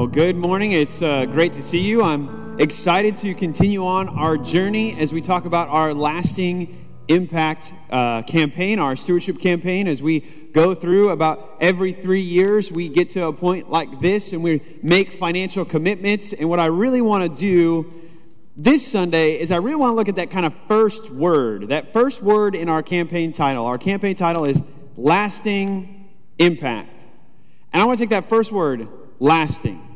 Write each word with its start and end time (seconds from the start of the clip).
Well, 0.00 0.06
good 0.06 0.36
morning. 0.36 0.72
It's 0.72 1.02
uh, 1.02 1.26
great 1.26 1.52
to 1.52 1.62
see 1.62 1.80
you. 1.80 2.02
I'm 2.02 2.58
excited 2.58 3.18
to 3.18 3.34
continue 3.34 3.84
on 3.84 4.08
our 4.08 4.38
journey 4.38 4.98
as 4.98 5.12
we 5.12 5.20
talk 5.20 5.44
about 5.44 5.68
our 5.68 5.92
lasting 5.92 7.02
impact 7.08 7.74
uh, 7.90 8.22
campaign, 8.22 8.78
our 8.78 8.96
stewardship 8.96 9.38
campaign. 9.38 9.86
As 9.86 10.02
we 10.02 10.20
go 10.20 10.72
through 10.72 11.10
about 11.10 11.58
every 11.60 11.92
three 11.92 12.22
years, 12.22 12.72
we 12.72 12.88
get 12.88 13.10
to 13.10 13.26
a 13.26 13.32
point 13.34 13.70
like 13.70 14.00
this 14.00 14.32
and 14.32 14.42
we 14.42 14.62
make 14.82 15.12
financial 15.12 15.66
commitments. 15.66 16.32
And 16.32 16.48
what 16.48 16.60
I 16.60 16.66
really 16.68 17.02
want 17.02 17.28
to 17.30 17.38
do 17.38 17.92
this 18.56 18.90
Sunday 18.90 19.38
is 19.38 19.50
I 19.50 19.56
really 19.56 19.76
want 19.76 19.90
to 19.90 19.96
look 19.96 20.08
at 20.08 20.16
that 20.16 20.30
kind 20.30 20.46
of 20.46 20.54
first 20.66 21.10
word, 21.10 21.68
that 21.68 21.92
first 21.92 22.22
word 22.22 22.54
in 22.54 22.70
our 22.70 22.82
campaign 22.82 23.34
title. 23.34 23.66
Our 23.66 23.76
campaign 23.76 24.14
title 24.14 24.46
is 24.46 24.62
lasting 24.96 26.08
impact. 26.38 27.02
And 27.70 27.82
I 27.82 27.84
want 27.84 27.98
to 27.98 28.04
take 28.04 28.10
that 28.12 28.24
first 28.24 28.50
word, 28.50 28.88
lasting. 29.18 29.88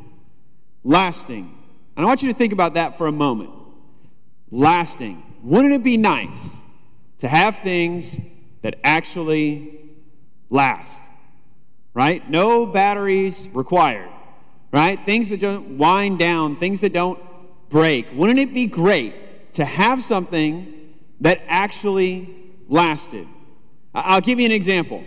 Lasting. 0.84 1.59
And 1.97 2.05
I 2.05 2.09
want 2.09 2.23
you 2.23 2.30
to 2.30 2.37
think 2.37 2.52
about 2.52 2.74
that 2.74 2.98
for 2.98 3.06
a 3.06 3.12
moment. 3.12 3.51
Lasting. 4.51 5.23
Wouldn't 5.43 5.73
it 5.74 5.83
be 5.83 5.97
nice 5.97 6.37
to 7.19 7.29
have 7.29 7.59
things 7.59 8.19
that 8.62 8.79
actually 8.84 9.80
last? 10.51 11.01
Right? 11.95 12.29
No 12.29 12.66
batteries 12.66 13.48
required. 13.52 14.10
Right? 14.73 15.05
Things 15.05 15.30
that 15.30 15.41
don't 15.41 15.79
wind 15.79 16.19
down, 16.19 16.57
things 16.57 16.80
that 16.80 16.93
don't 16.93 17.21
break. 17.69 18.07
Wouldn't 18.12 18.38
it 18.38 18.52
be 18.52 18.66
great 18.66 19.52
to 19.55 19.65
have 19.65 20.02
something 20.02 20.95
that 21.21 21.41
actually 21.46 22.35
lasted? 22.69 23.27
I'll 23.95 24.21
give 24.21 24.41
you 24.41 24.46
an 24.46 24.52
example. 24.52 25.05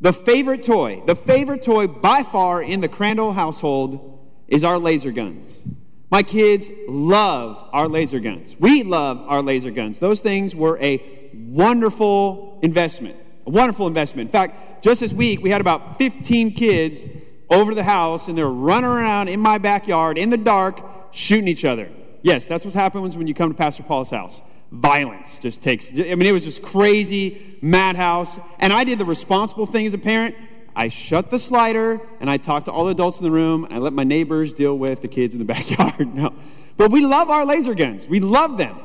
The 0.00 0.12
favorite 0.12 0.64
toy, 0.64 1.02
the 1.06 1.14
favorite 1.14 1.62
toy 1.62 1.86
by 1.86 2.22
far 2.22 2.62
in 2.62 2.80
the 2.80 2.88
Crandall 2.88 3.32
household 3.32 4.11
is 4.52 4.64
our 4.64 4.78
laser 4.78 5.10
guns. 5.10 5.62
My 6.10 6.22
kids 6.22 6.70
love 6.86 7.70
our 7.72 7.88
laser 7.88 8.20
guns. 8.20 8.54
We 8.60 8.82
love 8.82 9.24
our 9.26 9.40
laser 9.42 9.70
guns. 9.70 9.98
Those 9.98 10.20
things 10.20 10.54
were 10.54 10.78
a 10.82 11.02
wonderful 11.32 12.58
investment. 12.62 13.16
A 13.46 13.50
wonderful 13.50 13.86
investment. 13.86 14.28
In 14.28 14.32
fact, 14.32 14.84
just 14.84 15.00
this 15.00 15.14
week, 15.14 15.42
we 15.42 15.48
had 15.48 15.62
about 15.62 15.96
15 15.96 16.52
kids 16.52 17.06
over 17.48 17.74
the 17.74 17.82
house, 17.82 18.28
and 18.28 18.36
they're 18.36 18.46
running 18.46 18.90
around 18.90 19.28
in 19.28 19.40
my 19.40 19.56
backyard 19.56 20.18
in 20.18 20.28
the 20.28 20.36
dark 20.36 20.82
shooting 21.12 21.48
each 21.48 21.64
other. 21.64 21.88
Yes, 22.20 22.44
that's 22.44 22.66
what 22.66 22.74
happens 22.74 23.16
when 23.16 23.26
you 23.26 23.32
come 23.32 23.50
to 23.50 23.56
Pastor 23.56 23.82
Paul's 23.82 24.10
house. 24.10 24.42
Violence 24.70 25.38
just 25.38 25.62
takes, 25.62 25.90
I 25.90 26.14
mean, 26.14 26.22
it 26.26 26.32
was 26.32 26.44
just 26.44 26.62
crazy, 26.62 27.56
madhouse. 27.62 28.38
And 28.58 28.70
I 28.70 28.84
did 28.84 28.98
the 28.98 29.06
responsible 29.06 29.64
thing 29.64 29.86
as 29.86 29.94
a 29.94 29.98
parent. 29.98 30.34
I 30.74 30.88
shut 30.88 31.30
the 31.30 31.38
slider 31.38 32.00
and 32.20 32.30
I 32.30 32.36
talked 32.36 32.66
to 32.66 32.72
all 32.72 32.86
the 32.86 32.92
adults 32.92 33.18
in 33.18 33.24
the 33.24 33.30
room. 33.30 33.64
And 33.64 33.74
I 33.74 33.78
let 33.78 33.92
my 33.92 34.04
neighbors 34.04 34.52
deal 34.52 34.76
with 34.76 35.00
the 35.02 35.08
kids 35.08 35.34
in 35.34 35.38
the 35.38 35.44
backyard. 35.54 36.14
no. 36.14 36.34
But 36.76 36.90
we 36.90 37.04
love 37.04 37.30
our 37.30 37.44
laser 37.44 37.74
guns. 37.74 38.08
We 38.08 38.20
love 38.20 38.56
them. 38.56 38.78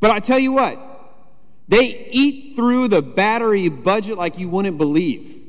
But 0.00 0.10
I 0.10 0.18
tell 0.18 0.38
you 0.38 0.52
what, 0.52 0.80
they 1.68 2.08
eat 2.10 2.56
through 2.56 2.88
the 2.88 3.02
battery 3.02 3.68
budget 3.68 4.18
like 4.18 4.38
you 4.38 4.48
wouldn't 4.48 4.76
believe. 4.76 5.40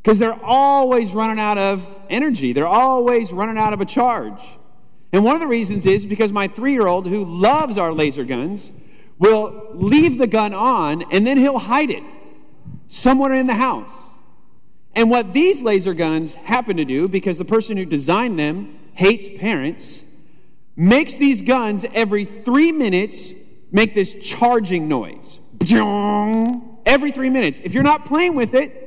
Because 0.00 0.18
they're 0.18 0.38
always 0.44 1.12
running 1.12 1.38
out 1.38 1.58
of 1.58 1.88
energy, 2.08 2.52
they're 2.52 2.66
always 2.66 3.32
running 3.32 3.58
out 3.58 3.72
of 3.72 3.80
a 3.80 3.84
charge. 3.84 4.40
And 5.12 5.24
one 5.24 5.34
of 5.34 5.40
the 5.40 5.46
reasons 5.46 5.84
is 5.84 6.06
because 6.06 6.32
my 6.32 6.48
three 6.48 6.72
year 6.72 6.86
old, 6.86 7.06
who 7.06 7.24
loves 7.24 7.76
our 7.76 7.92
laser 7.92 8.24
guns, 8.24 8.72
will 9.18 9.68
leave 9.74 10.18
the 10.18 10.26
gun 10.26 10.54
on 10.54 11.02
and 11.12 11.26
then 11.26 11.36
he'll 11.36 11.58
hide 11.58 11.90
it 11.90 12.02
somewhere 12.88 13.32
in 13.32 13.46
the 13.46 13.54
house. 13.54 13.92
And 14.94 15.10
what 15.10 15.32
these 15.32 15.62
laser 15.62 15.94
guns 15.94 16.34
happen 16.34 16.76
to 16.76 16.84
do, 16.84 17.08
because 17.08 17.38
the 17.38 17.44
person 17.44 17.76
who 17.76 17.84
designed 17.84 18.38
them 18.38 18.78
hates 18.92 19.28
parents, 19.38 20.04
makes 20.76 21.14
these 21.14 21.42
guns 21.42 21.86
every 21.94 22.24
three 22.24 22.72
minutes 22.72 23.32
make 23.70 23.94
this 23.94 24.14
charging 24.14 24.88
noise. 24.88 25.40
Every 26.84 27.10
three 27.10 27.30
minutes. 27.30 27.60
If 27.62 27.72
you're 27.72 27.82
not 27.82 28.04
playing 28.04 28.34
with 28.34 28.54
it, 28.54 28.78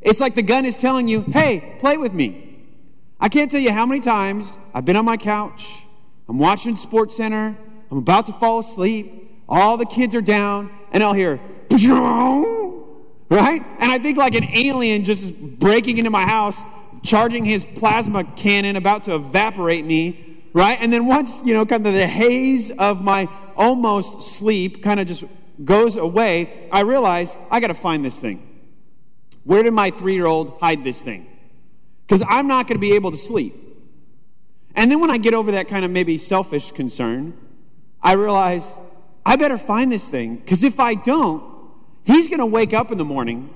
it's 0.00 0.20
like 0.20 0.34
the 0.34 0.42
gun 0.42 0.64
is 0.64 0.76
telling 0.76 1.06
you, 1.06 1.20
hey, 1.20 1.76
play 1.80 1.96
with 1.96 2.12
me. 2.14 2.66
I 3.20 3.28
can't 3.28 3.50
tell 3.50 3.60
you 3.60 3.72
how 3.72 3.86
many 3.86 4.00
times 4.00 4.52
I've 4.74 4.84
been 4.84 4.96
on 4.96 5.04
my 5.04 5.16
couch, 5.16 5.84
I'm 6.28 6.38
watching 6.38 6.76
Sports 6.76 7.16
Center, 7.16 7.56
I'm 7.90 7.98
about 7.98 8.26
to 8.26 8.32
fall 8.32 8.58
asleep, 8.58 9.30
all 9.48 9.76
the 9.76 9.86
kids 9.86 10.14
are 10.14 10.22
down, 10.22 10.70
and 10.92 11.02
I'll 11.02 11.12
hear, 11.12 11.38
right? 13.32 13.64
And 13.78 13.90
I 13.90 13.98
think 13.98 14.18
like 14.18 14.34
an 14.34 14.44
alien 14.52 15.04
just 15.04 15.34
breaking 15.58 15.96
into 15.96 16.10
my 16.10 16.26
house, 16.26 16.62
charging 17.02 17.46
his 17.46 17.64
plasma 17.64 18.24
cannon, 18.24 18.76
about 18.76 19.04
to 19.04 19.14
evaporate 19.14 19.86
me, 19.86 20.42
right? 20.52 20.78
And 20.80 20.92
then 20.92 21.06
once, 21.06 21.40
you 21.42 21.54
know, 21.54 21.64
kind 21.64 21.86
of 21.86 21.94
the 21.94 22.06
haze 22.06 22.70
of 22.72 23.02
my 23.02 23.28
almost 23.56 24.36
sleep 24.36 24.82
kind 24.82 25.00
of 25.00 25.06
just 25.06 25.24
goes 25.64 25.96
away, 25.96 26.68
I 26.70 26.80
realize 26.80 27.34
I 27.50 27.60
got 27.60 27.68
to 27.68 27.74
find 27.74 28.04
this 28.04 28.18
thing. 28.18 28.46
Where 29.44 29.62
did 29.62 29.72
my 29.72 29.90
three 29.90 30.14
year 30.14 30.26
old 30.26 30.58
hide 30.60 30.84
this 30.84 31.00
thing? 31.00 31.26
Because 32.06 32.22
I'm 32.28 32.46
not 32.46 32.66
going 32.66 32.76
to 32.76 32.80
be 32.80 32.92
able 32.92 33.12
to 33.12 33.16
sleep. 33.16 33.56
And 34.74 34.90
then 34.90 35.00
when 35.00 35.10
I 35.10 35.16
get 35.16 35.32
over 35.32 35.52
that 35.52 35.68
kind 35.68 35.86
of 35.86 35.90
maybe 35.90 36.18
selfish 36.18 36.72
concern, 36.72 37.32
I 38.02 38.12
realize 38.12 38.70
I 39.24 39.36
better 39.36 39.56
find 39.56 39.90
this 39.90 40.06
thing 40.06 40.36
because 40.36 40.64
if 40.64 40.78
I 40.78 40.94
don't, 40.94 41.51
He's 42.04 42.28
going 42.28 42.40
to 42.40 42.46
wake 42.46 42.72
up 42.72 42.90
in 42.90 42.98
the 42.98 43.04
morning, 43.04 43.52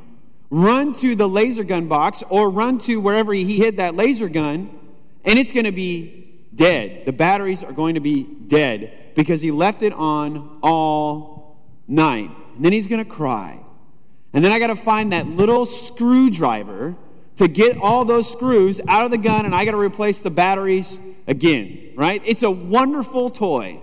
run 0.50 0.92
to 0.94 1.14
the 1.14 1.28
laser 1.28 1.64
gun 1.64 1.86
box 1.86 2.22
or 2.28 2.50
run 2.50 2.78
to 2.78 3.00
wherever 3.00 3.32
he 3.32 3.56
hid 3.56 3.78
that 3.78 3.96
laser 3.96 4.28
gun, 4.28 4.70
and 5.24 5.38
it's 5.38 5.52
going 5.52 5.64
to 5.64 5.72
be 5.72 6.46
dead. 6.54 7.04
The 7.04 7.12
batteries 7.12 7.62
are 7.62 7.72
going 7.72 7.94
to 7.94 8.00
be 8.00 8.22
dead 8.22 9.14
because 9.14 9.40
he 9.40 9.50
left 9.50 9.82
it 9.82 9.92
on 9.92 10.58
all 10.62 11.58
night. 11.88 12.30
And 12.54 12.64
then 12.64 12.72
he's 12.72 12.86
going 12.86 13.04
to 13.04 13.10
cry. 13.10 13.60
And 14.32 14.44
then 14.44 14.52
I 14.52 14.58
got 14.58 14.68
to 14.68 14.76
find 14.76 15.12
that 15.12 15.26
little 15.26 15.66
screwdriver 15.66 16.96
to 17.36 17.48
get 17.48 17.76
all 17.78 18.04
those 18.04 18.30
screws 18.30 18.80
out 18.88 19.04
of 19.04 19.10
the 19.10 19.18
gun, 19.18 19.44
and 19.44 19.54
I 19.54 19.64
got 19.64 19.72
to 19.72 19.78
replace 19.78 20.20
the 20.20 20.30
batteries 20.30 20.98
again, 21.26 21.92
right? 21.94 22.22
It's 22.24 22.42
a 22.42 22.50
wonderful 22.50 23.30
toy, 23.30 23.80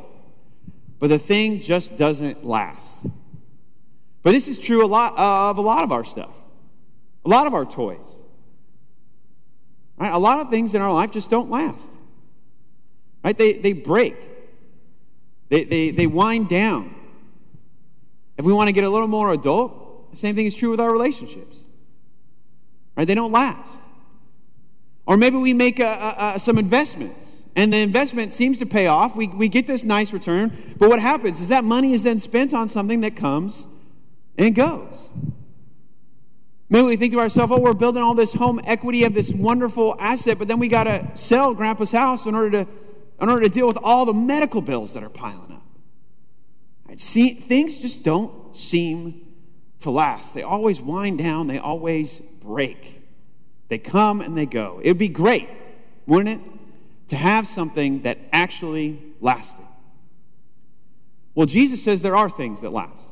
but 0.99 1.07
the 1.07 1.19
thing 1.19 1.61
just 1.61 1.95
doesn't 1.95 2.43
last. 2.43 3.05
But 4.23 4.31
this 4.31 4.47
is 4.47 4.57
true 4.57 4.83
a 4.83 4.87
lot 4.87 5.13
of 5.17 5.57
a 5.57 5.61
lot 5.61 5.83
of 5.83 5.91
our 5.91 6.03
stuff, 6.03 6.35
a 7.25 7.29
lot 7.29 7.45
of 7.45 7.53
our 7.53 7.65
toys. 7.65 8.15
Right? 9.97 10.11
A 10.11 10.17
lot 10.17 10.39
of 10.39 10.49
things 10.49 10.73
in 10.73 10.81
our 10.81 10.91
life 10.91 11.11
just 11.11 11.29
don't 11.29 11.49
last. 11.49 11.87
Right? 13.23 13.37
They, 13.37 13.53
they 13.53 13.73
break, 13.73 14.15
they, 15.49 15.65
they, 15.65 15.91
they 15.91 16.07
wind 16.07 16.49
down. 16.49 16.95
If 18.37 18.45
we 18.45 18.53
want 18.53 18.69
to 18.69 18.73
get 18.73 18.83
a 18.83 18.89
little 18.89 19.07
more 19.07 19.31
adult, 19.31 20.11
the 20.11 20.17
same 20.17 20.35
thing 20.35 20.45
is 20.45 20.55
true 20.55 20.71
with 20.71 20.79
our 20.79 20.91
relationships. 20.91 21.57
Right? 22.97 23.05
They 23.05 23.15
don't 23.15 23.31
last. 23.31 23.69
Or 25.05 25.17
maybe 25.17 25.37
we 25.37 25.53
make 25.53 25.79
a, 25.79 25.85
a, 25.85 26.33
a, 26.35 26.39
some 26.39 26.57
investments 26.57 27.21
and 27.55 27.71
the 27.71 27.77
investment 27.77 28.31
seems 28.31 28.57
to 28.59 28.65
pay 28.65 28.87
off. 28.87 29.15
We, 29.15 29.27
we 29.27 29.47
get 29.47 29.67
this 29.67 29.83
nice 29.83 30.11
return, 30.11 30.75
but 30.77 30.89
what 30.89 30.99
happens 30.99 31.39
is 31.39 31.49
that 31.49 31.63
money 31.63 31.93
is 31.93 32.03
then 32.03 32.19
spent 32.19 32.53
on 32.53 32.67
something 32.67 33.01
that 33.01 33.15
comes 33.15 33.67
and 34.37 34.47
it 34.47 34.51
goes. 34.51 34.95
Maybe 36.69 36.87
we 36.87 36.95
think 36.95 37.13
to 37.13 37.19
ourselves, 37.19 37.53
oh, 37.53 37.59
we're 37.59 37.73
building 37.73 38.01
all 38.01 38.15
this 38.15 38.33
home 38.33 38.59
equity 38.63 39.03
of 39.03 39.13
this 39.13 39.31
wonderful 39.31 39.95
asset, 39.99 40.39
but 40.39 40.47
then 40.47 40.57
we 40.57 40.67
got 40.67 40.85
to 40.85 41.07
sell 41.13 41.53
grandpa's 41.53 41.91
house 41.91 42.25
in 42.25 42.33
order 42.33 42.63
to, 42.63 42.71
in 43.21 43.29
order 43.29 43.43
to 43.43 43.49
deal 43.49 43.67
with 43.67 43.77
all 43.83 44.05
the 44.05 44.13
medical 44.13 44.59
bills 44.59 44.93
that 44.93 45.03
are 45.03 45.09
piling 45.09 45.51
up. 45.51 45.61
See, 46.99 47.33
things 47.33 47.77
just 47.77 48.03
don't 48.03 48.55
seem 48.55 49.33
to 49.81 49.91
last. 49.91 50.33
They 50.33 50.41
always 50.41 50.81
wind 50.81 51.19
down, 51.19 51.47
they 51.47 51.59
always 51.59 52.19
break. 52.41 53.01
They 53.67 53.77
come 53.77 54.21
and 54.21 54.37
they 54.37 54.45
go. 54.45 54.79
It 54.83 54.89
would 54.89 54.97
be 54.97 55.07
great, 55.07 55.49
wouldn't 56.05 56.41
it, 56.41 56.51
to 57.09 57.15
have 57.15 57.47
something 57.47 58.01
that 58.03 58.17
actually 58.31 58.99
lasted. 59.21 59.65
Well, 61.35 61.45
Jesus 61.45 61.83
says 61.83 62.01
there 62.01 62.15
are 62.15 62.29
things 62.29 62.61
that 62.61 62.71
last. 62.71 63.07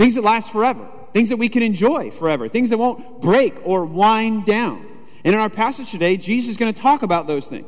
Things 0.00 0.14
that 0.14 0.24
last 0.24 0.50
forever, 0.50 0.88
things 1.12 1.28
that 1.28 1.36
we 1.36 1.50
can 1.50 1.62
enjoy 1.62 2.10
forever, 2.10 2.48
things 2.48 2.70
that 2.70 2.78
won't 2.78 3.20
break 3.20 3.54
or 3.66 3.84
wind 3.84 4.46
down. 4.46 4.86
And 5.26 5.34
in 5.34 5.38
our 5.38 5.50
passage 5.50 5.90
today, 5.90 6.16
Jesus 6.16 6.52
is 6.52 6.56
going 6.56 6.72
to 6.72 6.80
talk 6.80 7.02
about 7.02 7.26
those 7.26 7.48
things. 7.48 7.66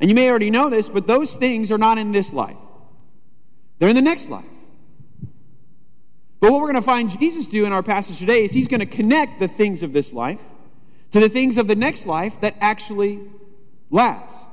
And 0.00 0.10
you 0.10 0.16
may 0.16 0.28
already 0.28 0.50
know 0.50 0.68
this, 0.68 0.88
but 0.88 1.06
those 1.06 1.36
things 1.36 1.70
are 1.70 1.78
not 1.78 1.96
in 1.96 2.10
this 2.10 2.32
life, 2.32 2.56
they're 3.78 3.88
in 3.88 3.94
the 3.94 4.02
next 4.02 4.30
life. 4.30 4.46
But 6.40 6.50
what 6.50 6.60
we're 6.60 6.72
going 6.72 6.82
to 6.82 6.82
find 6.82 7.08
Jesus 7.20 7.46
do 7.46 7.64
in 7.64 7.72
our 7.72 7.84
passage 7.84 8.18
today 8.18 8.42
is 8.42 8.50
he's 8.50 8.66
going 8.66 8.80
to 8.80 8.86
connect 8.86 9.38
the 9.38 9.46
things 9.46 9.84
of 9.84 9.92
this 9.92 10.12
life 10.12 10.42
to 11.12 11.20
the 11.20 11.28
things 11.28 11.56
of 11.56 11.68
the 11.68 11.76
next 11.76 12.06
life 12.06 12.40
that 12.40 12.56
actually 12.60 13.20
last. 13.90 14.48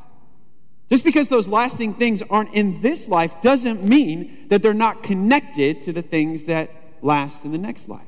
Just 0.94 1.04
because 1.04 1.28
those 1.28 1.48
lasting 1.48 1.96
things 1.96 2.22
aren't 2.30 2.54
in 2.54 2.80
this 2.82 3.08
life 3.08 3.42
doesn't 3.42 3.84
mean 3.84 4.46
that 4.50 4.62
they're 4.62 4.76
not 4.76 5.02
connected 5.02 5.82
to 5.82 5.92
the 5.92 6.04
things 6.04 6.44
that 6.44 6.70
last 7.02 7.44
in 7.44 7.52
the 7.52 7.58
next 7.58 7.90
life. 7.90 8.06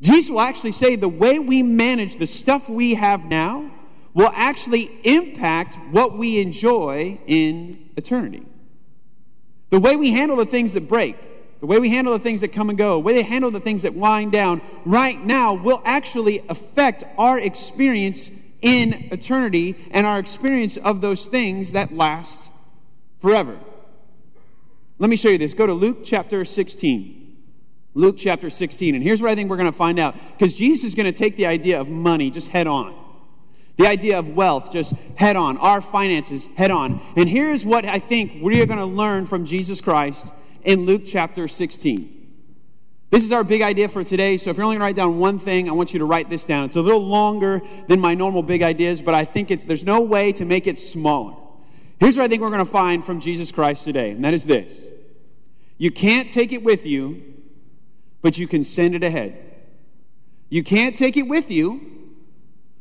Jesus 0.00 0.30
will 0.30 0.40
actually 0.40 0.72
say 0.72 0.96
the 0.96 1.06
way 1.06 1.38
we 1.38 1.62
manage 1.62 2.16
the 2.16 2.26
stuff 2.26 2.70
we 2.70 2.94
have 2.94 3.26
now 3.26 3.70
will 4.14 4.32
actually 4.34 4.84
impact 5.04 5.78
what 5.90 6.16
we 6.16 6.40
enjoy 6.40 7.18
in 7.26 7.90
eternity. 7.98 8.46
The 9.68 9.78
way 9.78 9.96
we 9.96 10.12
handle 10.12 10.38
the 10.38 10.46
things 10.46 10.72
that 10.72 10.88
break, 10.88 11.14
the 11.60 11.66
way 11.66 11.78
we 11.78 11.90
handle 11.90 12.14
the 12.14 12.24
things 12.24 12.40
that 12.40 12.54
come 12.54 12.70
and 12.70 12.78
go, 12.78 12.94
the 12.94 13.00
way 13.00 13.12
they 13.12 13.22
handle 13.22 13.50
the 13.50 13.60
things 13.60 13.82
that 13.82 13.92
wind 13.92 14.32
down 14.32 14.62
right 14.86 15.22
now 15.22 15.52
will 15.52 15.82
actually 15.84 16.42
affect 16.48 17.04
our 17.18 17.38
experience 17.38 18.30
in 18.62 19.08
eternity 19.12 19.76
and 19.90 20.06
our 20.06 20.18
experience 20.18 20.76
of 20.76 21.00
those 21.00 21.26
things 21.26 21.72
that 21.72 21.92
last 21.92 22.50
forever. 23.20 23.58
Let 24.98 25.10
me 25.10 25.16
show 25.16 25.28
you 25.28 25.38
this. 25.38 25.54
Go 25.54 25.66
to 25.66 25.74
Luke 25.74 25.98
chapter 26.04 26.44
16. 26.44 27.36
Luke 27.94 28.16
chapter 28.18 28.50
16. 28.50 28.94
And 28.94 29.02
here's 29.02 29.20
what 29.20 29.30
I 29.30 29.34
think 29.34 29.50
we're 29.50 29.56
going 29.56 29.70
to 29.70 29.76
find 29.76 29.98
out. 29.98 30.14
Because 30.32 30.54
Jesus 30.54 30.84
is 30.84 30.94
going 30.94 31.10
to 31.10 31.18
take 31.18 31.36
the 31.36 31.46
idea 31.46 31.80
of 31.80 31.88
money 31.88 32.30
just 32.30 32.48
head 32.48 32.66
on. 32.66 32.94
The 33.76 33.86
idea 33.86 34.18
of 34.18 34.28
wealth 34.28 34.72
just 34.72 34.92
head 35.16 35.36
on. 35.36 35.58
Our 35.58 35.80
finances 35.80 36.48
head 36.56 36.70
on. 36.70 37.02
And 37.16 37.28
here's 37.28 37.64
what 37.64 37.84
I 37.84 37.98
think 37.98 38.42
we 38.42 38.60
are 38.62 38.66
going 38.66 38.78
to 38.78 38.86
learn 38.86 39.26
from 39.26 39.44
Jesus 39.44 39.80
Christ 39.80 40.32
in 40.64 40.86
Luke 40.86 41.02
chapter 41.06 41.46
16. 41.46 42.15
This 43.10 43.24
is 43.24 43.30
our 43.30 43.44
big 43.44 43.62
idea 43.62 43.88
for 43.88 44.02
today. 44.02 44.36
So 44.36 44.50
if 44.50 44.56
you're 44.56 44.64
only 44.64 44.78
going 44.78 44.80
to 44.80 44.84
write 44.86 44.96
down 44.96 45.18
one 45.18 45.38
thing, 45.38 45.68
I 45.68 45.72
want 45.72 45.92
you 45.92 46.00
to 46.00 46.04
write 46.04 46.28
this 46.28 46.42
down. 46.42 46.66
It's 46.66 46.76
a 46.76 46.80
little 46.80 47.04
longer 47.04 47.62
than 47.86 48.00
my 48.00 48.14
normal 48.14 48.42
big 48.42 48.62
ideas, 48.62 49.00
but 49.00 49.14
I 49.14 49.24
think 49.24 49.50
it's, 49.50 49.64
there's 49.64 49.84
no 49.84 50.00
way 50.00 50.32
to 50.32 50.44
make 50.44 50.66
it 50.66 50.76
smaller. 50.76 51.36
Here's 52.00 52.16
what 52.16 52.24
I 52.24 52.28
think 52.28 52.42
we're 52.42 52.50
going 52.50 52.64
to 52.64 52.70
find 52.70 53.04
from 53.04 53.20
Jesus 53.20 53.52
Christ 53.52 53.84
today, 53.84 54.10
and 54.10 54.24
that 54.24 54.34
is 54.34 54.44
this 54.44 54.88
You 55.78 55.90
can't 55.90 56.30
take 56.30 56.52
it 56.52 56.62
with 56.62 56.84
you, 56.84 57.22
but 58.22 58.38
you 58.38 58.48
can 58.48 58.64
send 58.64 58.94
it 58.94 59.04
ahead. 59.04 59.42
You 60.48 60.62
can't 60.62 60.94
take 60.94 61.16
it 61.16 61.28
with 61.28 61.50
you, 61.50 62.14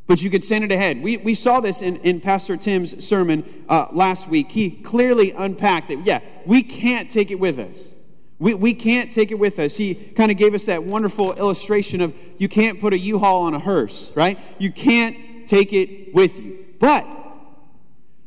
but 0.07 0.21
you 0.21 0.29
could 0.29 0.43
send 0.43 0.63
it 0.63 0.71
ahead. 0.71 1.01
We, 1.01 1.17
we 1.17 1.33
saw 1.33 1.59
this 1.59 1.81
in, 1.81 1.97
in 1.97 2.19
Pastor 2.19 2.57
Tim's 2.57 3.05
sermon 3.07 3.65
uh, 3.69 3.87
last 3.91 4.27
week. 4.27 4.51
He 4.51 4.69
clearly 4.69 5.31
unpacked 5.31 5.89
that, 5.89 6.05
yeah, 6.05 6.21
we 6.45 6.61
can't 6.61 7.09
take 7.09 7.31
it 7.31 7.39
with 7.39 7.57
us. 7.57 7.91
We, 8.37 8.53
we 8.53 8.73
can't 8.73 9.11
take 9.11 9.31
it 9.31 9.39
with 9.39 9.59
us. 9.59 9.75
He 9.75 9.95
kind 9.95 10.29
of 10.29 10.37
gave 10.37 10.53
us 10.53 10.65
that 10.65 10.83
wonderful 10.83 11.33
illustration 11.33 12.01
of 12.01 12.13
you 12.37 12.49
can't 12.49 12.81
put 12.81 12.93
a 12.93 12.97
U 12.97 13.19
Haul 13.19 13.43
on 13.43 13.53
a 13.53 13.59
hearse, 13.59 14.11
right? 14.15 14.37
You 14.59 14.71
can't 14.71 15.47
take 15.47 15.71
it 15.71 16.13
with 16.13 16.39
you. 16.39 16.65
But 16.79 17.07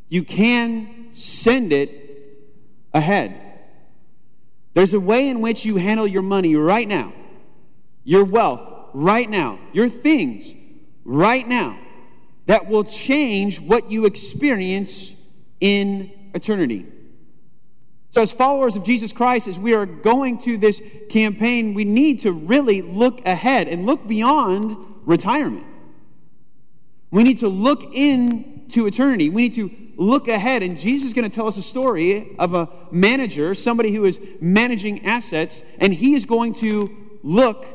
you 0.09 0.25
can 0.25 1.09
send 1.11 1.73
it 1.73 1.91
ahead. 2.95 3.35
There's 4.75 4.95
a 4.95 5.01
way 5.01 5.29
in 5.29 5.41
which 5.41 5.65
you 5.65 5.77
handle 5.77 6.07
your 6.07 6.23
money 6.23 6.57
right 6.57 6.89
now, 6.89 7.13
your 8.05 8.25
wealth 8.25 8.91
right 8.95 9.29
now, 9.29 9.59
your 9.73 9.89
things 9.89 10.55
right 11.05 11.47
now, 11.47 11.79
that 12.47 12.67
will 12.67 12.85
change 12.85 13.61
what 13.61 13.91
you 13.91 14.07
experience 14.07 15.15
in 15.61 16.11
eternity. 16.35 16.87
So, 18.19 18.23
as 18.23 18.33
followers 18.33 18.75
of 18.75 18.83
Jesus 18.83 19.13
Christ, 19.13 19.47
as 19.47 19.61
we 19.61 19.75
are 19.75 19.87
going 19.87 20.39
to 20.39 20.59
this 20.59 20.83
campaign, 21.09 21.73
we 21.73 21.85
need 21.85 22.19
to 22.23 22.33
really 22.33 22.83
look 22.83 23.25
ahead 23.25 23.69
and 23.69 23.87
look 23.87 24.09
beyond 24.09 24.77
retirement. 25.05 25.65
We 27.13 27.23
need 27.23 27.39
to 27.39 27.49
look 27.49 27.95
into 27.95 28.89
eternity. 28.89 29.29
We 29.29 29.43
need 29.43 29.55
to 29.55 29.71
look 29.95 30.27
ahead. 30.27 30.65
And 30.65 30.77
Jesus 30.77 31.07
is 31.07 31.15
going 31.15 31.31
to 31.31 31.33
tell 31.33 31.47
us 31.47 31.59
a 31.59 31.63
story 31.63 32.35
of 32.41 32.55
a 32.55 32.69
manager, 32.91 33.55
somebody 33.55 33.95
who 33.95 34.05
is 34.05 34.19
managing 34.41 35.07
assets, 35.07 35.63
and 35.79 35.95
he 35.95 36.15
is 36.15 36.25
going 36.25 36.55
to 36.55 36.91
look 37.23 37.67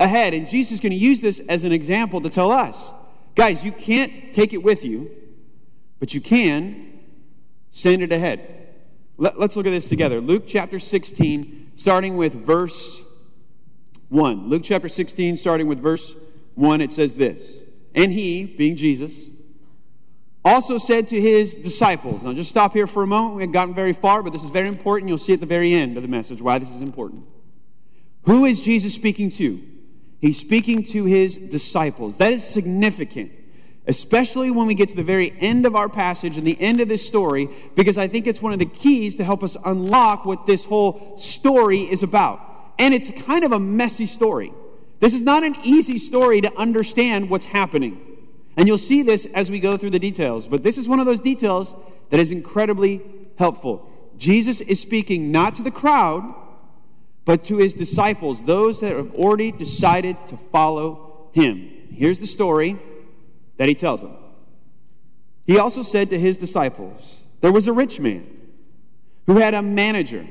ahead. 0.00 0.32
And 0.32 0.48
Jesus 0.48 0.72
is 0.72 0.80
going 0.80 0.92
to 0.92 0.98
use 0.98 1.20
this 1.20 1.40
as 1.40 1.62
an 1.62 1.72
example 1.72 2.22
to 2.22 2.30
tell 2.30 2.50
us 2.50 2.90
guys, 3.34 3.66
you 3.66 3.72
can't 3.72 4.32
take 4.32 4.54
it 4.54 4.62
with 4.62 4.82
you, 4.82 5.10
but 5.98 6.14
you 6.14 6.22
can 6.22 7.00
send 7.70 8.00
it 8.00 8.12
ahead. 8.12 8.59
Let, 9.20 9.36
us 9.36 9.54
look 9.54 9.66
at 9.66 9.70
this 9.70 9.86
together. 9.86 10.18
Luke 10.18 10.44
chapter 10.46 10.78
16, 10.78 11.72
starting 11.76 12.16
with 12.16 12.32
verse 12.32 13.02
1. 14.08 14.48
Luke 14.48 14.62
chapter 14.64 14.88
16, 14.88 15.36
starting 15.36 15.66
with 15.66 15.78
verse 15.78 16.16
1, 16.54 16.80
it 16.80 16.90
says 16.90 17.16
this 17.16 17.58
And 17.94 18.14
he, 18.14 18.44
being 18.44 18.76
Jesus, 18.76 19.28
also 20.42 20.78
said 20.78 21.06
to 21.08 21.20
his 21.20 21.54
disciples, 21.54 22.24
now 22.24 22.32
just 22.32 22.48
stop 22.48 22.72
here 22.72 22.86
for 22.86 23.02
a 23.02 23.06
moment. 23.06 23.36
We 23.36 23.42
haven't 23.42 23.52
gotten 23.52 23.74
very 23.74 23.92
far, 23.92 24.22
but 24.22 24.32
this 24.32 24.42
is 24.42 24.48
very 24.48 24.68
important. 24.68 25.10
You'll 25.10 25.18
see 25.18 25.34
at 25.34 25.40
the 25.40 25.46
very 25.46 25.74
end 25.74 25.98
of 25.98 26.02
the 26.02 26.08
message 26.08 26.40
why 26.40 26.58
this 26.58 26.70
is 26.70 26.80
important. 26.80 27.26
Who 28.22 28.46
is 28.46 28.64
Jesus 28.64 28.94
speaking 28.94 29.28
to? 29.32 29.60
He's 30.22 30.38
speaking 30.38 30.82
to 30.84 31.04
his 31.04 31.36
disciples. 31.36 32.16
That 32.16 32.32
is 32.32 32.42
significant 32.42 33.32
especially 33.86 34.50
when 34.50 34.66
we 34.66 34.74
get 34.74 34.88
to 34.90 34.96
the 34.96 35.02
very 35.02 35.34
end 35.40 35.66
of 35.66 35.74
our 35.74 35.88
passage 35.88 36.36
and 36.36 36.46
the 36.46 36.60
end 36.60 36.80
of 36.80 36.88
this 36.88 37.06
story, 37.06 37.48
because 37.74 37.98
I 37.98 38.08
think 38.08 38.26
it's 38.26 38.42
one 38.42 38.52
of 38.52 38.58
the 38.58 38.66
keys 38.66 39.16
to 39.16 39.24
help 39.24 39.42
us 39.42 39.56
unlock 39.64 40.24
what 40.24 40.46
this 40.46 40.64
whole 40.64 41.16
story 41.16 41.80
is 41.80 42.02
about. 42.02 42.40
And 42.78 42.94
it's 42.94 43.10
kind 43.24 43.44
of 43.44 43.52
a 43.52 43.58
messy 43.58 44.06
story. 44.06 44.52
This 45.00 45.14
is 45.14 45.22
not 45.22 45.44
an 45.44 45.56
easy 45.64 45.98
story 45.98 46.40
to 46.42 46.56
understand 46.58 47.30
what's 47.30 47.46
happening. 47.46 48.00
And 48.56 48.68
you'll 48.68 48.78
see 48.78 49.02
this 49.02 49.26
as 49.26 49.50
we 49.50 49.60
go 49.60 49.76
through 49.76 49.90
the 49.90 49.98
details. 49.98 50.46
But 50.46 50.62
this 50.62 50.76
is 50.76 50.88
one 50.88 51.00
of 51.00 51.06
those 51.06 51.20
details 51.20 51.74
that 52.10 52.20
is 52.20 52.30
incredibly 52.30 53.00
helpful. 53.38 53.88
Jesus 54.18 54.60
is 54.60 54.80
speaking 54.80 55.32
not 55.32 55.56
to 55.56 55.62
the 55.62 55.70
crowd, 55.70 56.34
but 57.24 57.44
to 57.44 57.56
his 57.56 57.72
disciples, 57.72 58.44
those 58.44 58.80
that 58.80 58.94
have 58.94 59.14
already 59.14 59.52
decided 59.52 60.16
to 60.26 60.36
follow 60.36 61.30
him. 61.32 61.70
Here's 61.90 62.20
the 62.20 62.26
story 62.26 62.78
that 63.60 63.68
he 63.68 63.74
tells 63.74 64.00
them. 64.00 64.16
He 65.46 65.58
also 65.58 65.82
said 65.82 66.08
to 66.10 66.18
his 66.18 66.38
disciples, 66.38 67.20
There 67.42 67.52
was 67.52 67.68
a 67.68 67.74
rich 67.74 68.00
man 68.00 68.26
who 69.26 69.36
had 69.36 69.52
a 69.52 69.60
manager, 69.60 70.26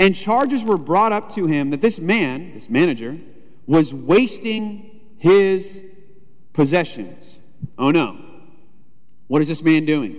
and 0.00 0.16
charges 0.16 0.64
were 0.64 0.78
brought 0.78 1.12
up 1.12 1.34
to 1.34 1.44
him 1.44 1.68
that 1.68 1.82
this 1.82 2.00
man, 2.00 2.54
this 2.54 2.70
manager, 2.70 3.18
was 3.66 3.92
wasting 3.92 5.02
his 5.18 5.82
possessions. 6.54 7.40
Oh 7.76 7.90
no. 7.90 8.18
What 9.26 9.42
is 9.42 9.48
this 9.48 9.62
man 9.62 9.84
doing? 9.84 10.18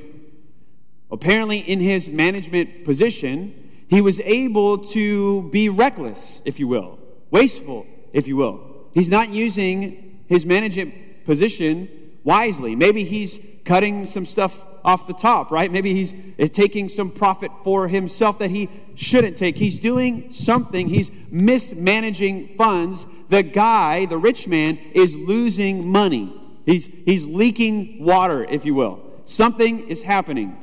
Apparently, 1.09 1.57
in 1.57 1.79
his 1.79 2.07
management 2.07 2.85
position, 2.85 3.71
he 3.89 3.99
was 3.99 4.19
able 4.19 4.77
to 4.89 5.49
be 5.49 5.69
reckless, 5.69 6.43
if 6.45 6.59
you 6.59 6.67
will, 6.67 6.99
wasteful, 7.31 7.87
if 8.13 8.27
you 8.27 8.35
will. 8.35 8.61
He's 8.93 9.09
not 9.09 9.29
using 9.29 10.21
his 10.27 10.45
management 10.45 10.93
position 11.25 11.89
wisely. 12.25 12.75
Maybe 12.75 13.05
he's 13.05 13.39
cutting 13.63 14.05
some 14.05 14.25
stuff 14.25 14.65
off 14.83 15.07
the 15.07 15.13
top, 15.13 15.49
right? 15.51 15.71
Maybe 15.71 15.93
he's 15.93 16.13
eh, 16.37 16.47
taking 16.47 16.89
some 16.89 17.09
profit 17.09 17.51
for 17.63 17.87
himself 17.87 18.39
that 18.39 18.51
he 18.51 18.69
shouldn't 18.95 19.37
take. 19.37 19.57
He's 19.57 19.79
doing 19.79 20.31
something, 20.31 20.89
he's 20.89 21.09
mismanaging 21.31 22.57
funds. 22.57 23.05
The 23.29 23.41
guy, 23.41 24.05
the 24.05 24.17
rich 24.17 24.47
man, 24.47 24.77
is 24.93 25.15
losing 25.15 25.87
money. 25.87 26.33
He's, 26.65 26.85
he's 26.85 27.25
leaking 27.25 28.03
water, 28.03 28.43
if 28.43 28.65
you 28.65 28.75
will. 28.75 28.99
Something 29.25 29.87
is 29.87 30.01
happening. 30.01 30.57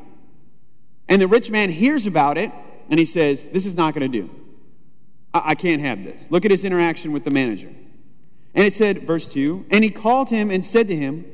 And 1.08 1.20
the 1.20 1.26
rich 1.26 1.50
man 1.50 1.70
hears 1.70 2.06
about 2.06 2.38
it 2.38 2.52
and 2.88 2.98
he 2.98 3.06
says, 3.06 3.48
This 3.48 3.66
is 3.66 3.76
not 3.76 3.94
going 3.94 4.10
to 4.10 4.20
do. 4.20 4.30
I, 5.34 5.42
I 5.50 5.54
can't 5.54 5.82
have 5.82 6.04
this. 6.04 6.30
Look 6.30 6.44
at 6.44 6.50
his 6.50 6.64
interaction 6.64 7.12
with 7.12 7.25
the 7.25 7.30
manager. 7.30 7.70
And 8.54 8.66
it 8.66 8.72
said, 8.72 9.02
verse 9.02 9.26
2 9.26 9.66
And 9.70 9.82
he 9.82 9.90
called 9.90 10.30
him 10.30 10.50
and 10.50 10.64
said 10.64 10.88
to 10.88 10.96
him, 10.96 11.25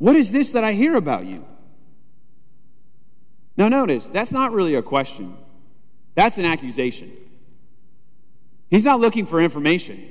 What 0.00 0.16
is 0.16 0.32
this 0.32 0.52
that 0.52 0.64
I 0.64 0.72
hear 0.72 0.96
about 0.96 1.26
you? 1.26 1.44
Now, 3.58 3.68
notice, 3.68 4.08
that's 4.08 4.32
not 4.32 4.50
really 4.52 4.74
a 4.74 4.82
question, 4.82 5.36
that's 6.14 6.38
an 6.38 6.46
accusation. 6.46 7.12
He's 8.70 8.86
not 8.86 8.98
looking 8.98 9.26
for 9.26 9.40
information. 9.40 10.08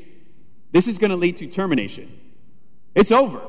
This 0.72 0.88
is 0.88 1.00
going 1.00 1.10
to 1.10 1.16
lead 1.16 1.38
to 1.38 1.48
termination. 1.48 2.16
It's 2.94 3.12
over. 3.12 3.42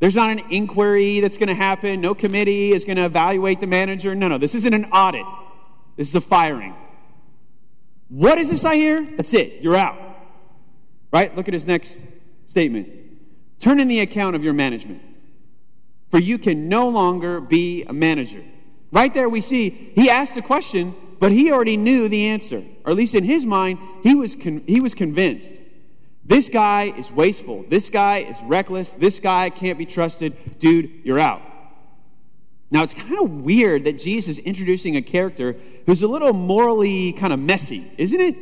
There's 0.00 0.16
not 0.16 0.30
an 0.30 0.40
inquiry 0.50 1.20
that's 1.20 1.38
going 1.38 1.48
to 1.48 1.54
happen. 1.54 2.00
No 2.02 2.12
committee 2.14 2.72
is 2.72 2.84
going 2.84 2.96
to 2.96 3.04
evaluate 3.04 3.60
the 3.60 3.66
manager. 3.66 4.14
No, 4.14 4.28
no, 4.28 4.36
this 4.36 4.54
isn't 4.54 4.74
an 4.74 4.86
audit. 4.86 5.24
This 5.96 6.08
is 6.08 6.14
a 6.14 6.20
firing. 6.20 6.74
What 8.08 8.36
is 8.36 8.50
this 8.50 8.64
I 8.66 8.74
hear? 8.74 9.02
That's 9.16 9.32
it. 9.32 9.62
You're 9.62 9.76
out. 9.76 9.96
Right? 11.10 11.34
Look 11.34 11.48
at 11.48 11.54
his 11.54 11.66
next 11.66 12.00
statement. 12.48 12.90
Turn 13.60 13.80
in 13.80 13.88
the 13.88 14.00
account 14.00 14.36
of 14.36 14.44
your 14.44 14.52
management, 14.52 15.00
for 16.12 16.18
you 16.18 16.38
can 16.38 16.68
no 16.68 16.88
longer 16.90 17.40
be 17.40 17.84
a 17.84 17.92
manager. 17.92 18.44
Right 18.92 19.12
there, 19.12 19.30
we 19.30 19.40
see 19.40 19.70
he 19.96 20.10
asked 20.10 20.36
a 20.36 20.42
question, 20.42 20.94
but 21.18 21.32
he 21.32 21.50
already 21.50 21.78
knew 21.78 22.06
the 22.06 22.26
answer, 22.26 22.62
or 22.84 22.92
at 22.92 22.96
least 22.98 23.14
in 23.14 23.24
his 23.24 23.46
mind, 23.46 23.78
he 24.02 24.14
was, 24.14 24.36
con- 24.36 24.62
he 24.66 24.78
was 24.78 24.94
convinced. 24.94 25.50
This 26.22 26.50
guy 26.50 26.92
is 26.96 27.10
wasteful. 27.10 27.64
This 27.66 27.88
guy 27.88 28.18
is 28.18 28.36
reckless. 28.42 28.90
This 28.90 29.18
guy 29.20 29.48
can't 29.48 29.78
be 29.78 29.86
trusted. 29.86 30.58
Dude, 30.58 31.00
you're 31.02 31.18
out. 31.18 31.40
Now, 32.70 32.82
it's 32.82 32.94
kind 32.94 33.18
of 33.18 33.30
weird 33.30 33.84
that 33.84 33.98
Jesus 33.98 34.38
is 34.38 34.44
introducing 34.44 34.96
a 34.96 35.02
character 35.02 35.56
who's 35.86 36.02
a 36.02 36.08
little 36.08 36.34
morally 36.34 37.12
kind 37.12 37.32
of 37.32 37.40
messy, 37.40 37.90
isn't 37.96 38.20
it? 38.20 38.36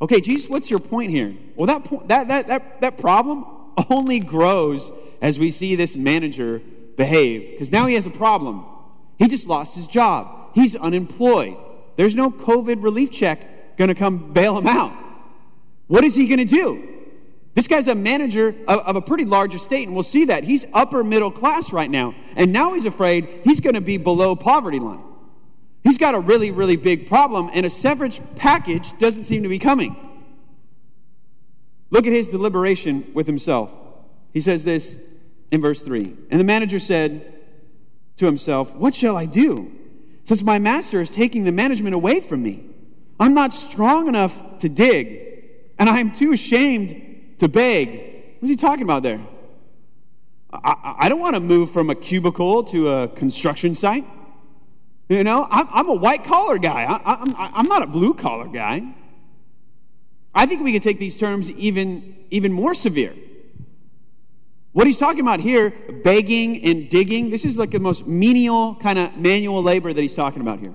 Okay, 0.00 0.22
Jesus, 0.22 0.48
what's 0.48 0.70
your 0.70 0.80
point 0.80 1.10
here? 1.10 1.34
Well, 1.54 1.66
that, 1.66 1.84
point, 1.84 2.08
that, 2.08 2.28
that, 2.28 2.48
that, 2.48 2.80
that 2.80 2.98
problem 2.98 3.44
only 3.90 4.20
grows 4.20 4.90
as 5.20 5.38
we 5.38 5.50
see 5.50 5.74
this 5.74 5.96
manager 5.96 6.60
behave. 6.96 7.52
Because 7.52 7.72
now 7.72 7.86
he 7.86 7.94
has 7.94 8.06
a 8.06 8.10
problem. 8.10 8.64
He 9.18 9.28
just 9.28 9.46
lost 9.46 9.74
his 9.74 9.86
job, 9.86 10.50
he's 10.54 10.76
unemployed. 10.76 11.56
There's 11.96 12.14
no 12.14 12.30
COVID 12.30 12.82
relief 12.82 13.10
check 13.10 13.76
going 13.78 13.88
to 13.88 13.94
come 13.94 14.32
bail 14.32 14.58
him 14.58 14.66
out. 14.66 14.92
What 15.86 16.04
is 16.04 16.14
he 16.14 16.26
going 16.26 16.38
to 16.38 16.44
do? 16.44 16.96
This 17.54 17.68
guy's 17.68 17.88
a 17.88 17.94
manager 17.94 18.48
of, 18.68 18.80
of, 18.80 18.96
a 18.96 19.00
pretty 19.00 19.24
large 19.24 19.54
estate, 19.54 19.86
and 19.86 19.94
we'll 19.94 20.02
see 20.02 20.26
that. 20.26 20.44
He's 20.44 20.66
upper 20.74 21.02
middle 21.02 21.30
class 21.30 21.72
right 21.72 21.90
now. 21.90 22.14
And 22.36 22.52
now 22.52 22.74
he's 22.74 22.84
afraid 22.84 23.40
he's 23.44 23.60
going 23.60 23.76
to 23.76 23.80
be 23.80 23.96
below 23.96 24.36
poverty 24.36 24.78
line. 24.78 25.02
He's 25.82 25.96
got 25.96 26.14
a 26.14 26.20
really, 26.20 26.50
really 26.50 26.76
big 26.76 27.08
problem, 27.08 27.48
and 27.54 27.64
a 27.64 27.70
severance 27.70 28.20
package 28.34 28.98
doesn't 28.98 29.24
seem 29.24 29.42
to 29.44 29.48
be 29.48 29.58
coming. 29.58 29.96
Look 31.90 32.06
at 32.06 32.12
his 32.12 32.28
deliberation 32.28 33.10
with 33.14 33.26
himself. 33.26 33.72
He 34.34 34.42
says 34.42 34.64
this 34.64 34.96
in 35.50 35.60
verse 35.60 35.82
3 35.82 36.16
And 36.30 36.40
the 36.40 36.44
manager 36.44 36.78
said 36.78 37.34
to 38.16 38.26
himself, 38.26 38.74
What 38.74 38.94
shall 38.94 39.16
I 39.16 39.26
do? 39.26 39.72
Since 40.24 40.42
my 40.42 40.58
master 40.58 41.00
is 41.00 41.10
taking 41.10 41.44
the 41.44 41.52
management 41.52 41.94
away 41.94 42.20
from 42.20 42.42
me, 42.42 42.64
I'm 43.18 43.34
not 43.34 43.52
strong 43.52 44.08
enough 44.08 44.58
to 44.58 44.68
dig, 44.68 45.44
and 45.78 45.88
I 45.88 46.00
am 46.00 46.12
too 46.12 46.32
ashamed 46.32 47.36
to 47.38 47.48
beg. 47.48 48.34
What's 48.40 48.50
he 48.50 48.56
talking 48.56 48.82
about 48.82 49.02
there? 49.02 49.24
I, 50.52 50.96
I 51.00 51.08
don't 51.08 51.20
want 51.20 51.34
to 51.34 51.40
move 51.40 51.70
from 51.70 51.90
a 51.90 51.94
cubicle 51.94 52.64
to 52.64 52.88
a 52.88 53.08
construction 53.08 53.74
site. 53.74 54.04
You 55.08 55.22
know, 55.22 55.46
I'm, 55.50 55.66
I'm 55.70 55.88
a 55.88 55.94
white 55.94 56.24
collar 56.24 56.58
guy. 56.58 56.84
I, 56.84 57.14
I'm, 57.14 57.34
I'm 57.36 57.66
not 57.66 57.82
a 57.82 57.86
blue 57.86 58.14
collar 58.14 58.48
guy. 58.48 58.82
I 60.34 60.46
think 60.46 60.62
we 60.62 60.72
can 60.72 60.82
take 60.82 60.98
these 60.98 61.16
terms 61.16 61.50
even, 61.52 62.16
even 62.30 62.52
more 62.52 62.74
severe. 62.74 63.14
What 64.76 64.86
he's 64.86 64.98
talking 64.98 65.20
about 65.20 65.40
here, 65.40 65.70
begging 66.04 66.62
and 66.62 66.90
digging, 66.90 67.30
this 67.30 67.46
is 67.46 67.56
like 67.56 67.70
the 67.70 67.80
most 67.80 68.06
menial 68.06 68.74
kind 68.74 68.98
of 68.98 69.16
manual 69.16 69.62
labor 69.62 69.90
that 69.90 70.02
he's 70.02 70.14
talking 70.14 70.42
about 70.42 70.58
here. 70.58 70.74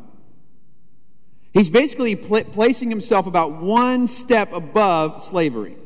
He's 1.53 1.69
basically 1.69 2.15
pl- 2.15 2.45
placing 2.45 2.89
himself 2.89 3.27
about 3.27 3.61
one 3.61 4.07
step 4.07 4.53
above 4.53 5.21
slavery. 5.21 5.77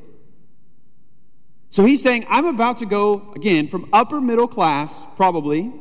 So 1.71 1.83
he's 1.83 2.01
saying, 2.01 2.25
I'm 2.29 2.45
about 2.45 2.77
to 2.77 2.85
go, 2.85 3.33
again, 3.35 3.67
from 3.67 3.89
upper 3.91 4.21
middle 4.21 4.47
class, 4.47 4.95
probably, 5.17 5.73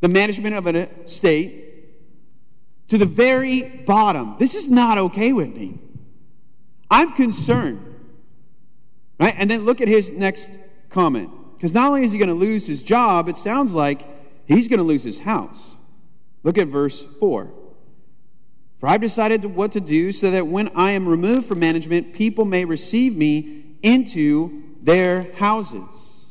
the 0.00 0.08
management 0.08 0.56
of 0.56 0.66
an 0.66 0.76
estate, 0.76 1.88
to 2.88 2.98
the 2.98 3.06
very 3.06 3.62
bottom. 3.62 4.36
This 4.38 4.54
is 4.54 4.68
not 4.68 4.98
okay 4.98 5.32
with 5.32 5.56
me. 5.56 5.78
I'm 6.90 7.14
concerned. 7.14 7.80
Right? 9.18 9.34
And 9.38 9.50
then 9.50 9.64
look 9.64 9.80
at 9.80 9.88
his 9.88 10.12
next 10.12 10.50
comment. 10.90 11.30
Because 11.56 11.74
not 11.74 11.88
only 11.88 12.04
is 12.04 12.12
he 12.12 12.18
going 12.18 12.28
to 12.28 12.34
lose 12.34 12.66
his 12.66 12.82
job, 12.82 13.28
it 13.28 13.36
sounds 13.36 13.72
like 13.72 14.06
he's 14.46 14.68
going 14.68 14.78
to 14.78 14.84
lose 14.84 15.02
his 15.02 15.18
house. 15.18 15.76
Look 16.42 16.58
at 16.58 16.68
verse 16.68 17.06
4. 17.18 17.52
For 18.78 18.88
I've 18.88 19.00
decided 19.00 19.44
what 19.44 19.72
to 19.72 19.80
do 19.80 20.10
so 20.10 20.30
that 20.30 20.46
when 20.46 20.68
I 20.74 20.92
am 20.92 21.06
removed 21.06 21.46
from 21.46 21.58
management, 21.58 22.14
people 22.14 22.46
may 22.46 22.64
receive 22.64 23.14
me 23.14 23.76
into 23.82 24.62
their 24.82 25.32
houses. 25.34 26.26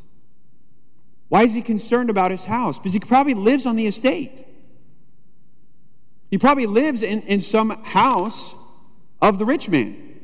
Why 1.28 1.44
is 1.44 1.54
he 1.54 1.62
concerned 1.62 2.10
about 2.10 2.32
his 2.32 2.46
house? 2.46 2.80
Because 2.80 2.94
he 2.94 3.00
probably 3.00 3.36
lives 3.36 3.68
on 3.68 3.76
the 3.76 3.86
estate. 3.86 4.46
He 6.32 6.40
probably 6.40 6.66
lives 6.66 7.04
in, 7.04 7.22
in 7.24 7.42
some 7.42 7.70
house 7.84 8.56
of 9.22 9.38
the 9.38 9.46
rich 9.46 9.70
man. 9.70 10.20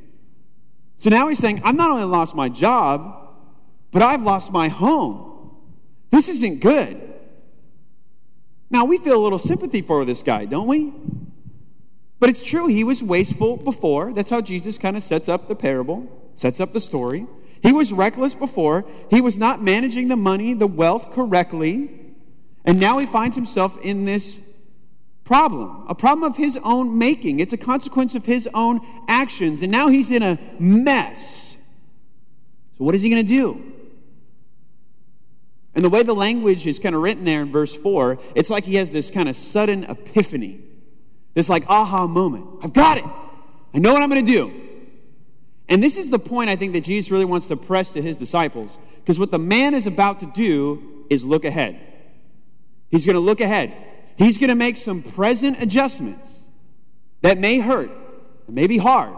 So 0.97 1.11
now 1.11 1.27
he's 1.27 1.39
saying, 1.39 1.61
I've 1.63 1.75
not 1.75 1.91
only 1.91 2.05
lost 2.05 2.35
my 2.35 2.49
job, 2.49 3.24
but 3.95 4.03
I've 4.03 4.23
lost 4.23 4.51
my 4.51 4.67
home. 4.67 5.55
This 6.11 6.27
isn't 6.27 6.59
good. 6.59 7.01
Now, 8.69 8.83
we 8.83 8.97
feel 8.97 9.15
a 9.15 9.23
little 9.23 9.39
sympathy 9.39 9.81
for 9.81 10.03
this 10.03 10.21
guy, 10.21 10.43
don't 10.43 10.67
we? 10.67 10.91
But 12.19 12.29
it's 12.29 12.43
true, 12.43 12.67
he 12.67 12.83
was 12.83 13.01
wasteful 13.01 13.55
before. 13.55 14.11
That's 14.11 14.29
how 14.29 14.41
Jesus 14.41 14.77
kind 14.77 14.97
of 14.97 15.03
sets 15.03 15.29
up 15.29 15.47
the 15.47 15.55
parable, 15.55 16.09
sets 16.35 16.59
up 16.59 16.73
the 16.73 16.81
story. 16.81 17.25
He 17.63 17.71
was 17.71 17.93
reckless 17.93 18.35
before. 18.35 18.83
He 19.09 19.21
was 19.21 19.37
not 19.37 19.63
managing 19.63 20.09
the 20.09 20.17
money, 20.17 20.53
the 20.53 20.67
wealth 20.67 21.11
correctly. 21.11 21.89
And 22.65 22.81
now 22.81 22.97
he 22.97 23.05
finds 23.05 23.37
himself 23.37 23.77
in 23.81 24.03
this 24.03 24.37
problem, 25.23 25.85
a 25.87 25.95
problem 25.95 26.29
of 26.29 26.35
his 26.35 26.59
own 26.63 26.97
making. 26.97 27.39
It's 27.39 27.53
a 27.53 27.57
consequence 27.57 28.13
of 28.13 28.25
his 28.25 28.49
own 28.53 28.81
actions. 29.07 29.61
And 29.61 29.71
now 29.71 29.87
he's 29.87 30.11
in 30.11 30.21
a 30.21 30.37
mess. 30.59 31.55
So, 32.77 32.83
what 32.83 32.93
is 32.93 33.01
he 33.01 33.09
going 33.09 33.25
to 33.25 33.33
do? 33.33 33.71
And 35.75 35.83
the 35.83 35.89
way 35.89 36.03
the 36.03 36.15
language 36.15 36.65
is 36.65 36.79
kind 36.79 36.95
of 36.95 37.01
written 37.01 37.25
there 37.25 37.41
in 37.41 37.51
verse 37.51 37.75
4, 37.75 38.17
it's 38.33 38.49
like 38.49 38.63
he 38.63 38.75
has 38.75 38.91
this 38.91 39.11
kind 39.11 39.27
of 39.27 39.35
sudden 39.35 39.83
epiphany, 39.83 40.61
this 41.33 41.49
like 41.49 41.65
aha 41.67 42.07
moment. 42.07 42.47
I've 42.63 42.73
got 42.73 42.97
it. 42.97 43.05
I 43.73 43.79
know 43.79 43.93
what 43.93 44.01
I'm 44.01 44.09
going 44.09 44.25
to 44.25 44.31
do. 44.31 44.61
And 45.67 45.83
this 45.83 45.97
is 45.97 46.09
the 46.09 46.19
point 46.19 46.49
I 46.49 46.55
think 46.55 46.73
that 46.73 46.85
Jesus 46.85 47.11
really 47.11 47.25
wants 47.25 47.47
to 47.47 47.57
press 47.57 47.91
to 47.93 48.01
his 48.01 48.15
disciples. 48.17 48.77
Because 48.97 49.19
what 49.19 49.31
the 49.31 49.39
man 49.39 49.73
is 49.73 49.85
about 49.85 50.21
to 50.21 50.27
do 50.27 51.05
is 51.09 51.25
look 51.25 51.43
ahead. 51.43 51.79
He's 52.89 53.05
going 53.05 53.15
to 53.15 53.19
look 53.19 53.41
ahead. 53.41 53.73
He's 54.17 54.37
going 54.37 54.49
to 54.49 54.55
make 54.55 54.77
some 54.77 55.01
present 55.01 55.61
adjustments 55.61 56.27
that 57.21 57.37
may 57.37 57.59
hurt, 57.59 57.91
that 58.45 58.51
may 58.53 58.67
be 58.67 58.77
hard. 58.77 59.15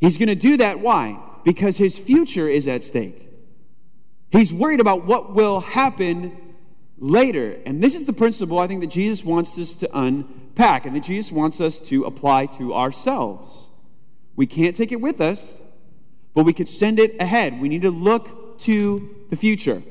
He's 0.00 0.16
going 0.16 0.28
to 0.28 0.34
do 0.34 0.56
that. 0.56 0.80
Why? 0.80 1.20
Because 1.44 1.76
his 1.76 1.98
future 1.98 2.48
is 2.48 2.66
at 2.66 2.84
stake. 2.84 3.28
He's 4.32 4.52
worried 4.52 4.80
about 4.80 5.04
what 5.04 5.34
will 5.34 5.60
happen 5.60 6.54
later. 6.98 7.58
And 7.66 7.82
this 7.82 7.94
is 7.94 8.06
the 8.06 8.12
principle 8.12 8.58
I 8.58 8.66
think 8.66 8.80
that 8.80 8.88
Jesus 8.88 9.24
wants 9.24 9.58
us 9.58 9.74
to 9.76 9.98
unpack 9.98 10.86
and 10.86 10.96
that 10.96 11.02
Jesus 11.02 11.30
wants 11.30 11.60
us 11.60 11.78
to 11.80 12.04
apply 12.04 12.46
to 12.46 12.72
ourselves. 12.72 13.68
We 14.34 14.46
can't 14.46 14.74
take 14.74 14.90
it 14.90 15.00
with 15.00 15.20
us, 15.20 15.60
but 16.34 16.44
we 16.44 16.54
could 16.54 16.68
send 16.68 16.98
it 16.98 17.14
ahead. 17.20 17.60
We 17.60 17.68
need 17.68 17.82
to 17.82 17.90
look 17.90 18.58
to 18.60 19.14
the 19.28 19.36
future. 19.36 19.82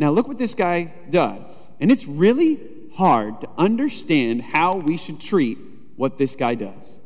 Now, 0.00 0.10
look 0.10 0.26
what 0.26 0.38
this 0.38 0.54
guy 0.54 0.92
does. 1.08 1.68
And 1.78 1.92
it's 1.92 2.06
really 2.06 2.58
hard 2.94 3.40
to 3.42 3.48
understand 3.56 4.42
how 4.42 4.78
we 4.78 4.96
should 4.96 5.20
treat 5.20 5.58
what 5.96 6.18
this 6.18 6.34
guy 6.34 6.56
does. 6.56 6.96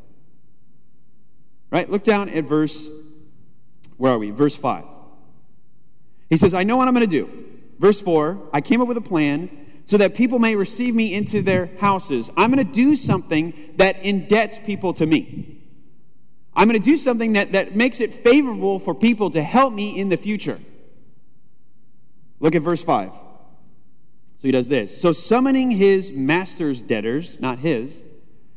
Right? 1.71 1.91
Look 1.91 2.05
down 2.05 2.31
at 2.31 2.45
verse, 2.45 2.89
where 3.99 4.13
are 4.13 4.19
we? 4.19 4.31
Verse 4.31 4.57
5. 4.57 4.85
He 6.33 6.39
says, 6.39 6.55
I 6.55 6.63
know 6.63 6.79
what 6.79 6.89
I'm 6.89 6.95
going 6.95 7.07
to 7.07 7.11
do. 7.11 7.31
Verse 7.79 8.01
4 8.01 8.49
I 8.55 8.63
came 8.63 8.81
up 8.81 8.89
with 8.89 8.97
a 8.97 9.03
plan 9.03 9.51
so 9.85 9.99
that 9.99 10.15
people 10.15 10.39
may 10.39 10.57
receive 10.57 10.95
me 10.95 11.13
into 11.13 11.43
their 11.43 11.67
houses. 11.79 12.31
I'm 12.39 12.51
going 12.51 12.67
to 12.67 12.73
do 12.73 12.97
something 12.97 13.53
that 13.77 14.03
indebts 14.03 14.65
people 14.65 14.95
to 14.95 15.05
me. 15.05 15.63
I'm 16.55 16.69
going 16.69 16.81
to 16.81 16.85
do 16.85 16.97
something 16.97 17.35
that, 17.35 17.53
that 17.53 17.77
makes 17.77 18.01
it 18.01 18.15
favorable 18.15 18.79
for 18.79 18.95
people 18.95 19.29
to 19.29 19.43
help 19.43 19.75
me 19.75 19.99
in 19.99 20.09
the 20.09 20.17
future. 20.17 20.59
Look 22.41 22.55
at 22.55 22.63
verse 22.63 22.83
5. 22.83 23.11
So 23.13 23.19
he 24.41 24.53
does 24.53 24.69
this. 24.69 24.99
So, 24.99 25.13
summoning 25.13 25.71
his 25.71 26.13
master's 26.13 26.81
debtors, 26.81 27.39
not 27.41 27.59
his, 27.59 28.05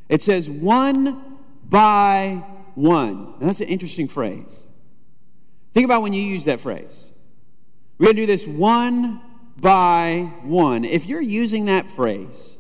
it 0.08 0.22
says, 0.22 0.50
one 0.50 1.40
by 1.68 2.42
one. 2.76 3.34
Now, 3.42 3.48
that's 3.48 3.60
an 3.60 3.68
interesting 3.68 4.08
phrase. 4.08 4.64
Think 5.74 5.84
about 5.84 6.04
when 6.04 6.14
you 6.14 6.22
use 6.22 6.46
that 6.46 6.62
phrase. 6.62 7.12
We're 7.98 8.08
going 8.08 8.16
to 8.18 8.22
do 8.24 8.26
this 8.28 8.46
one 8.46 9.22
by 9.58 10.32
one. 10.44 10.84
If 10.84 11.06
you're 11.06 11.22
using 11.22 11.66
that 11.66 11.90
phrase, 11.90 12.54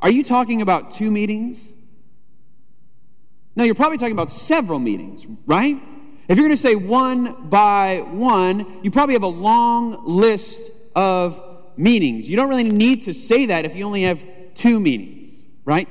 are 0.00 0.10
you 0.10 0.24
talking 0.24 0.62
about 0.62 0.92
two 0.92 1.10
meetings? 1.10 1.72
No, 3.54 3.64
you're 3.64 3.74
probably 3.74 3.98
talking 3.98 4.14
about 4.14 4.30
several 4.30 4.78
meetings, 4.78 5.26
right? 5.46 5.76
If 6.28 6.38
you're 6.38 6.46
going 6.46 6.56
to 6.56 6.62
say 6.62 6.74
one 6.74 7.50
by 7.50 8.02
one, 8.10 8.82
you 8.82 8.90
probably 8.90 9.14
have 9.14 9.24
a 9.24 9.26
long 9.26 10.06
list 10.06 10.70
of 10.96 11.42
meetings. 11.76 12.30
You 12.30 12.36
don't 12.36 12.48
really 12.48 12.64
need 12.64 13.02
to 13.02 13.14
say 13.14 13.46
that 13.46 13.66
if 13.66 13.76
you 13.76 13.84
only 13.84 14.02
have 14.02 14.24
two 14.54 14.80
meetings, 14.80 15.32
right? 15.66 15.88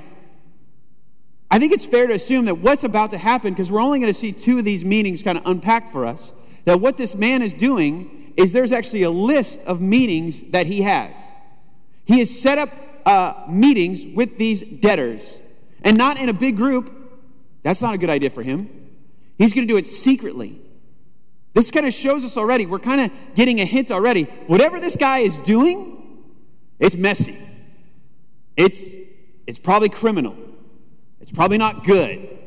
I 1.51 1.59
think 1.59 1.73
it's 1.73 1.85
fair 1.85 2.07
to 2.07 2.13
assume 2.13 2.45
that 2.45 2.55
what's 2.55 2.83
about 2.83 3.11
to 3.11 3.17
happen, 3.19 3.53
because 3.53 3.71
we're 3.71 3.81
only 3.81 3.99
going 3.99 4.11
to 4.11 4.17
see 4.17 4.31
two 4.31 4.57
of 4.57 4.65
these 4.65 4.83
meetings 4.83 5.21
kind 5.21 5.37
of 5.37 5.45
unpacked 5.45 5.89
for 5.89 6.05
us, 6.05 6.33
that 6.65 6.79
what 6.79 6.97
this 6.97 7.13
man 7.13 7.41
is 7.43 7.53
doing 7.53 8.20
is 8.37 8.53
there's 8.53 8.71
actually 8.71 9.03
a 9.03 9.09
list 9.09 9.61
of 9.63 9.81
meetings 9.81 10.41
that 10.51 10.67
he 10.67 10.81
has. 10.81 11.15
He 12.05 12.19
has 12.19 12.29
set 12.29 12.57
up 12.57 12.69
uh, 13.05 13.45
meetings 13.49 14.05
with 14.05 14.37
these 14.37 14.61
debtors, 14.61 15.41
and 15.83 15.97
not 15.97 16.19
in 16.19 16.29
a 16.29 16.33
big 16.33 16.57
group, 16.57 16.91
that's 17.63 17.81
not 17.81 17.93
a 17.93 17.97
good 17.97 18.09
idea 18.09 18.29
for 18.29 18.43
him. 18.43 18.69
He's 19.37 19.53
going 19.53 19.67
to 19.67 19.73
do 19.73 19.77
it 19.77 19.87
secretly. 19.87 20.59
This 21.53 21.71
kind 21.71 21.85
of 21.85 21.93
shows 21.93 22.23
us 22.23 22.37
already, 22.37 22.65
we're 22.65 22.79
kind 22.79 23.01
of 23.01 23.11
getting 23.35 23.59
a 23.59 23.65
hint 23.65 23.91
already. 23.91 24.23
Whatever 24.47 24.79
this 24.79 24.95
guy 24.95 25.19
is 25.19 25.37
doing, 25.39 26.23
it's 26.79 26.95
messy. 26.95 27.37
It's, 28.55 28.95
it's 29.47 29.59
probably 29.59 29.89
criminal. 29.89 30.35
It's 31.19 31.31
probably 31.31 31.57
not 31.57 31.83
good. 31.83 32.40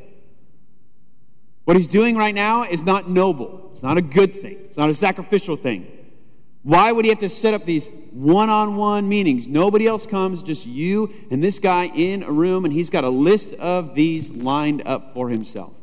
What 1.64 1.76
he's 1.76 1.86
doing 1.86 2.16
right 2.16 2.34
now 2.34 2.64
is 2.64 2.84
not 2.84 3.08
noble. 3.08 3.68
It's 3.72 3.82
not 3.82 3.96
a 3.96 4.02
good 4.02 4.34
thing. 4.34 4.58
It's 4.64 4.76
not 4.76 4.90
a 4.90 4.94
sacrificial 4.94 5.56
thing. 5.56 5.86
Why 6.62 6.92
would 6.92 7.04
he 7.04 7.10
have 7.10 7.18
to 7.20 7.28
set 7.28 7.52
up 7.52 7.66
these 7.66 7.88
one 8.10 8.48
on 8.48 8.76
one 8.76 9.08
meetings? 9.08 9.48
Nobody 9.48 9.86
else 9.86 10.06
comes, 10.06 10.42
just 10.42 10.66
you 10.66 11.12
and 11.30 11.44
this 11.44 11.58
guy 11.58 11.90
in 11.94 12.22
a 12.22 12.32
room, 12.32 12.64
and 12.64 12.72
he's 12.72 12.88
got 12.90 13.04
a 13.04 13.08
list 13.08 13.52
of 13.54 13.94
these 13.94 14.30
lined 14.30 14.82
up 14.86 15.12
for 15.12 15.28
himself. 15.28 15.74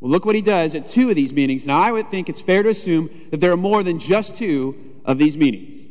Well, 0.00 0.10
look 0.10 0.24
what 0.24 0.34
he 0.34 0.42
does 0.42 0.74
at 0.74 0.88
two 0.88 1.10
of 1.10 1.16
these 1.16 1.32
meetings. 1.32 1.66
Now, 1.66 1.78
I 1.78 1.92
would 1.92 2.10
think 2.10 2.28
it's 2.28 2.40
fair 2.40 2.62
to 2.62 2.70
assume 2.70 3.10
that 3.30 3.40
there 3.40 3.52
are 3.52 3.56
more 3.56 3.82
than 3.82 3.98
just 3.98 4.34
two 4.34 4.98
of 5.04 5.18
these 5.18 5.36
meetings. 5.36 5.90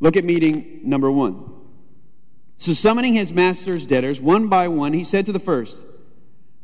Look 0.00 0.16
at 0.16 0.24
meeting 0.24 0.80
number 0.82 1.10
one. 1.10 1.44
So, 2.56 2.72
summoning 2.72 3.14
his 3.14 3.32
master's 3.32 3.86
debtors 3.86 4.20
one 4.20 4.48
by 4.48 4.68
one, 4.68 4.94
he 4.94 5.04
said 5.04 5.26
to 5.26 5.32
the 5.32 5.38
first, 5.38 5.84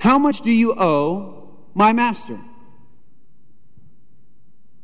How 0.00 0.18
much 0.18 0.40
do 0.40 0.50
you 0.50 0.74
owe 0.76 1.45
my 1.76 1.92
master. 1.92 2.40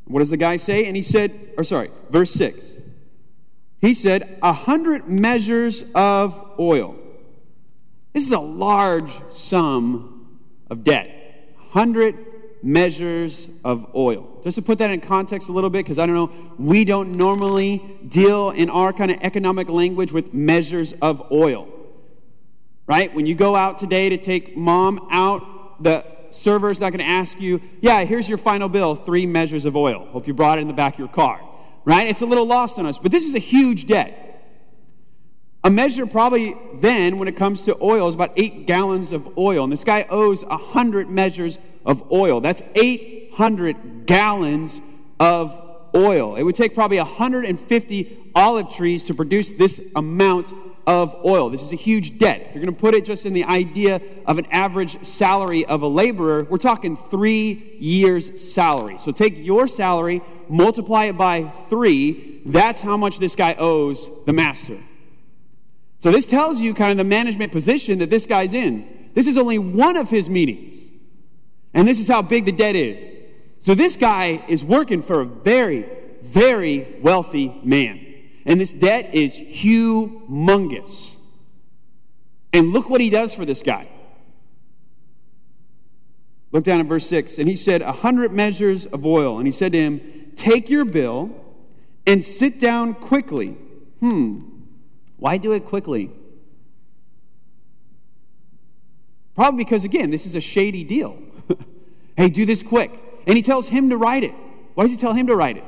What 0.04 0.18
does 0.18 0.28
the 0.28 0.36
guy 0.36 0.58
say? 0.58 0.84
And 0.84 0.94
he 0.94 1.02
said, 1.02 1.54
or 1.56 1.64
sorry, 1.64 1.90
verse 2.10 2.30
6. 2.32 2.66
He 3.80 3.94
said, 3.94 4.38
a 4.42 4.52
hundred 4.52 5.08
measures 5.08 5.86
of 5.94 6.52
oil. 6.58 6.96
This 8.12 8.26
is 8.26 8.32
a 8.32 8.40
large 8.40 9.10
sum 9.32 10.38
of 10.68 10.84
debt. 10.84 11.54
Hundred 11.70 12.14
measures 12.62 13.48
of 13.64 13.96
oil. 13.96 14.40
Just 14.44 14.56
to 14.56 14.62
put 14.62 14.76
that 14.78 14.90
in 14.90 15.00
context 15.00 15.48
a 15.48 15.52
little 15.52 15.70
bit, 15.70 15.78
because 15.78 15.98
I 15.98 16.04
don't 16.04 16.14
know, 16.14 16.54
we 16.58 16.84
don't 16.84 17.12
normally 17.12 17.82
deal 18.06 18.50
in 18.50 18.68
our 18.68 18.92
kind 18.92 19.10
of 19.10 19.18
economic 19.22 19.70
language 19.70 20.12
with 20.12 20.34
measures 20.34 20.92
of 21.00 21.32
oil. 21.32 21.68
Right? 22.86 23.12
When 23.14 23.24
you 23.24 23.34
go 23.34 23.56
out 23.56 23.78
today 23.78 24.10
to 24.10 24.18
take 24.18 24.58
mom 24.58 25.08
out, 25.10 25.82
the 25.82 26.11
server 26.32 26.70
is 26.70 26.80
not 26.80 26.90
going 26.90 27.04
to 27.04 27.10
ask 27.10 27.40
you, 27.40 27.60
yeah, 27.80 28.04
here's 28.04 28.28
your 28.28 28.38
final 28.38 28.68
bill, 28.68 28.94
three 28.94 29.26
measures 29.26 29.64
of 29.64 29.76
oil. 29.76 30.06
Hope 30.06 30.26
you 30.26 30.34
brought 30.34 30.58
it 30.58 30.62
in 30.62 30.68
the 30.68 30.74
back 30.74 30.94
of 30.94 30.98
your 30.98 31.08
car. 31.08 31.40
Right? 31.84 32.08
It's 32.08 32.22
a 32.22 32.26
little 32.26 32.46
lost 32.46 32.78
on 32.78 32.86
us, 32.86 32.98
but 32.98 33.10
this 33.10 33.24
is 33.24 33.34
a 33.34 33.40
huge 33.40 33.86
debt. 33.86 34.22
A 35.64 35.70
measure 35.70 36.06
probably 36.06 36.56
then, 36.74 37.18
when 37.18 37.28
it 37.28 37.36
comes 37.36 37.62
to 37.62 37.76
oil, 37.80 38.08
is 38.08 38.14
about 38.14 38.32
eight 38.36 38.66
gallons 38.66 39.12
of 39.12 39.38
oil. 39.38 39.64
And 39.64 39.72
this 39.72 39.84
guy 39.84 40.06
owes 40.10 40.44
100 40.44 41.08
measures 41.08 41.58
of 41.86 42.10
oil. 42.10 42.40
That's 42.40 42.62
800 42.74 44.06
gallons 44.06 44.80
of 45.20 45.60
oil. 45.94 46.36
It 46.36 46.42
would 46.42 46.56
take 46.56 46.74
probably 46.74 46.98
150 46.98 48.32
olive 48.34 48.70
trees 48.70 49.04
to 49.04 49.14
produce 49.14 49.52
this 49.52 49.80
amount 49.94 50.52
of 50.86 51.24
oil. 51.24 51.50
This 51.50 51.62
is 51.62 51.72
a 51.72 51.76
huge 51.76 52.18
debt. 52.18 52.40
If 52.40 52.54
you're 52.54 52.64
going 52.64 52.74
to 52.74 52.80
put 52.80 52.94
it 52.94 53.04
just 53.04 53.24
in 53.26 53.32
the 53.32 53.44
idea 53.44 54.00
of 54.26 54.38
an 54.38 54.46
average 54.50 55.04
salary 55.04 55.64
of 55.64 55.82
a 55.82 55.88
laborer, 55.88 56.44
we're 56.44 56.58
talking 56.58 56.96
three 56.96 57.76
years' 57.78 58.52
salary. 58.52 58.98
So 58.98 59.12
take 59.12 59.38
your 59.38 59.68
salary, 59.68 60.22
multiply 60.48 61.04
it 61.04 61.16
by 61.16 61.44
three. 61.70 62.42
That's 62.46 62.82
how 62.82 62.96
much 62.96 63.18
this 63.18 63.36
guy 63.36 63.54
owes 63.58 64.10
the 64.26 64.32
master. 64.32 64.78
So 65.98 66.10
this 66.10 66.26
tells 66.26 66.60
you 66.60 66.74
kind 66.74 66.90
of 66.90 66.96
the 66.96 67.04
management 67.04 67.52
position 67.52 68.00
that 68.00 68.10
this 68.10 68.26
guy's 68.26 68.54
in. 68.54 69.10
This 69.14 69.28
is 69.28 69.38
only 69.38 69.58
one 69.58 69.96
of 69.96 70.10
his 70.10 70.28
meetings. 70.28 70.74
And 71.74 71.86
this 71.86 72.00
is 72.00 72.08
how 72.08 72.22
big 72.22 72.44
the 72.44 72.52
debt 72.52 72.74
is. 72.74 73.12
So 73.60 73.74
this 73.74 73.94
guy 73.96 74.44
is 74.48 74.64
working 74.64 75.02
for 75.02 75.20
a 75.20 75.24
very, 75.24 75.88
very 76.22 76.96
wealthy 77.00 77.60
man. 77.62 78.11
And 78.44 78.60
this 78.60 78.72
debt 78.72 79.14
is 79.14 79.38
humongous. 79.38 81.16
And 82.52 82.72
look 82.72 82.90
what 82.90 83.00
he 83.00 83.10
does 83.10 83.34
for 83.34 83.44
this 83.44 83.62
guy. 83.62 83.88
Look 86.50 86.64
down 86.64 86.80
at 86.80 86.86
verse 86.86 87.06
6. 87.06 87.38
And 87.38 87.48
he 87.48 87.56
said, 87.56 87.82
A 87.82 87.92
hundred 87.92 88.32
measures 88.32 88.86
of 88.86 89.06
oil. 89.06 89.38
And 89.38 89.46
he 89.46 89.52
said 89.52 89.72
to 89.72 89.78
him, 89.78 90.32
Take 90.36 90.68
your 90.68 90.84
bill 90.84 91.30
and 92.06 92.22
sit 92.22 92.60
down 92.60 92.94
quickly. 92.94 93.56
Hmm. 94.00 94.40
Why 95.16 95.38
do 95.38 95.52
it 95.52 95.64
quickly? 95.64 96.10
Probably 99.34 99.64
because, 99.64 99.84
again, 99.84 100.10
this 100.10 100.26
is 100.26 100.34
a 100.34 100.40
shady 100.40 100.84
deal. 100.84 101.16
hey, 102.16 102.28
do 102.28 102.44
this 102.44 102.62
quick. 102.62 102.92
And 103.26 103.36
he 103.36 103.42
tells 103.42 103.68
him 103.68 103.88
to 103.90 103.96
write 103.96 104.24
it. 104.24 104.34
Why 104.74 104.84
does 104.84 104.90
he 104.90 104.98
tell 104.98 105.14
him 105.14 105.28
to 105.28 105.36
write 105.36 105.56
it? 105.56 105.64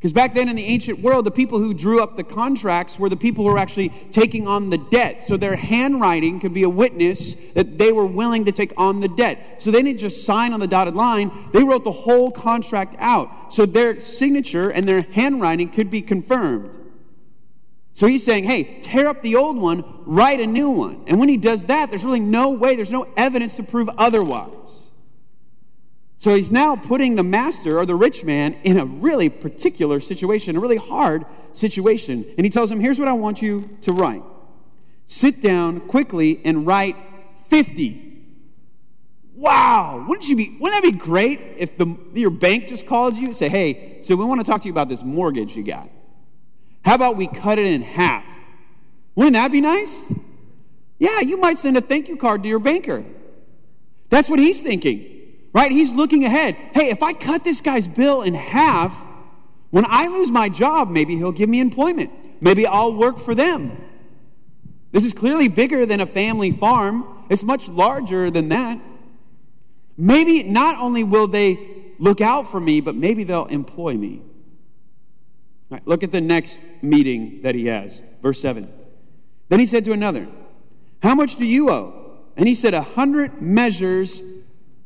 Because 0.00 0.14
back 0.14 0.32
then 0.32 0.48
in 0.48 0.56
the 0.56 0.64
ancient 0.64 1.00
world, 1.00 1.26
the 1.26 1.30
people 1.30 1.58
who 1.58 1.74
drew 1.74 2.02
up 2.02 2.16
the 2.16 2.24
contracts 2.24 2.98
were 2.98 3.10
the 3.10 3.18
people 3.18 3.44
who 3.44 3.52
were 3.52 3.58
actually 3.58 3.90
taking 4.12 4.48
on 4.48 4.70
the 4.70 4.78
debt. 4.78 5.22
So 5.22 5.36
their 5.36 5.56
handwriting 5.56 6.40
could 6.40 6.54
be 6.54 6.62
a 6.62 6.70
witness 6.70 7.34
that 7.52 7.76
they 7.76 7.92
were 7.92 8.06
willing 8.06 8.46
to 8.46 8.52
take 8.52 8.72
on 8.78 9.00
the 9.00 9.08
debt. 9.08 9.60
So 9.60 9.70
they 9.70 9.82
didn't 9.82 9.98
just 9.98 10.24
sign 10.24 10.54
on 10.54 10.60
the 10.60 10.66
dotted 10.66 10.94
line, 10.94 11.30
they 11.52 11.62
wrote 11.62 11.84
the 11.84 11.92
whole 11.92 12.30
contract 12.30 12.96
out. 12.98 13.52
So 13.52 13.66
their 13.66 14.00
signature 14.00 14.70
and 14.70 14.88
their 14.88 15.02
handwriting 15.02 15.68
could 15.68 15.90
be 15.90 16.00
confirmed. 16.00 16.78
So 17.92 18.06
he's 18.06 18.24
saying, 18.24 18.44
hey, 18.44 18.80
tear 18.80 19.06
up 19.06 19.20
the 19.20 19.36
old 19.36 19.58
one, 19.58 19.84
write 20.06 20.40
a 20.40 20.46
new 20.46 20.70
one. 20.70 21.04
And 21.08 21.20
when 21.20 21.28
he 21.28 21.36
does 21.36 21.66
that, 21.66 21.90
there's 21.90 22.06
really 22.06 22.20
no 22.20 22.52
way, 22.52 22.74
there's 22.74 22.90
no 22.90 23.06
evidence 23.18 23.56
to 23.56 23.62
prove 23.62 23.90
otherwise. 23.98 24.48
So 26.20 26.34
he's 26.34 26.52
now 26.52 26.76
putting 26.76 27.16
the 27.16 27.22
master 27.22 27.78
or 27.78 27.86
the 27.86 27.94
rich 27.94 28.24
man 28.24 28.52
in 28.62 28.76
a 28.76 28.84
really 28.84 29.30
particular 29.30 30.00
situation, 30.00 30.54
a 30.54 30.60
really 30.60 30.76
hard 30.76 31.24
situation. 31.54 32.26
And 32.36 32.44
he 32.44 32.50
tells 32.50 32.70
him, 32.70 32.78
Here's 32.78 32.98
what 32.98 33.08
I 33.08 33.14
want 33.14 33.40
you 33.40 33.78
to 33.82 33.92
write 33.92 34.22
sit 35.06 35.40
down 35.40 35.80
quickly 35.80 36.40
and 36.44 36.66
write 36.66 36.94
50. 37.48 38.22
Wow, 39.34 40.04
wouldn't 40.06 40.28
you 40.28 40.36
be? 40.36 40.58
Wouldn't 40.60 40.82
that 40.82 40.92
be 40.92 40.96
great 40.96 41.40
if 41.56 41.78
the, 41.78 41.96
your 42.12 42.28
bank 42.28 42.68
just 42.68 42.86
called 42.86 43.16
you 43.16 43.28
and 43.28 43.36
say, 43.36 43.48
"Hey, 43.48 44.00
so 44.02 44.14
we 44.14 44.22
want 44.26 44.42
to 44.42 44.46
talk 44.46 44.60
to 44.60 44.68
you 44.68 44.72
about 44.72 44.90
this 44.90 45.02
mortgage 45.02 45.56
you 45.56 45.64
got. 45.64 45.88
How 46.84 46.96
about 46.96 47.16
we 47.16 47.28
cut 47.28 47.58
it 47.58 47.64
in 47.64 47.80
half? 47.80 48.26
Wouldn't 49.14 49.32
that 49.32 49.50
be 49.50 49.62
nice? 49.62 50.12
Yeah, 50.98 51.20
you 51.20 51.38
might 51.38 51.56
send 51.56 51.78
a 51.78 51.80
thank 51.80 52.08
you 52.08 52.18
card 52.18 52.42
to 52.42 52.48
your 52.48 52.58
banker. 52.58 53.06
That's 54.10 54.28
what 54.28 54.38
he's 54.38 54.60
thinking 54.62 55.19
right? 55.52 55.70
He's 55.70 55.92
looking 55.92 56.24
ahead. 56.24 56.54
Hey, 56.54 56.90
if 56.90 57.02
I 57.02 57.12
cut 57.12 57.44
this 57.44 57.60
guy's 57.60 57.88
bill 57.88 58.22
in 58.22 58.34
half, 58.34 59.06
when 59.70 59.84
I 59.86 60.08
lose 60.08 60.30
my 60.30 60.48
job, 60.48 60.90
maybe 60.90 61.16
he'll 61.16 61.32
give 61.32 61.48
me 61.48 61.60
employment. 61.60 62.10
Maybe 62.40 62.66
I'll 62.66 62.94
work 62.94 63.18
for 63.18 63.34
them. 63.34 63.76
This 64.92 65.04
is 65.04 65.12
clearly 65.12 65.48
bigger 65.48 65.86
than 65.86 66.00
a 66.00 66.06
family 66.06 66.50
farm, 66.50 67.24
it's 67.28 67.44
much 67.44 67.68
larger 67.68 68.30
than 68.30 68.48
that. 68.48 68.80
Maybe 69.96 70.42
not 70.42 70.76
only 70.76 71.04
will 71.04 71.28
they 71.28 71.58
look 71.98 72.20
out 72.20 72.50
for 72.50 72.58
me, 72.58 72.80
but 72.80 72.94
maybe 72.96 73.22
they'll 73.22 73.46
employ 73.46 73.94
me. 73.94 74.22
Right, 75.68 75.86
look 75.86 76.02
at 76.02 76.10
the 76.10 76.20
next 76.20 76.60
meeting 76.82 77.42
that 77.42 77.54
he 77.54 77.66
has, 77.66 78.02
verse 78.22 78.40
7. 78.40 78.68
Then 79.48 79.60
he 79.60 79.66
said 79.66 79.84
to 79.84 79.92
another, 79.92 80.26
How 81.02 81.14
much 81.14 81.36
do 81.36 81.46
you 81.46 81.70
owe? 81.70 82.18
And 82.36 82.48
he 82.48 82.56
said, 82.56 82.74
A 82.74 82.82
hundred 82.82 83.40
measures 83.40 84.22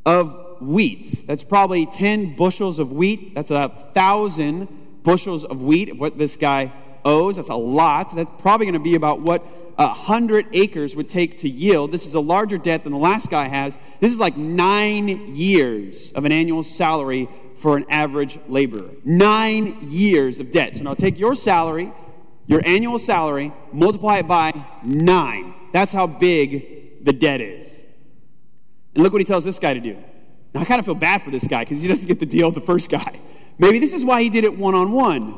of 0.05 0.44
wheat. 0.67 1.27
That's 1.27 1.45
probably 1.45 1.87
10 1.87 2.37
bushels 2.37 2.79
of 2.79 2.93
wheat. 2.93 3.35
That's 3.35 3.51
a 3.51 3.69
thousand 3.93 4.69
bushels 5.03 5.45
of 5.45 5.63
wheat, 5.63 5.97
what 5.97 6.19
this 6.19 6.37
guy 6.37 6.73
owes. 7.05 7.37
That's 7.37 7.49
a 7.49 7.55
lot. 7.55 8.15
That's 8.15 8.31
probably 8.39 8.67
going 8.67 8.75
to 8.75 8.81
be 8.81 8.95
about 8.95 9.21
what 9.21 9.45
a 9.79 9.89
hundred 9.89 10.47
acres 10.53 10.97
would 10.97 11.09
take 11.09 11.39
to 11.39 11.49
yield. 11.49 11.93
This 11.93 12.07
is 12.07 12.15
a 12.15 12.21
larger 12.21 12.59
debt 12.59 12.85
than 12.85 12.93
the 12.93 12.99
last 12.99 13.31
guy 13.31 13.49
has. 13.49 13.79
This 14.01 14.13
is 14.13 14.19
like 14.19 14.37
nine 14.37 15.35
years 15.35 16.13
of 16.13 16.25
an 16.25 16.33
annual 16.33 16.63
salary 16.63 17.29
for 17.57 17.77
an 17.77 17.85
average 17.89 18.39
laborer. 18.49 18.91
Nine 19.05 19.77
years 19.83 20.41
of 20.41 20.51
debt. 20.51 20.75
So 20.75 20.85
now 20.85 20.95
take 20.95 21.19
your 21.19 21.35
salary, 21.35 21.93
your 22.47 22.63
annual 22.65 22.99
salary, 22.99 23.53
multiply 23.73 24.19
it 24.19 24.29
by 24.29 24.53
nine. 24.83 25.55
That's 25.73 25.93
how 25.93 26.07
big 26.07 27.05
the 27.05 27.13
debt 27.13 27.41
is. 27.41 27.83
And 28.95 29.03
look 29.03 29.13
what 29.13 29.21
he 29.21 29.25
tells 29.25 29.45
this 29.45 29.59
guy 29.59 29.75
to 29.75 29.81
do. 29.81 30.03
Now, 30.55 30.61
I 30.61 30.65
kind 30.65 30.79
of 30.79 30.85
feel 30.85 30.95
bad 30.95 31.23
for 31.23 31.31
this 31.31 31.47
guy 31.47 31.65
because 31.65 31.83
he 31.83 31.89
doesn't 31.89 32.07
get 32.07 32.21
the 32.21 32.27
deal 32.27 32.49
of 32.49 32.55
the 32.55 32.61
first 32.61 32.89
guy. 32.89 33.21
Maybe 33.59 33.81
this 33.81 33.93
is 33.93 34.05
why 34.05 34.23
he 34.23 34.31
did 34.31 34.45
it 34.45 34.57
one 34.57 34.75
on 34.75 34.93
one. 34.93 35.37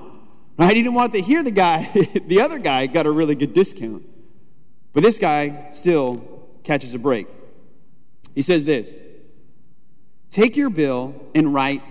Right? 0.59 0.77
He 0.77 0.83
didn't 0.83 0.95
want 0.95 1.13
to 1.15 1.21
hear 1.21 1.43
the 1.43 1.51
guy, 1.51 1.91
the 2.27 2.41
other 2.41 2.59
guy 2.59 2.87
got 2.87 3.07
a 3.07 3.11
really 3.11 3.35
good 3.35 3.55
discount. 3.55 4.05
But 4.93 5.03
this 5.03 5.19
guy 5.19 5.71
still 5.73 6.47
catches 6.65 6.95
a 6.95 6.99
break. 6.99 7.29
He 8.35 8.43
says 8.43 8.65
this 8.65 8.91
Take 10.31 10.57
your 10.57 10.71
bill 10.71 11.15
and 11.35 11.53
write 11.53 11.83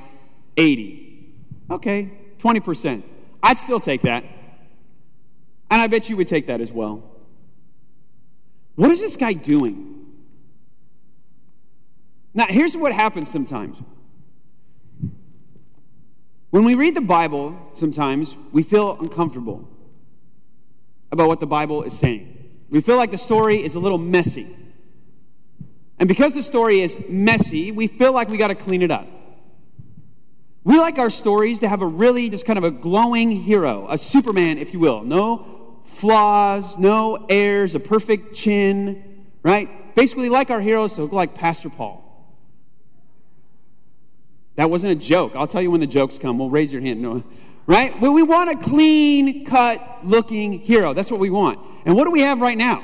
80. 0.58 1.34
Okay, 1.72 2.12
20%. 2.38 3.04
I'd 3.42 3.58
still 3.58 3.80
take 3.80 4.02
that. 4.02 4.24
And 5.72 5.82
I 5.82 5.88
bet 5.88 6.10
you 6.10 6.18
would 6.18 6.28
take 6.28 6.48
that 6.48 6.62
as 6.62 6.72
well. 6.72 7.04
What 8.76 8.92
is 8.92 9.00
this 9.00 9.16
guy 9.16 9.34
doing? 9.34 10.05
Now, 12.36 12.45
here's 12.48 12.76
what 12.76 12.91
happens 12.91 13.32
sometimes. 13.32 13.82
When 16.50 16.65
we 16.65 16.76
read 16.76 16.93
the 16.93 17.02
Bible, 17.02 17.58
sometimes 17.74 18.38
we 18.52 18.62
feel 18.62 19.00
uncomfortable 19.00 19.67
about 21.12 21.30
what 21.30 21.39
the 21.39 21.48
Bible 21.48 21.84
is 21.84 21.98
saying. 21.98 22.32
We 22.69 22.82
feel 22.82 22.98
like 22.98 23.12
the 23.12 23.17
story 23.17 23.63
is 23.63 23.76
a 23.76 23.80
little 23.80 23.98
messy. 23.98 24.54
And 25.98 26.10
because 26.10 26.34
the 26.34 26.43
story 26.43 26.82
is 26.82 26.98
messy, 27.08 27.71
we 27.71 27.88
feel 27.88 28.12
like 28.12 28.28
we 28.28 28.38
got 28.38 28.50
to 28.50 28.56
clean 28.56 28.82
it 28.82 28.91
up. 28.91 29.08
We 30.65 30.78
like 30.78 30.98
our 30.98 31.10
stories 31.10 31.60
to 31.60 31.69
have 31.69 31.82
a 31.82 31.88
really 31.88 32.30
just 32.30 32.45
kind 32.45 32.58
of 32.58 32.65
a 32.65 32.71
glowing 32.71 33.32
hero, 33.32 33.88
a 33.89 33.98
Superman, 33.98 34.58
if 34.58 34.74
you 34.74 34.80
will. 34.80 35.04
No 35.04 35.82
flaws, 35.86 36.78
no 36.78 37.28
airs, 37.30 37.76
a 37.76 37.80
perfect 37.80 38.36
chin, 38.36 39.26
right? 39.43 39.95
Basically, 39.95 40.28
like 40.28 40.50
our 40.50 40.60
heroes 40.60 40.95
to 40.95 41.04
look 41.04 41.13
like 41.13 41.36
Pastor 41.36 41.69
Paul. 41.69 42.05
That 44.56 44.70
wasn't 44.70 44.94
a 44.94 44.96
joke. 44.96 45.34
I'll 45.36 45.48
tell 45.48 45.62
you 45.62 45.72
when 45.72 45.82
the 45.82 45.88
jokes 45.88 46.18
come. 46.18 46.38
We'll 46.38 46.50
raise 46.50 46.72
your 46.72 46.82
hand. 46.82 47.02
No. 47.02 47.24
Right? 47.68 48.00
Well, 48.00 48.13
we 48.13 48.24
want 48.24 48.50
a 48.52 48.58
clean 48.58 49.46
cut 49.46 49.82
looking 50.04 50.60
hero. 50.60 50.94
That's 50.94 51.12
what 51.12 51.20
we 51.20 51.30
want. 51.30 51.60
And 51.86 51.96
what 51.96 52.06
do 52.06 52.12
we 52.12 52.22
have 52.22 52.39
right 52.41 52.58
now? 52.58 52.84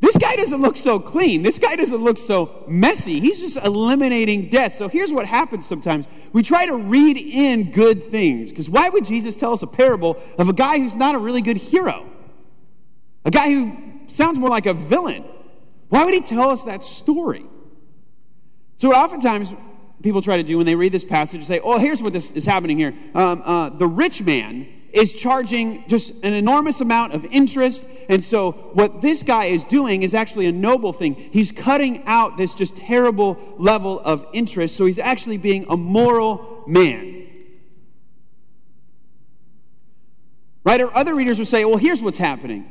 This 0.00 0.16
guy 0.18 0.36
doesn't 0.36 0.60
look 0.60 0.76
so 0.76 0.98
clean. 0.98 1.42
This 1.42 1.58
guy 1.58 1.76
doesn't 1.76 2.02
look 2.02 2.18
so 2.18 2.64
messy. 2.68 3.20
He's 3.20 3.40
just 3.40 3.56
eliminating 3.64 4.50
death. 4.50 4.74
So 4.74 4.88
here's 4.88 5.12
what 5.12 5.26
happens 5.26 5.66
sometimes 5.66 6.06
we 6.32 6.42
try 6.42 6.66
to 6.66 6.76
read 6.76 7.16
in 7.16 7.70
good 7.70 8.02
things. 8.02 8.50
Because 8.50 8.68
why 8.68 8.88
would 8.90 9.06
Jesus 9.06 9.36
tell 9.36 9.52
us 9.52 9.62
a 9.62 9.66
parable 9.66 10.20
of 10.38 10.48
a 10.48 10.52
guy 10.52 10.78
who's 10.78 10.96
not 10.96 11.14
a 11.14 11.18
really 11.18 11.40
good 11.40 11.56
hero? 11.56 12.06
A 13.24 13.30
guy 13.30 13.52
who 13.52 13.76
sounds 14.06 14.38
more 14.38 14.50
like 14.50 14.66
a 14.66 14.74
villain. 14.74 15.24
Why 15.88 16.04
would 16.04 16.12
he 16.12 16.20
tell 16.20 16.50
us 16.50 16.64
that 16.64 16.82
story? 16.82 17.46
So, 18.76 18.92
oftentimes, 18.92 19.54
people 20.04 20.20
try 20.20 20.36
to 20.36 20.42
do 20.42 20.58
when 20.58 20.66
they 20.66 20.74
read 20.74 20.92
this 20.92 21.04
passage 21.04 21.40
is 21.40 21.46
say, 21.46 21.60
oh, 21.60 21.78
here's 21.78 22.02
what 22.02 22.12
this 22.12 22.30
is 22.32 22.44
happening 22.44 22.76
here. 22.78 22.94
Um, 23.14 23.42
uh, 23.42 23.70
the 23.70 23.86
rich 23.86 24.22
man 24.22 24.68
is 24.92 25.14
charging 25.14 25.88
just 25.88 26.12
an 26.22 26.34
enormous 26.34 26.80
amount 26.80 27.14
of 27.14 27.24
interest. 27.24 27.84
And 28.08 28.22
so, 28.22 28.52
what 28.52 29.00
this 29.00 29.22
guy 29.22 29.46
is 29.46 29.64
doing 29.64 30.02
is 30.02 30.14
actually 30.14 30.46
a 30.46 30.52
noble 30.52 30.92
thing. 30.92 31.14
He's 31.14 31.50
cutting 31.50 32.04
out 32.04 32.36
this 32.36 32.54
just 32.54 32.76
terrible 32.76 33.38
level 33.58 33.98
of 33.98 34.26
interest. 34.32 34.76
So, 34.76 34.84
he's 34.84 34.98
actually 34.98 35.38
being 35.38 35.64
a 35.68 35.76
moral 35.76 36.62
man. 36.66 37.26
Right? 40.64 40.80
Or 40.80 40.94
other 40.96 41.14
readers 41.14 41.38
would 41.38 41.48
say, 41.48 41.64
well, 41.64 41.78
here's 41.78 42.02
what's 42.02 42.18
happening. 42.18 42.70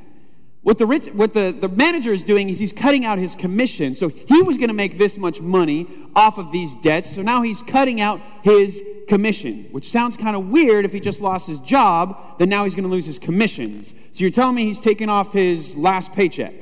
What, 0.63 0.78
the, 0.78 0.86
rich, 0.86 1.08
what 1.08 1.34
the, 1.34 1.52
the 1.52 1.67
manager 1.67 2.13
is 2.13 2.23
doing 2.23 2.49
is 2.49 2.58
he's 2.58 2.71
cutting 2.71 3.04
out 3.04 3.17
his 3.17 3.36
commission. 3.36 3.95
So 3.95 4.08
he 4.08 4.41
was 4.41 4.58
going 4.58 4.69
to 4.69 4.73
make 4.73 4.97
this 4.97 5.17
much 5.17 5.41
money 5.41 5.88
off 6.15 6.38
of 6.38 6.54
these 6.54 6.73
debts. 6.76 7.13
So 7.13 7.21
now 7.21 7.41
he's 7.41 7.62
cutting 7.62 7.99
out 7.99 8.21
his 8.43 8.82
commission, 9.10 9.67
which 9.71 9.91
sounds 9.91 10.15
kind 10.15 10.38
of 10.38 10.47
weird 10.47 10.86
if 10.86 10.93
he 10.93 11.02
just 11.02 11.19
lost 11.19 11.47
his 11.47 11.60
job, 11.60 12.39
then 12.39 12.47
now 12.47 12.63
he's 12.63 12.76
going 12.76 12.86
to 12.86 12.89
lose 12.89 13.06
his 13.06 13.19
commissions. 13.19 13.93
So 14.13 14.21
you're 14.21 14.32
telling 14.32 14.56
me 14.56 14.63
he's 14.63 14.80
taking 14.80 15.10
off 15.10 15.34
his 15.34 15.76
last 15.76 16.13
paycheck. 16.13 16.54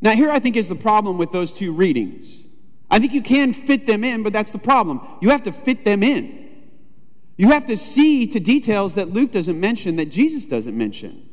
Now, 0.00 0.12
here 0.12 0.30
I 0.30 0.38
think 0.38 0.56
is 0.56 0.68
the 0.70 0.74
problem 0.74 1.18
with 1.18 1.32
those 1.32 1.52
two 1.52 1.72
readings. 1.72 2.44
I 2.90 2.98
think 2.98 3.12
you 3.12 3.22
can 3.22 3.52
fit 3.52 3.86
them 3.86 4.04
in, 4.04 4.22
but 4.22 4.32
that's 4.32 4.52
the 4.52 4.58
problem. 4.58 5.00
You 5.20 5.30
have 5.30 5.42
to 5.42 5.52
fit 5.52 5.84
them 5.84 6.02
in. 6.02 6.45
You 7.36 7.48
have 7.48 7.66
to 7.66 7.76
see 7.76 8.26
to 8.28 8.40
details 8.40 8.94
that 8.94 9.12
Luke 9.12 9.32
doesn't 9.32 9.58
mention, 9.58 9.96
that 9.96 10.10
Jesus 10.10 10.46
doesn't 10.46 10.76
mention. 10.76 11.28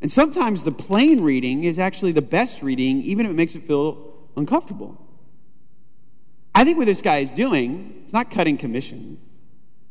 And 0.00 0.10
sometimes 0.10 0.64
the 0.64 0.72
plain 0.72 1.22
reading 1.22 1.62
is 1.64 1.78
actually 1.78 2.12
the 2.12 2.22
best 2.22 2.62
reading, 2.62 3.02
even 3.02 3.24
if 3.24 3.30
it 3.30 3.34
makes 3.34 3.54
it 3.54 3.62
feel 3.62 4.12
uncomfortable. 4.36 4.98
I 6.54 6.64
think 6.64 6.76
what 6.76 6.86
this 6.86 7.00
guy 7.00 7.18
is 7.18 7.30
doing 7.30 8.02
is 8.06 8.12
not 8.12 8.30
cutting 8.30 8.56
commissions. 8.56 9.20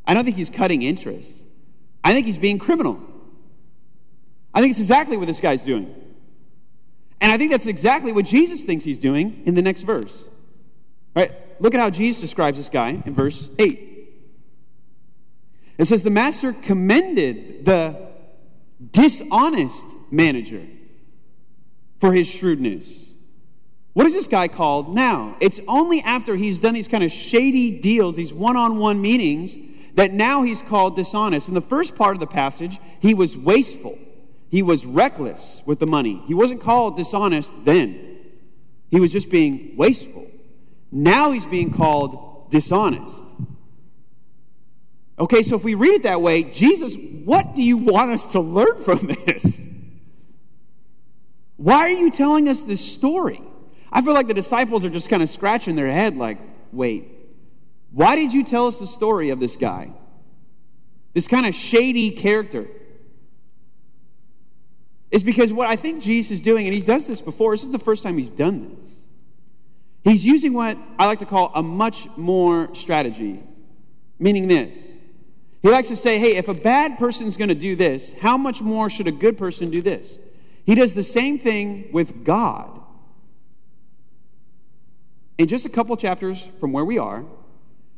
I 0.06 0.14
don't 0.14 0.26
think 0.26 0.36
he's 0.36 0.50
cutting 0.50 0.82
interest. 0.82 1.44
I 2.04 2.14
think 2.14 2.26
he's 2.26 2.38
being 2.38 2.60
criminal. 2.60 3.00
I 4.54 4.60
think 4.60 4.72
it's 4.72 4.82
exactly 4.82 5.16
what 5.16 5.28
this 5.28 5.40
guy's 5.40 5.64
doing. 5.64 5.96
And 7.22 7.32
I 7.32 7.38
think 7.38 7.52
that's 7.52 7.68
exactly 7.68 8.12
what 8.12 8.26
Jesus 8.26 8.66
thinks 8.66 8.84
he's 8.84 9.00
doing 9.00 9.44
in 9.46 9.56
the 9.56 9.62
next 9.62 9.84
verse. 9.84 10.26
Right? 11.16 11.32
Look 11.62 11.74
at 11.74 11.80
how 11.80 11.90
Jesus 11.90 12.20
describes 12.20 12.58
this 12.58 12.70
guy 12.70 13.02
in 13.06 13.14
verse 13.14 13.48
8. 13.58 13.91
It 15.82 15.88
says, 15.88 16.04
The 16.04 16.12
master 16.12 16.54
commended 16.54 17.66
the 17.66 18.10
dishonest 18.92 19.88
manager 20.12 20.64
for 22.00 22.14
his 22.14 22.28
shrewdness. 22.28 23.10
What 23.94 24.06
is 24.06 24.14
this 24.14 24.28
guy 24.28 24.48
called 24.48 24.94
now? 24.94 25.36
It's 25.40 25.60
only 25.68 26.02
after 26.02 26.36
he's 26.36 26.60
done 26.60 26.76
these 26.76 26.88
kind 26.88 27.04
of 27.04 27.12
shady 27.12 27.80
deals, 27.80 28.16
these 28.16 28.32
one 28.32 28.58
on 28.58 28.78
one 28.78 29.02
meetings, 29.02 29.58
that 29.96 30.14
now 30.14 30.44
he's 30.44 30.62
called 30.62 30.96
dishonest. 30.96 31.48
In 31.48 31.56
the 31.56 31.62
first 31.62 31.96
part 31.96 32.16
of 32.16 32.20
the 32.20 32.28
passage, 32.28 32.80
he 33.00 33.16
was 33.16 33.36
wasteful, 33.36 33.98
he 34.50 34.62
was 34.62 34.86
reckless 34.86 35.64
with 35.66 35.80
the 35.80 35.88
money. 35.88 36.22
He 36.28 36.36
wasn't 36.36 36.62
called 36.62 36.96
dishonest 36.96 37.52
then, 37.66 38.20
he 38.92 39.00
was 39.00 39.12
just 39.12 39.32
being 39.32 39.76
wasteful. 39.78 40.28
Now 40.92 41.32
he's 41.32 41.48
being 41.48 41.74
called 41.74 42.52
dishonest. 42.52 43.31
Okay, 45.22 45.44
so 45.44 45.56
if 45.56 45.64
we 45.64 45.76
read 45.76 45.92
it 45.92 46.04
that 46.04 46.20
way, 46.20 46.42
Jesus, 46.42 46.98
what 46.98 47.54
do 47.54 47.62
you 47.62 47.78
want 47.78 48.10
us 48.10 48.26
to 48.32 48.40
learn 48.40 48.84
from 48.84 48.98
this? 49.26 49.62
Why 51.58 51.82
are 51.82 51.90
you 51.90 52.10
telling 52.10 52.48
us 52.48 52.64
this 52.64 52.84
story? 52.84 53.40
I 53.92 54.02
feel 54.02 54.16
like 54.16 54.26
the 54.26 54.34
disciples 54.34 54.84
are 54.84 54.90
just 54.90 55.10
kind 55.10 55.22
of 55.22 55.30
scratching 55.30 55.76
their 55.76 55.92
head, 55.92 56.18
like, 56.18 56.40
wait, 56.72 57.08
why 57.92 58.16
did 58.16 58.34
you 58.34 58.44
tell 58.44 58.66
us 58.66 58.80
the 58.80 58.88
story 58.88 59.30
of 59.30 59.40
this 59.40 59.58
guy? 59.58 59.92
This 61.14 61.28
kind 61.28 61.46
of 61.46 61.54
shady 61.54 62.10
character. 62.10 62.68
It's 65.12 65.24
because 65.24 65.54
what 65.54 65.68
I 65.68 65.76
think 65.76 66.02
Jesus 66.02 66.32
is 66.32 66.42
doing, 66.42 66.66
and 66.66 66.74
he 66.74 66.82
does 66.82 67.06
this 67.06 67.22
before, 67.22 67.54
this 67.54 67.64
is 67.64 67.70
the 67.70 67.78
first 67.78 68.02
time 68.02 68.18
he's 68.18 68.28
done 68.28 68.70
this. 68.70 68.94
He's 70.04 70.26
using 70.26 70.54
what 70.54 70.80
I 70.98 71.06
like 71.06 71.20
to 71.20 71.28
call 71.28 71.52
a 71.54 71.62
much 71.62 72.08
more 72.18 72.74
strategy, 72.74 73.44
meaning 74.18 74.48
this 74.48 74.91
he 75.62 75.70
likes 75.70 75.90
to 75.90 75.96
say, 75.96 76.18
hey, 76.18 76.38
if 76.38 76.48
a 76.48 76.54
bad 76.54 76.98
person's 76.98 77.38
going 77.38 77.50
to 77.50 77.56
do 77.56 77.76
this, 77.76 78.14
how 78.20 78.38
much 78.38 78.62
more 78.62 78.90
should 78.90 79.08
a 79.08 79.12
good 79.12 79.38
person 79.38 79.70
do 79.70 79.82
this? 79.82 80.18
He 80.66 80.76
does 80.76 80.94
the 80.94 81.04
same 81.04 81.38
thing 81.38 81.90
with 81.92 82.24
God. 82.24 82.80
In 85.38 85.48
just 85.48 85.66
a 85.66 85.70
couple 85.70 85.96
chapters 85.98 86.50
from 86.60 86.72
where 86.72 86.86
we 86.86 86.98
are, 86.98 87.26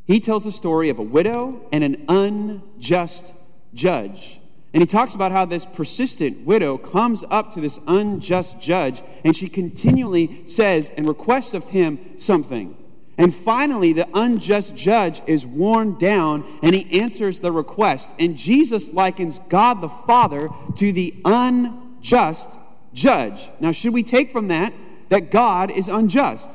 he 0.05 0.19
tells 0.19 0.43
the 0.43 0.51
story 0.51 0.89
of 0.89 0.99
a 0.99 1.03
widow 1.03 1.61
and 1.71 1.83
an 1.83 2.05
unjust 2.09 3.33
judge. 3.73 4.39
And 4.73 4.81
he 4.81 4.87
talks 4.87 5.13
about 5.13 5.31
how 5.31 5.45
this 5.45 5.65
persistent 5.65 6.45
widow 6.45 6.77
comes 6.77 7.23
up 7.29 7.53
to 7.53 7.61
this 7.61 7.79
unjust 7.87 8.59
judge 8.59 9.03
and 9.23 9.35
she 9.35 9.47
continually 9.47 10.47
says 10.47 10.91
and 10.97 11.07
requests 11.07 11.53
of 11.53 11.69
him 11.69 11.99
something. 12.17 12.75
And 13.17 13.33
finally, 13.33 13.93
the 13.93 14.07
unjust 14.13 14.75
judge 14.75 15.21
is 15.27 15.45
worn 15.45 15.97
down 15.97 16.45
and 16.63 16.73
he 16.73 16.99
answers 16.99 17.39
the 17.39 17.51
request. 17.51 18.13
And 18.17 18.35
Jesus 18.35 18.91
likens 18.91 19.39
God 19.49 19.81
the 19.81 19.89
Father 19.89 20.49
to 20.77 20.91
the 20.91 21.13
unjust 21.23 22.57
judge. 22.93 23.51
Now, 23.59 23.71
should 23.71 23.93
we 23.93 24.03
take 24.03 24.31
from 24.31 24.47
that 24.47 24.73
that 25.09 25.29
God 25.29 25.69
is 25.69 25.87
unjust? 25.87 26.47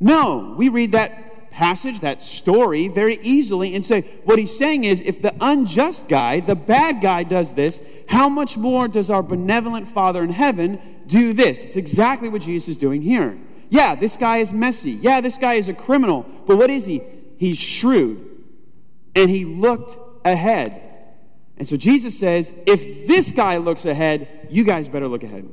No, 0.00 0.54
we 0.58 0.68
read 0.68 0.92
that 0.92 1.50
passage, 1.52 2.00
that 2.00 2.20
story, 2.20 2.88
very 2.88 3.18
easily 3.22 3.76
and 3.76 3.84
say, 3.84 4.00
what 4.24 4.38
he's 4.38 4.56
saying 4.56 4.84
is 4.84 5.00
if 5.02 5.22
the 5.22 5.34
unjust 5.40 6.08
guy, 6.08 6.40
the 6.40 6.56
bad 6.56 7.00
guy, 7.00 7.22
does 7.22 7.54
this, 7.54 7.80
how 8.08 8.28
much 8.28 8.56
more 8.56 8.88
does 8.88 9.10
our 9.10 9.22
benevolent 9.22 9.86
Father 9.86 10.24
in 10.24 10.30
heaven 10.30 10.80
do 11.06 11.32
this? 11.32 11.62
It's 11.62 11.76
exactly 11.76 12.28
what 12.28 12.42
Jesus 12.42 12.70
is 12.70 12.76
doing 12.76 13.02
here. 13.02 13.38
Yeah, 13.72 13.94
this 13.94 14.18
guy 14.18 14.36
is 14.36 14.52
messy. 14.52 14.90
Yeah, 14.90 15.22
this 15.22 15.38
guy 15.38 15.54
is 15.54 15.70
a 15.70 15.72
criminal. 15.72 16.26
But 16.46 16.58
what 16.58 16.68
is 16.68 16.84
he? 16.84 17.00
He's 17.38 17.56
shrewd. 17.56 18.44
And 19.16 19.30
he 19.30 19.46
looked 19.46 19.96
ahead. 20.26 20.82
And 21.56 21.66
so 21.66 21.78
Jesus 21.78 22.18
says, 22.18 22.52
if 22.66 23.06
this 23.06 23.32
guy 23.32 23.56
looks 23.56 23.86
ahead, 23.86 24.48
you 24.50 24.62
guys 24.64 24.90
better 24.90 25.08
look 25.08 25.22
ahead. 25.22 25.48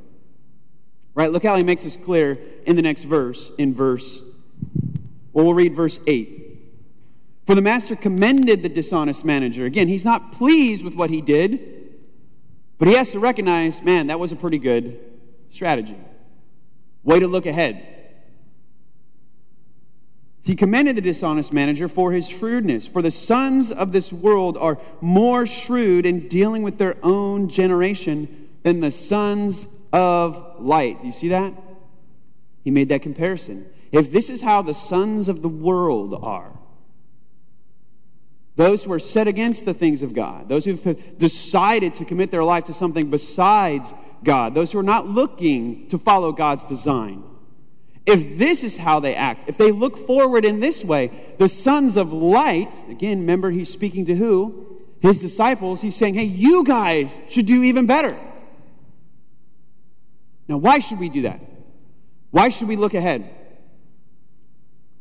Right? 1.14 1.32
Look 1.32 1.42
how 1.42 1.56
he 1.56 1.64
makes 1.64 1.82
this 1.82 1.96
clear 1.96 2.38
in 2.66 2.76
the 2.76 2.82
next 2.82 3.04
verse, 3.04 3.52
in 3.56 3.72
verse, 3.72 4.20
well, 5.32 5.46
we'll 5.46 5.54
read 5.54 5.74
verse 5.74 5.98
8. 6.06 6.58
For 7.46 7.54
the 7.54 7.62
master 7.62 7.96
commended 7.96 8.62
the 8.62 8.68
dishonest 8.68 9.24
manager. 9.24 9.64
Again, 9.64 9.88
he's 9.88 10.04
not 10.04 10.32
pleased 10.32 10.84
with 10.84 10.94
what 10.94 11.08
he 11.08 11.22
did, 11.22 11.94
but 12.76 12.86
he 12.86 12.96
has 12.96 13.12
to 13.12 13.18
recognize, 13.18 13.80
man, 13.80 14.08
that 14.08 14.20
was 14.20 14.30
a 14.30 14.36
pretty 14.36 14.58
good 14.58 15.00
strategy. 15.48 15.96
Way 17.02 17.20
to 17.20 17.26
look 17.26 17.46
ahead. 17.46 17.89
He 20.42 20.54
commended 20.54 20.96
the 20.96 21.02
dishonest 21.02 21.52
manager 21.52 21.86
for 21.86 22.12
his 22.12 22.28
shrewdness. 22.28 22.86
For 22.86 23.02
the 23.02 23.10
sons 23.10 23.70
of 23.70 23.92
this 23.92 24.12
world 24.12 24.56
are 24.56 24.78
more 25.00 25.46
shrewd 25.46 26.06
in 26.06 26.28
dealing 26.28 26.62
with 26.62 26.78
their 26.78 26.96
own 27.02 27.48
generation 27.48 28.48
than 28.62 28.80
the 28.80 28.90
sons 28.90 29.66
of 29.92 30.60
light. 30.60 31.00
Do 31.00 31.06
you 31.06 31.12
see 31.12 31.28
that? 31.28 31.52
He 32.64 32.70
made 32.70 32.88
that 32.88 33.02
comparison. 33.02 33.66
If 33.92 34.10
this 34.10 34.30
is 34.30 34.40
how 34.40 34.62
the 34.62 34.74
sons 34.74 35.28
of 35.28 35.42
the 35.42 35.48
world 35.48 36.18
are, 36.22 36.52
those 38.56 38.84
who 38.84 38.92
are 38.92 38.98
set 38.98 39.26
against 39.26 39.64
the 39.64 39.74
things 39.74 40.02
of 40.02 40.12
God, 40.14 40.48
those 40.48 40.64
who 40.64 40.76
have 40.76 41.18
decided 41.18 41.94
to 41.94 42.04
commit 42.04 42.30
their 42.30 42.44
life 42.44 42.64
to 42.64 42.74
something 42.74 43.10
besides 43.10 43.92
God, 44.22 44.54
those 44.54 44.72
who 44.72 44.78
are 44.78 44.82
not 44.82 45.06
looking 45.06 45.88
to 45.88 45.98
follow 45.98 46.32
God's 46.32 46.64
design. 46.64 47.24
If 48.10 48.38
this 48.38 48.64
is 48.64 48.76
how 48.76 48.98
they 48.98 49.14
act, 49.14 49.44
if 49.46 49.56
they 49.56 49.70
look 49.70 49.96
forward 49.96 50.44
in 50.44 50.58
this 50.58 50.84
way, 50.84 51.12
the 51.38 51.46
sons 51.46 51.96
of 51.96 52.12
light, 52.12 52.74
again, 52.88 53.20
remember 53.20 53.52
he's 53.52 53.72
speaking 53.72 54.04
to 54.06 54.16
who? 54.16 54.80
His 54.98 55.20
disciples. 55.20 55.80
He's 55.80 55.94
saying, 55.94 56.14
hey, 56.14 56.24
you 56.24 56.64
guys 56.64 57.20
should 57.28 57.46
do 57.46 57.62
even 57.62 57.86
better. 57.86 58.18
Now, 60.48 60.56
why 60.56 60.80
should 60.80 60.98
we 60.98 61.08
do 61.08 61.22
that? 61.22 61.40
Why 62.32 62.48
should 62.48 62.66
we 62.66 62.74
look 62.74 62.94
ahead? 62.94 63.30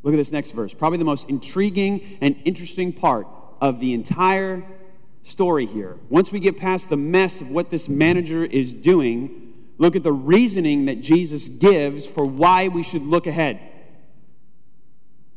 Look 0.03 0.13
at 0.13 0.17
this 0.17 0.31
next 0.31 0.51
verse. 0.51 0.75
Probably 0.75 0.99
the 0.99 1.05
most 1.05 1.27
intriguing 1.29 2.19
and 2.21 2.35
interesting 2.45 2.93
part 2.93 3.25
of 3.59 3.79
the 3.79 3.95
entire 3.95 4.63
story 5.23 5.65
here. 5.65 5.97
Once 6.09 6.31
we 6.31 6.39
get 6.39 6.57
past 6.57 6.91
the 6.91 6.97
mess 6.97 7.41
of 7.41 7.49
what 7.49 7.71
this 7.71 7.89
manager 7.89 8.45
is 8.45 8.71
doing, 8.71 9.48
look 9.79 9.95
at 9.95 10.03
the 10.03 10.13
reasoning 10.13 10.85
that 10.85 11.01
Jesus 11.01 11.47
gives 11.47 12.05
for 12.05 12.23
why 12.23 12.67
we 12.67 12.83
should 12.83 13.01
look 13.01 13.25
ahead. 13.25 13.59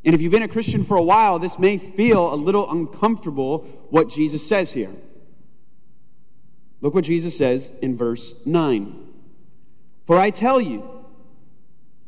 And 0.04 0.14
if 0.14 0.20
you've 0.20 0.32
been 0.32 0.42
a 0.42 0.48
Christian 0.48 0.84
for 0.84 0.96
a 0.96 1.02
while, 1.02 1.38
this 1.38 1.58
may 1.58 1.78
feel 1.78 2.34
a 2.34 2.36
little 2.36 2.70
uncomfortable 2.70 3.58
what 3.88 4.10
Jesus 4.10 4.46
says 4.46 4.72
here. 4.72 4.92
Look 6.80 6.92
what 6.92 7.04
Jesus 7.04 7.38
says 7.38 7.70
in 7.80 7.96
verse 7.96 8.34
9. 8.44 9.08
For 10.04 10.18
I 10.18 10.30
tell 10.30 10.60
you, 10.60 11.06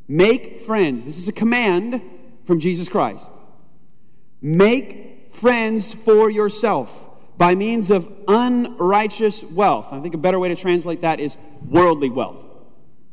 make 0.09 0.57
friends. 0.57 1.05
This 1.05 1.17
is 1.17 1.29
a 1.29 1.33
command 1.33 2.03
from 2.45 2.59
Jesus 2.59 2.89
Christ. 2.89 3.31
Make 4.43 5.29
friends 5.31 5.95
for 5.95 6.29
yourself 6.29 7.09
by 7.37 7.55
means 7.55 7.91
of 7.91 8.11
unrighteous 8.29 9.45
wealth. 9.45 9.93
I 9.93 10.01
think 10.01 10.15
a 10.15 10.19
better 10.19 10.39
way 10.39 10.49
to 10.49 10.57
translate 10.57 11.01
that 11.03 11.21
is 11.21 11.37
worldly 11.69 12.11
wealth. 12.11 12.45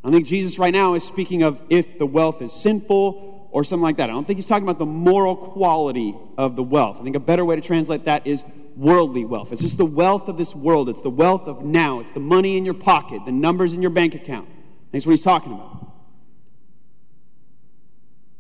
I 0.03 0.11
think 0.11 0.25
Jesus 0.25 0.57
right 0.57 0.73
now 0.73 0.95
is 0.95 1.03
speaking 1.03 1.43
of 1.43 1.61
if 1.69 1.97
the 1.97 2.05
wealth 2.05 2.41
is 2.41 2.51
sinful 2.51 3.49
or 3.51 3.63
something 3.63 3.83
like 3.83 3.97
that. 3.97 4.09
I 4.09 4.13
don't 4.13 4.25
think 4.25 4.37
he's 4.37 4.47
talking 4.47 4.63
about 4.63 4.79
the 4.79 4.85
moral 4.85 5.35
quality 5.35 6.15
of 6.37 6.55
the 6.55 6.63
wealth. 6.63 6.99
I 6.99 7.03
think 7.03 7.15
a 7.15 7.19
better 7.19 7.45
way 7.45 7.55
to 7.55 7.61
translate 7.61 8.05
that 8.05 8.25
is 8.25 8.43
worldly 8.75 9.25
wealth. 9.25 9.51
It's 9.51 9.61
just 9.61 9.77
the 9.77 9.85
wealth 9.85 10.27
of 10.27 10.37
this 10.37 10.55
world. 10.55 10.89
It's 10.89 11.01
the 11.01 11.09
wealth 11.09 11.47
of 11.47 11.63
now. 11.63 11.99
It's 11.99 12.11
the 12.11 12.19
money 12.19 12.57
in 12.57 12.65
your 12.65 12.73
pocket, 12.73 13.25
the 13.25 13.31
numbers 13.31 13.73
in 13.73 13.81
your 13.81 13.91
bank 13.91 14.15
account. 14.15 14.47
That's 14.91 15.05
what 15.05 15.11
he's 15.11 15.21
talking 15.21 15.53
about. 15.53 15.90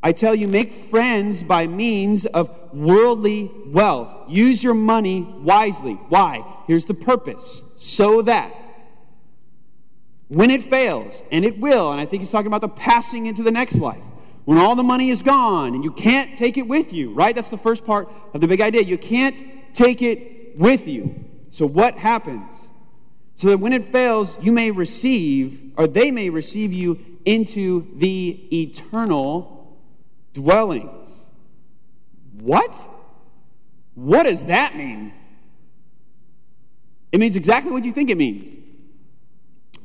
I 0.03 0.11
tell 0.13 0.33
you, 0.33 0.47
make 0.47 0.73
friends 0.73 1.43
by 1.43 1.67
means 1.67 2.25
of 2.25 2.49
worldly 2.73 3.51
wealth. 3.67 4.09
Use 4.27 4.63
your 4.63 4.73
money 4.73 5.21
wisely. 5.21 5.93
Why? 6.09 6.43
Here's 6.67 6.85
the 6.85 6.93
purpose 6.93 7.61
so 7.77 8.21
that 8.23 8.53
when 10.27 10.49
it 10.49 10.61
fails, 10.61 11.21
and 11.29 11.43
it 11.43 11.59
will, 11.59 11.91
and 11.91 11.99
I 11.99 12.05
think 12.05 12.21
he's 12.21 12.31
talking 12.31 12.47
about 12.47 12.61
the 12.61 12.69
passing 12.69 13.25
into 13.25 13.43
the 13.43 13.51
next 13.51 13.75
life, 13.75 14.01
when 14.45 14.57
all 14.57 14.75
the 14.75 14.83
money 14.83 15.09
is 15.09 15.21
gone 15.21 15.75
and 15.75 15.83
you 15.83 15.91
can't 15.91 16.37
take 16.37 16.57
it 16.57 16.67
with 16.67 16.93
you, 16.93 17.13
right? 17.13 17.35
That's 17.35 17.49
the 17.49 17.57
first 17.57 17.85
part 17.85 18.09
of 18.33 18.41
the 18.41 18.47
big 18.47 18.61
idea. 18.61 18.81
You 18.81 18.97
can't 18.97 19.35
take 19.73 20.01
it 20.01 20.57
with 20.57 20.87
you. 20.87 21.25
So 21.49 21.65
what 21.65 21.95
happens? 21.95 22.49
So 23.35 23.49
that 23.49 23.57
when 23.57 23.73
it 23.73 23.91
fails, 23.91 24.37
you 24.41 24.51
may 24.51 24.71
receive, 24.71 25.73
or 25.77 25.85
they 25.85 26.11
may 26.11 26.29
receive 26.29 26.71
you 26.71 26.99
into 27.25 27.87
the 27.97 28.47
eternal 28.51 29.60
dwellings. 30.33 31.09
What? 32.39 32.75
What 33.95 34.23
does 34.23 34.45
that 34.45 34.75
mean? 34.75 35.13
It 37.11 37.19
means 37.19 37.35
exactly 37.35 37.71
what 37.71 37.83
you 37.83 37.91
think 37.91 38.09
it 38.09 38.17
means. 38.17 38.57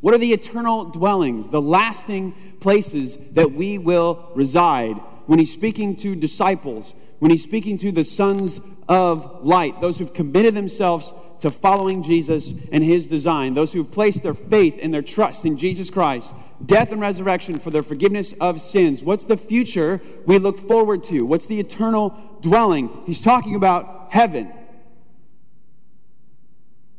What 0.01 0.15
are 0.15 0.19
the 0.19 0.33
eternal 0.33 0.85
dwellings, 0.85 1.49
the 1.49 1.61
lasting 1.61 2.33
places 2.61 3.17
that 3.33 3.53
we 3.53 3.79
will 3.79 4.31
reside? 4.35 4.97
When 5.27 5.39
he's 5.39 5.53
speaking 5.53 5.97
to 5.97 6.15
disciples, 6.15 6.95
when 7.19 7.31
he's 7.31 7.43
speaking 7.43 7.77
to 7.79 7.91
the 7.91 8.05
sons 8.05 8.61
of 8.89 9.45
light, 9.45 9.81
those 9.81 9.99
who've 9.99 10.15
committed 10.15 10.55
themselves 10.55 11.13
to 11.41 11.51
following 11.51 12.03
Jesus 12.03 12.55
and 12.71 12.85
his 12.85 13.09
design, 13.09 13.55
those 13.55 13.73
who 13.73 13.83
have 13.83 13.91
placed 13.91 14.23
their 14.23 14.35
faith 14.35 14.79
and 14.81 14.95
their 14.95 15.03
trust 15.03 15.45
in 15.45 15.57
Jesus 15.57 15.91
Christ, 15.91 16.35
death 16.65 16.93
and 16.93 17.01
resurrection 17.01 17.59
for 17.59 17.71
their 17.71 17.83
forgiveness 17.83 18.35
of 18.41 18.61
sins. 18.61 19.03
What's 19.03 19.25
the 19.25 19.37
future 19.37 20.01
we 20.25 20.39
look 20.39 20.59
forward 20.59 21.05
to? 21.05 21.23
What's 21.23 21.47
the 21.47 21.61
eternal 21.61 22.39
dwelling? 22.41 23.03
He's 23.07 23.23
talking 23.23 23.55
about 23.55 24.09
heaven. 24.11 24.53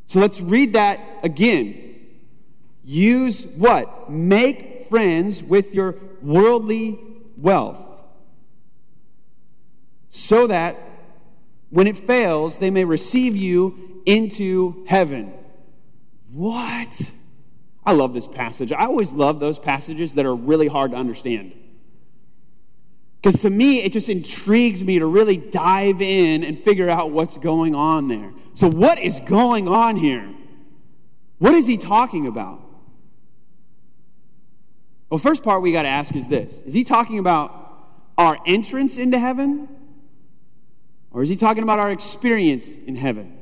So 0.08 0.20
let's 0.20 0.40
read 0.40 0.74
that 0.74 1.00
again. 1.24 1.96
Use 2.84 3.46
what? 3.46 4.10
Make 4.10 4.86
friends 4.86 5.44
with 5.44 5.74
your 5.74 5.96
worldly 6.22 7.00
wealth 7.36 7.84
so 10.10 10.48
that 10.48 10.78
when 11.70 11.88
it 11.88 11.98
fails, 11.98 12.60
they 12.60 12.70
may 12.70 12.86
receive 12.86 13.36
you 13.36 14.02
into 14.06 14.86
heaven. 14.88 15.34
What? 16.32 17.12
I 17.88 17.94
love 17.94 18.14
this 18.14 18.28
passage. 18.28 18.74
I 18.74 18.86
always 18.86 19.14
love 19.14 19.40
those 19.40 19.60
passages 19.60 20.16
that 20.16 20.26
are 20.26 20.36
really 20.36 20.68
hard 20.68 20.92
to 20.92 20.98
understand. 20.98 21.54
Because 23.22 23.42
to 23.44 23.50
me, 23.50 23.82
it 23.82 23.94
just 23.94 24.10
intrigues 24.10 24.84
me 24.84 25.00
to 25.00 25.06
really 25.06 25.38
dive 25.38 26.02
in 26.02 26.44
and 26.44 26.60
figure 26.60 26.90
out 26.90 27.12
what's 27.12 27.38
going 27.38 27.76
on 27.76 28.10
there. 28.10 28.34
So, 28.56 28.70
what 28.70 29.00
is 29.00 29.22
going 29.22 29.70
on 29.70 29.96
here? 29.96 30.30
What 31.38 31.54
is 31.54 31.66
he 31.66 31.78
talking 31.78 32.28
about? 32.28 32.62
Well, 35.10 35.18
first 35.18 35.42
part 35.42 35.62
we 35.62 35.72
got 35.72 35.84
to 35.84 35.88
ask 35.88 36.14
is 36.14 36.28
this 36.28 36.56
Is 36.66 36.74
he 36.74 36.84
talking 36.84 37.20
about 37.20 37.88
our 38.18 38.38
entrance 38.46 38.98
into 38.98 39.18
heaven? 39.18 39.70
Or 41.12 41.24
is 41.24 41.30
he 41.30 41.38
talking 41.38 41.64
about 41.64 41.80
our 41.80 41.90
experience 41.90 42.76
in 42.76 42.98
heaven? 42.98 43.37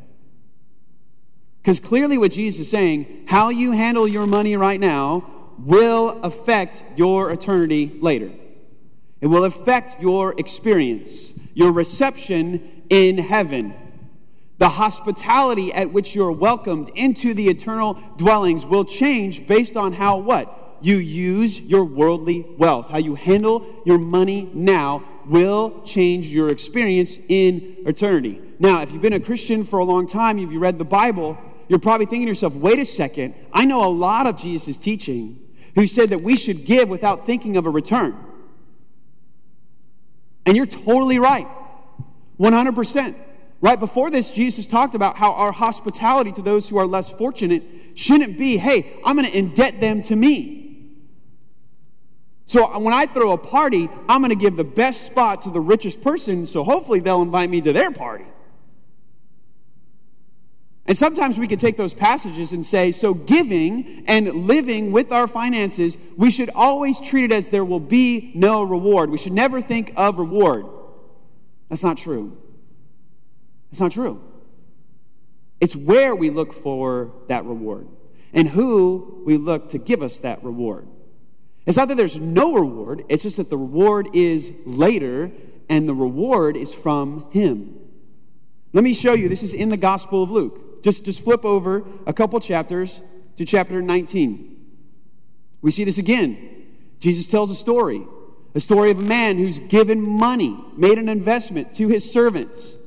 Because 1.65 1.79
clearly, 1.79 2.19
what 2.19 2.31
Jesus 2.31 2.67
is 2.67 2.69
saying, 2.69 3.25
how 3.27 3.49
you 3.49 3.71
handle 3.71 4.07
your 4.07 4.27
money 4.27 4.55
right 4.55 4.79
now 4.79 5.25
will 5.57 6.21
affect 6.21 6.85
your 6.95 7.31
eternity 7.31 7.91
later. 8.01 8.31
It 9.19 9.25
will 9.25 9.45
affect 9.45 9.99
your 9.99 10.39
experience, 10.39 11.33
your 11.55 11.71
reception 11.71 12.83
in 12.91 13.17
heaven, 13.17 13.73
the 14.59 14.69
hospitality 14.69 15.73
at 15.73 15.91
which 15.91 16.13
you're 16.13 16.31
welcomed 16.31 16.91
into 16.93 17.33
the 17.33 17.47
eternal 17.47 17.95
dwellings 18.15 18.63
will 18.63 18.85
change 18.85 19.47
based 19.47 19.75
on 19.75 19.91
how 19.91 20.19
what? 20.19 20.77
You 20.81 20.97
use 20.97 21.59
your 21.61 21.83
worldly 21.83 22.45
wealth. 22.59 22.91
How 22.91 22.99
you 22.99 23.15
handle 23.15 23.65
your 23.87 23.97
money 23.97 24.51
now 24.53 25.03
will 25.25 25.81
change 25.81 26.27
your 26.27 26.49
experience 26.49 27.17
in 27.27 27.77
eternity. 27.87 28.39
Now, 28.59 28.83
if 28.83 28.91
you've 28.91 29.01
been 29.01 29.13
a 29.13 29.19
Christian 29.19 29.65
for 29.65 29.79
a 29.79 29.83
long 29.83 30.05
time, 30.05 30.37
if 30.37 30.51
you 30.51 30.59
read 30.59 30.77
the 30.77 30.85
Bible, 30.85 31.35
you're 31.67 31.79
probably 31.79 32.05
thinking 32.05 32.27
to 32.27 32.31
yourself, 32.31 32.55
wait 32.55 32.79
a 32.79 32.85
second, 32.85 33.35
I 33.51 33.65
know 33.65 33.85
a 33.85 33.91
lot 33.91 34.27
of 34.27 34.37
Jesus' 34.37 34.77
teaching 34.77 35.39
who 35.75 35.87
said 35.87 36.09
that 36.11 36.21
we 36.21 36.37
should 36.37 36.65
give 36.65 36.89
without 36.89 37.25
thinking 37.25 37.57
of 37.57 37.65
a 37.65 37.69
return. 37.69 38.15
And 40.45 40.55
you're 40.55 40.65
totally 40.65 41.19
right. 41.19 41.47
100%. 42.39 43.15
Right 43.61 43.79
before 43.79 44.11
this, 44.11 44.31
Jesus 44.31 44.67
talked 44.67 44.95
about 44.95 45.17
how 45.17 45.33
our 45.33 45.51
hospitality 45.51 46.31
to 46.33 46.41
those 46.41 46.69
who 46.69 46.77
are 46.77 46.85
less 46.85 47.09
fortunate 47.09 47.63
shouldn't 47.95 48.37
be, 48.37 48.57
hey, 48.57 48.99
I'm 49.03 49.15
going 49.15 49.27
to 49.27 49.35
indebt 49.35 49.79
them 49.79 50.01
to 50.03 50.15
me. 50.15 50.65
So 52.45 52.65
uh, 52.65 52.79
when 52.79 52.93
I 52.93 53.07
throw 53.07 53.31
a 53.31 53.37
party, 53.37 53.89
I'm 54.07 54.21
going 54.21 54.29
to 54.29 54.35
give 54.35 54.55
the 54.55 54.63
best 54.63 55.01
spot 55.01 55.41
to 55.43 55.49
the 55.49 55.59
richest 55.59 56.01
person, 56.01 56.45
so 56.45 56.63
hopefully 56.63 56.99
they'll 56.99 57.23
invite 57.23 57.49
me 57.49 57.61
to 57.61 57.73
their 57.73 57.91
party. 57.91 58.25
And 60.87 60.97
sometimes 60.97 61.39
we 61.39 61.47
could 61.47 61.59
take 61.59 61.77
those 61.77 61.95
passages 61.95 62.51
and 62.51 62.63
say, 62.63 62.91
so 62.91 63.15
giving 63.15 64.03
and 64.07 64.45
living 64.47 64.91
with 64.91 65.11
our 65.11 65.27
finances, 65.27 65.97
we 66.15 66.29
should 66.29 66.51
always 66.53 67.01
treat 67.01 67.25
it 67.25 67.31
as 67.31 67.49
there 67.49 67.65
will 67.65 67.79
be 67.79 68.31
no 68.35 68.61
reward. 68.61 69.09
We 69.09 69.17
should 69.17 69.33
never 69.33 69.61
think 69.61 69.93
of 69.95 70.19
reward. 70.19 70.67
That's 71.69 71.83
not 71.83 71.97
true. 71.97 72.37
That's 73.71 73.81
not 73.81 73.91
true. 73.91 74.21
It's 75.59 75.75
where 75.75 76.15
we 76.15 76.29
look 76.29 76.53
for 76.53 77.13
that 77.29 77.45
reward 77.45 77.87
and 78.31 78.47
who 78.47 79.23
we 79.25 79.37
look 79.37 79.69
to 79.69 79.79
give 79.79 80.03
us 80.03 80.19
that 80.19 80.43
reward. 80.43 80.87
It's 81.65 81.77
not 81.77 81.87
that 81.87 81.95
there's 81.95 82.19
no 82.19 82.53
reward, 82.53 83.05
it's 83.09 83.23
just 83.23 83.37
that 83.37 83.49
the 83.49 83.57
reward 83.57 84.09
is 84.13 84.53
later 84.65 85.31
and 85.67 85.89
the 85.89 85.95
reward 85.95 86.55
is 86.57 86.75
from 86.75 87.25
Him. 87.31 87.79
Let 88.71 88.83
me 88.83 88.93
show 88.93 89.13
you. 89.13 89.29
This 89.29 89.41
is 89.41 89.53
in 89.53 89.69
the 89.69 89.77
Gospel 89.77 90.21
of 90.21 90.29
Luke. 90.29 90.74
Just, 90.85 91.03
just 91.03 91.23
flip 91.23 91.43
over 91.43 91.83
a 92.05 92.13
couple 92.13 92.39
chapters 92.39 93.01
to 93.37 93.43
chapter 93.43 93.81
19. 93.81 94.55
We 95.63 95.71
see 95.71 95.83
this 95.83 95.97
again. 95.97 96.37
Jesus 96.99 97.25
tells 97.25 97.49
a 97.49 97.55
story 97.55 98.05
a 98.53 98.59
story 98.59 98.91
of 98.91 98.99
a 98.99 99.01
man 99.01 99.39
who's 99.39 99.57
given 99.57 99.99
money, 99.99 100.63
made 100.77 100.99
an 100.99 101.09
investment 101.09 101.73
to 101.77 101.87
his 101.87 102.09
servants. 102.09 102.77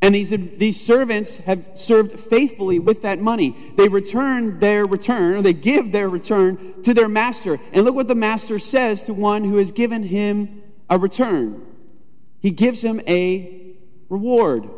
And 0.00 0.14
these, 0.14 0.30
these 0.30 0.80
servants 0.80 1.36
have 1.36 1.72
served 1.74 2.18
faithfully 2.18 2.78
with 2.78 3.02
that 3.02 3.18
money. 3.18 3.54
They 3.76 3.88
return 3.88 4.58
their 4.58 4.86
return, 4.86 5.34
or 5.34 5.42
they 5.42 5.52
give 5.52 5.92
their 5.92 6.08
return 6.08 6.82
to 6.84 6.94
their 6.94 7.06
master. 7.06 7.60
And 7.74 7.84
look 7.84 7.94
what 7.94 8.08
the 8.08 8.14
master 8.14 8.58
says 8.58 9.02
to 9.02 9.12
one 9.12 9.44
who 9.44 9.58
has 9.58 9.72
given 9.72 10.04
him 10.04 10.62
a 10.88 10.98
return. 10.98 11.66
He 12.40 12.50
gives 12.50 12.80
him 12.80 13.02
a 13.06 13.76
reward. 14.08 14.70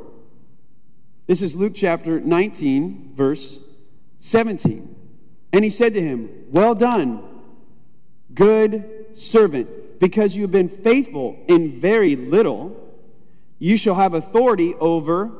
This 1.28 1.42
is 1.42 1.54
Luke 1.54 1.74
chapter 1.76 2.18
19, 2.18 3.12
verse 3.14 3.60
17. 4.18 4.96
And 5.52 5.62
he 5.62 5.70
said 5.70 5.92
to 5.92 6.00
him, 6.00 6.30
Well 6.50 6.74
done, 6.74 7.22
good 8.32 9.06
servant, 9.14 10.00
because 10.00 10.34
you 10.34 10.42
have 10.42 10.50
been 10.50 10.70
faithful 10.70 11.38
in 11.46 11.78
very 11.80 12.16
little 12.16 12.74
you 13.58 13.76
shall 13.76 13.96
have 13.96 14.14
authority 14.14 14.74
over 14.76 15.32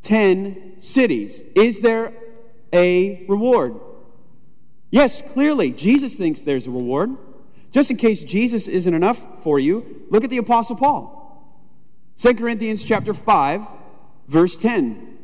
10 0.00 0.76
cities. 0.80 1.42
Is 1.54 1.82
there 1.82 2.14
a 2.72 3.26
reward? 3.28 3.78
Yes, 4.90 5.20
clearly, 5.20 5.72
Jesus 5.72 6.14
thinks 6.14 6.40
there's 6.40 6.66
a 6.66 6.70
reward. 6.70 7.18
Just 7.70 7.90
in 7.90 7.98
case 7.98 8.24
Jesus 8.24 8.66
isn't 8.66 8.94
enough 8.94 9.42
for 9.42 9.58
you, 9.58 10.06
look 10.08 10.24
at 10.24 10.30
the 10.30 10.38
Apostle 10.38 10.76
Paul. 10.76 11.18
2 12.16 12.34
Corinthians 12.34 12.82
chapter 12.82 13.12
5, 13.12 13.62
verse 14.28 14.56
10. 14.56 15.18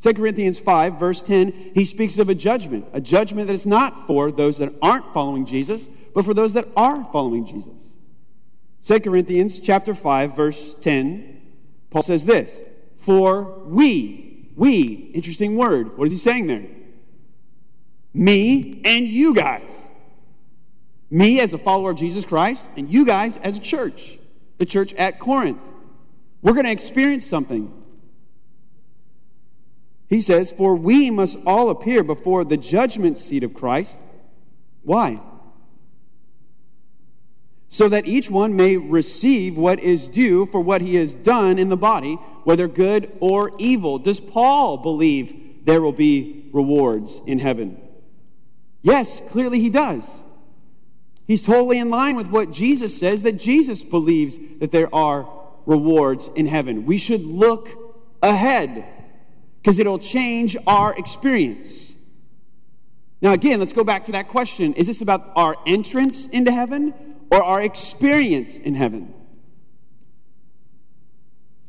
2 0.00 0.14
Corinthians 0.14 0.60
5, 0.60 0.98
verse 0.98 1.22
10, 1.22 1.72
he 1.74 1.84
speaks 1.84 2.18
of 2.18 2.28
a 2.28 2.34
judgment, 2.34 2.86
a 2.92 3.00
judgment 3.00 3.46
that 3.46 3.54
is 3.54 3.64
not 3.64 4.06
for 4.06 4.30
those 4.30 4.58
that 4.58 4.72
aren't 4.82 5.14
following 5.14 5.46
Jesus, 5.46 5.88
but 6.12 6.24
for 6.24 6.34
those 6.34 6.52
that 6.52 6.68
are 6.76 7.04
following 7.06 7.46
Jesus. 7.46 7.72
2 8.82 9.00
Corinthians 9.00 9.60
chapter 9.60 9.94
5, 9.94 10.36
verse 10.36 10.74
10 10.80 11.34
Paul 11.94 12.02
says 12.02 12.26
this 12.26 12.60
For 12.96 13.60
we, 13.66 14.50
we, 14.56 15.10
interesting 15.14 15.56
word. 15.56 15.96
What 15.96 16.06
is 16.06 16.10
he 16.10 16.18
saying 16.18 16.48
there? 16.48 16.66
Me 18.12 18.82
and 18.84 19.08
you 19.08 19.32
guys. 19.32 19.70
Me 21.08 21.38
as 21.38 21.54
a 21.54 21.58
follower 21.58 21.90
of 21.90 21.96
Jesus 21.96 22.24
Christ, 22.24 22.66
and 22.76 22.92
you 22.92 23.06
guys 23.06 23.36
as 23.38 23.56
a 23.56 23.60
church, 23.60 24.18
the 24.58 24.66
church 24.66 24.92
at 24.94 25.20
Corinth. 25.20 25.60
We're 26.42 26.54
going 26.54 26.66
to 26.66 26.72
experience 26.72 27.24
something. 27.24 27.72
He 30.14 30.20
says, 30.20 30.52
For 30.52 30.76
we 30.76 31.10
must 31.10 31.40
all 31.44 31.70
appear 31.70 32.04
before 32.04 32.44
the 32.44 32.56
judgment 32.56 33.18
seat 33.18 33.42
of 33.42 33.52
Christ. 33.52 33.98
Why? 34.84 35.20
so 37.68 37.88
that 37.88 38.06
each 38.06 38.30
one 38.30 38.54
may 38.54 38.76
receive 38.76 39.58
what 39.58 39.80
is 39.80 40.06
due 40.06 40.46
for 40.46 40.60
what 40.60 40.80
he 40.80 40.94
has 40.94 41.12
done 41.12 41.58
in 41.58 41.68
the 41.68 41.76
body, 41.76 42.14
whether 42.44 42.68
good 42.68 43.10
or 43.18 43.50
evil. 43.58 43.98
Does 43.98 44.20
Paul 44.20 44.76
believe 44.76 45.64
there 45.64 45.80
will 45.80 45.90
be 45.90 46.48
rewards 46.52 47.20
in 47.26 47.40
heaven? 47.40 47.76
Yes, 48.82 49.20
clearly 49.28 49.58
he 49.58 49.70
does. 49.70 50.22
He's 51.26 51.44
totally 51.44 51.78
in 51.78 51.90
line 51.90 52.14
with 52.14 52.28
what 52.28 52.52
Jesus 52.52 52.96
says 52.96 53.22
that 53.22 53.40
Jesus 53.40 53.82
believes 53.82 54.38
that 54.60 54.70
there 54.70 54.94
are 54.94 55.28
rewards 55.66 56.30
in 56.36 56.46
heaven. 56.46 56.86
We 56.86 56.98
should 56.98 57.24
look 57.24 57.68
ahead 58.22 58.86
because 59.64 59.78
it'll 59.78 59.98
change 59.98 60.58
our 60.66 60.94
experience. 60.94 61.94
Now, 63.22 63.32
again, 63.32 63.60
let's 63.60 63.72
go 63.72 63.82
back 63.82 64.04
to 64.04 64.12
that 64.12 64.28
question 64.28 64.74
Is 64.74 64.86
this 64.86 65.00
about 65.00 65.32
our 65.34 65.56
entrance 65.66 66.26
into 66.26 66.52
heaven 66.52 66.92
or 67.30 67.42
our 67.42 67.62
experience 67.62 68.58
in 68.58 68.74
heaven? 68.74 69.14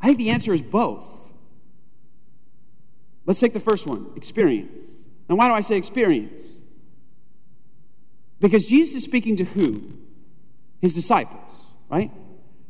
I 0.02 0.08
think 0.08 0.18
the 0.18 0.32
answer 0.32 0.54
is 0.54 0.62
both. 0.62 1.10
Let's 3.26 3.40
take 3.40 3.54
the 3.54 3.62
first 3.62 3.88
one 3.88 4.08
experience. 4.18 4.78
Now, 5.30 5.38
why 5.38 5.48
do 5.48 5.54
I 5.54 5.62
say 5.62 5.78
experience? 5.78 6.44
Because 8.42 8.66
Jesus 8.68 8.96
is 8.96 9.04
speaking 9.06 9.38
to 9.38 9.46
who? 9.46 9.94
His 10.82 10.94
disciples, 10.94 11.50
right? 11.90 12.12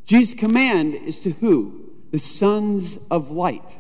Jesus' 0.06 0.36
command 0.36 0.94
is 0.94 1.20
to 1.22 1.32
who? 1.32 1.90
The 2.12 2.20
sons 2.20 3.00
of 3.10 3.32
light. 3.32 3.80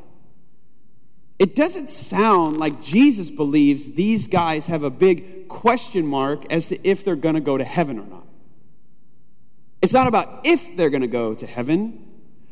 It 1.37 1.55
doesn't 1.55 1.89
sound 1.89 2.57
like 2.57 2.81
Jesus 2.81 3.29
believes 3.29 3.91
these 3.91 4.27
guys 4.27 4.67
have 4.67 4.83
a 4.83 4.89
big 4.89 5.47
question 5.49 6.07
mark 6.07 6.51
as 6.51 6.69
to 6.69 6.87
if 6.87 7.03
they're 7.03 7.15
going 7.15 7.35
to 7.35 7.41
go 7.41 7.57
to 7.57 7.63
heaven 7.63 7.99
or 7.99 8.05
not. 8.05 8.25
It's 9.81 9.93
not 9.93 10.07
about 10.07 10.41
if 10.45 10.77
they're 10.77 10.89
going 10.89 11.01
to 11.01 11.07
go 11.07 11.33
to 11.35 11.45
heaven, 11.45 12.01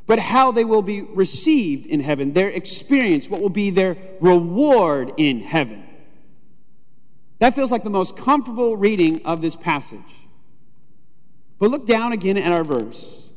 but 0.06 0.20
how 0.20 0.52
they 0.52 0.66
will 0.66 0.82
be 0.82 1.02
received 1.02 1.86
in 1.86 2.02
heaven, 2.02 2.34
their 2.34 2.50
experience, 2.50 3.30
what 3.30 3.42
will 3.42 3.50
be 3.50 3.70
their 3.70 3.98
reward 4.20 5.14
in 5.18 5.40
heaven. 5.40 5.84
That 7.40 7.56
feels 7.56 7.72
like 7.72 7.84
the 7.84 7.90
most 7.90 8.18
comfortable 8.18 8.76
reading 8.76 9.26
of 9.26 9.42
this 9.42 9.56
passage. 9.56 10.00
But 11.58 11.72
look 11.72 11.86
down 11.86 12.12
again 12.12 12.38
at 12.38 12.52
our 12.52 12.64
verse. 12.64 13.32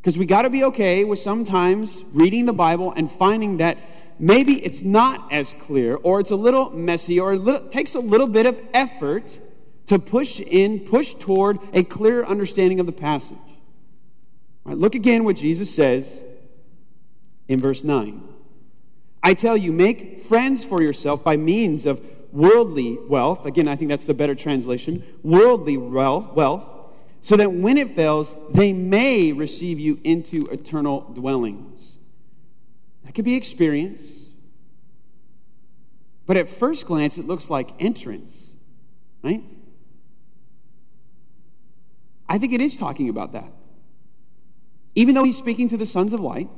Because 0.00 0.18
we 0.18 0.26
got 0.26 0.42
to 0.42 0.50
be 0.50 0.64
okay 0.64 1.04
with 1.04 1.18
sometimes 1.18 2.04
reading 2.12 2.44
the 2.46 2.52
Bible 2.52 2.92
and 2.94 3.10
finding 3.10 3.56
that 3.56 3.78
maybe 4.18 4.64
it's 4.64 4.82
not 4.82 5.32
as 5.32 5.54
clear, 5.54 5.96
or 5.96 6.20
it's 6.20 6.30
a 6.30 6.36
little 6.36 6.70
messy, 6.70 7.18
or 7.20 7.34
it 7.34 7.72
takes 7.72 7.94
a 7.94 8.00
little 8.00 8.26
bit 8.26 8.46
of 8.46 8.60
effort 8.72 9.40
to 9.86 9.98
push 9.98 10.40
in, 10.40 10.80
push 10.80 11.14
toward 11.14 11.58
a 11.72 11.84
clearer 11.84 12.24
understanding 12.24 12.80
of 12.80 12.86
the 12.86 12.92
passage. 12.92 13.36
Right, 14.64 14.76
look 14.76 14.94
again 14.94 15.24
what 15.24 15.36
Jesus 15.36 15.74
says 15.74 16.20
in 17.48 17.60
verse 17.60 17.84
9. 17.84 18.22
I 19.22 19.34
tell 19.34 19.56
you, 19.56 19.72
make 19.72 20.20
friends 20.20 20.64
for 20.64 20.82
yourself 20.82 21.24
by 21.24 21.36
means 21.36 21.86
of 21.86 22.00
worldly 22.32 22.98
wealth. 23.08 23.46
Again, 23.46 23.68
I 23.68 23.76
think 23.76 23.90
that's 23.90 24.06
the 24.06 24.14
better 24.14 24.34
translation 24.34 25.04
worldly 25.22 25.76
wealth, 25.76 26.32
wealth, 26.34 26.68
so 27.22 27.36
that 27.36 27.52
when 27.52 27.78
it 27.78 27.94
fails, 27.94 28.36
they 28.50 28.72
may 28.72 29.32
receive 29.32 29.78
you 29.78 29.98
into 30.04 30.46
eternal 30.46 31.00
dwellings. 31.14 31.93
That 33.04 33.14
could 33.14 33.24
be 33.24 33.36
experience. 33.36 34.28
But 36.26 36.36
at 36.36 36.48
first 36.48 36.86
glance, 36.86 37.18
it 37.18 37.26
looks 37.26 37.50
like 37.50 37.70
entrance, 37.78 38.54
right? 39.22 39.42
I 42.28 42.38
think 42.38 42.52
it 42.52 42.60
is 42.60 42.76
talking 42.76 43.08
about 43.08 43.32
that. 43.32 43.52
Even 44.94 45.14
though 45.14 45.24
he's 45.24 45.36
speaking 45.36 45.68
to 45.68 45.76
the 45.76 45.86
sons 45.86 46.12
of 46.12 46.20
light, 46.20 46.48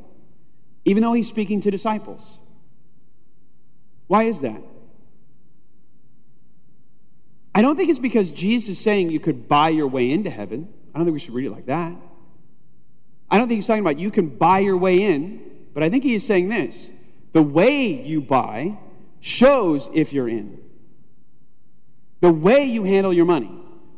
even 0.85 1.03
though 1.03 1.13
he's 1.13 1.29
speaking 1.29 1.61
to 1.63 1.71
disciples. 1.71 2.39
Why 4.07 4.25
is 4.25 4.41
that? 4.43 4.63
I 7.55 7.63
don't 7.63 7.77
think 7.77 7.91
it's 7.91 7.99
because 7.99 8.31
Jesus 8.31 8.77
is 8.77 8.79
saying 8.79 9.11
you 9.11 9.19
could 9.19 9.49
buy 9.49 9.71
your 9.71 9.89
way 9.89 10.11
into 10.11 10.31
heaven. 10.31 10.73
I 10.95 10.99
don't 10.99 11.07
think 11.07 11.15
we 11.15 11.19
should 11.19 11.35
read 11.35 11.47
it 11.47 11.53
like 11.53 11.67
that. 11.67 11.97
I 13.31 13.39
don't 13.39 13.49
think 13.49 13.59
he's 13.59 13.67
talking 13.67 13.83
about 13.83 13.99
you 13.99 14.11
can 14.11 14.29
buy 14.29 14.61
your 14.61 14.77
way 14.77 15.03
in, 15.03 15.43
but 15.77 15.85
I 15.85 15.91
think 15.91 16.05
he 16.05 16.15
is 16.15 16.27
saying 16.27 16.49
this 16.49 16.91
the 17.35 17.43
way 17.43 17.83
you 18.03 18.23
buy 18.23 18.79
shows 19.21 19.91
if 19.93 20.13
you're 20.13 20.29
in. 20.29 20.59
The 22.23 22.33
way 22.33 22.65
you 22.65 22.85
handle 22.85 23.13
your 23.13 23.27
money 23.27 23.51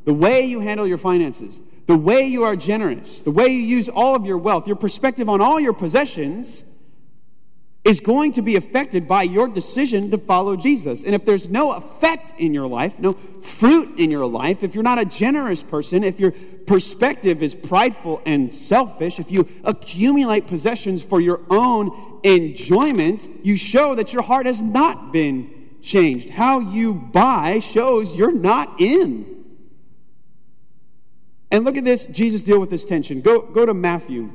the 0.08 0.14
way 0.14 0.46
you 0.46 0.60
handle 0.60 0.86
your 0.86 0.96
finances, 0.96 1.60
the 1.86 1.94
way 1.94 2.22
you 2.22 2.44
are 2.44 2.56
generous, 2.56 3.22
the 3.22 3.30
way 3.30 3.48
you 3.48 3.60
use 3.60 3.90
all 3.90 4.14
of 4.14 4.24
your 4.24 4.38
wealth, 4.38 4.66
your 4.66 4.74
perspective 4.74 5.28
on 5.28 5.42
all 5.42 5.60
your 5.60 5.74
possessions 5.74 6.64
is 7.88 8.00
going 8.00 8.32
to 8.32 8.42
be 8.42 8.54
affected 8.54 9.08
by 9.08 9.22
your 9.22 9.48
decision 9.48 10.10
to 10.10 10.18
follow 10.18 10.56
Jesus. 10.56 11.04
And 11.04 11.14
if 11.14 11.24
there's 11.24 11.48
no 11.48 11.72
effect 11.72 12.38
in 12.38 12.52
your 12.52 12.66
life, 12.66 12.98
no 12.98 13.14
fruit 13.14 13.98
in 13.98 14.10
your 14.10 14.26
life, 14.26 14.62
if 14.62 14.74
you're 14.74 14.84
not 14.84 14.98
a 14.98 15.06
generous 15.06 15.62
person, 15.62 16.04
if 16.04 16.20
your 16.20 16.32
perspective 16.66 17.42
is 17.42 17.54
prideful 17.54 18.20
and 18.26 18.52
selfish, 18.52 19.18
if 19.18 19.30
you 19.30 19.48
accumulate 19.64 20.46
possessions 20.46 21.02
for 21.02 21.18
your 21.18 21.40
own 21.48 22.20
enjoyment, 22.24 23.26
you 23.42 23.56
show 23.56 23.94
that 23.94 24.12
your 24.12 24.22
heart 24.22 24.44
has 24.44 24.60
not 24.60 25.10
been 25.10 25.70
changed. 25.80 26.28
How 26.28 26.60
you 26.60 26.92
buy 26.92 27.60
shows 27.60 28.14
you're 28.14 28.38
not 28.38 28.78
in. 28.78 29.46
And 31.50 31.64
look 31.64 31.78
at 31.78 31.84
this, 31.84 32.04
Jesus 32.04 32.42
deal 32.42 32.60
with 32.60 32.68
this 32.68 32.84
tension. 32.84 33.22
Go, 33.22 33.40
go 33.40 33.64
to 33.64 33.72
Matthew 33.72 34.30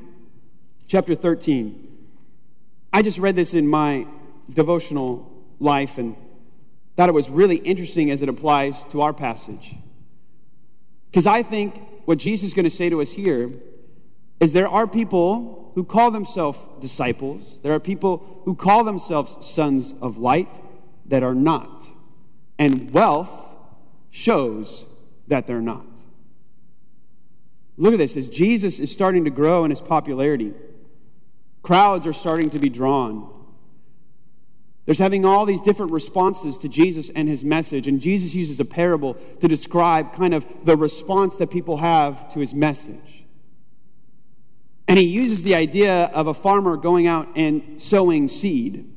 chapter 0.88 1.14
13. 1.14 1.83
I 2.94 3.02
just 3.02 3.18
read 3.18 3.36
this 3.36 3.56
in 3.56 3.68
my 3.68 4.06
devotional 4.54 5.30
life 5.60 5.98
and 5.98 6.16
thought 6.96 7.10
it 7.10 7.14
was 7.14 7.28
really 7.28 7.56
interesting 7.56 8.12
as 8.12 8.22
it 8.22 8.30
applies 8.30 8.86
to 8.86 9.02
our 9.02 9.14
passage. 9.14 9.76
Because 11.10 11.26
I 11.26 11.42
think 11.42 11.82
what 12.06 12.20
Jesus 12.20 12.50
is 12.50 12.54
going 12.54 12.66
to 12.66 12.70
say 12.70 12.90
to 12.90 13.02
us 13.02 13.12
here 13.12 13.52
is 14.40 14.54
there 14.54 14.68
are 14.68 14.86
people 14.86 15.72
who 15.74 15.84
call 15.84 16.12
themselves 16.12 16.60
disciples, 16.80 17.60
there 17.64 17.74
are 17.74 17.80
people 17.80 18.42
who 18.46 18.54
call 18.54 18.84
themselves 18.84 19.44
sons 19.44 19.96
of 20.00 20.20
light 20.20 20.62
that 21.08 21.24
are 21.24 21.34
not. 21.34 21.88
And 22.60 22.92
wealth 22.92 23.56
shows 24.12 24.86
that 25.28 25.48
they're 25.48 25.62
not. 25.62 25.88
Look 27.76 27.94
at 27.94 27.98
this 27.98 28.16
as 28.16 28.30
Jesus 28.30 28.80
is 28.80 28.92
starting 28.92 29.24
to 29.24 29.32
grow 29.32 29.64
in 29.64 29.72
his 29.72 29.82
popularity. 29.82 30.54
Crowds 31.64 32.06
are 32.06 32.14
starting 32.14 32.50
to 32.52 32.60
be 32.60 32.70
drawn. 32.70 33.30
There's 34.86 35.00
having 35.00 35.24
all 35.24 35.46
these 35.46 35.62
different 35.62 35.94
responses 35.94 36.58
to 36.60 36.70
Jesus 36.70 37.10
and 37.10 37.28
his 37.28 37.46
message, 37.46 37.88
and 37.88 38.02
Jesus 38.02 38.36
uses 38.36 38.60
a 38.60 38.66
parable 38.66 39.14
to 39.40 39.48
describe 39.48 40.14
kind 40.14 40.34
of 40.34 40.46
the 40.66 40.76
response 40.76 41.36
that 41.38 41.50
people 41.50 41.78
have 41.78 42.32
to 42.34 42.40
his 42.40 42.54
message. 42.54 43.24
And 44.90 45.00
he 45.00 45.06
uses 45.06 45.44
the 45.44 45.56
idea 45.56 46.06
of 46.08 46.28
a 46.28 46.34
farmer 46.34 46.76
going 46.76 47.08
out 47.08 47.30
and 47.36 47.82
sowing 47.82 48.28
seed. 48.28 48.90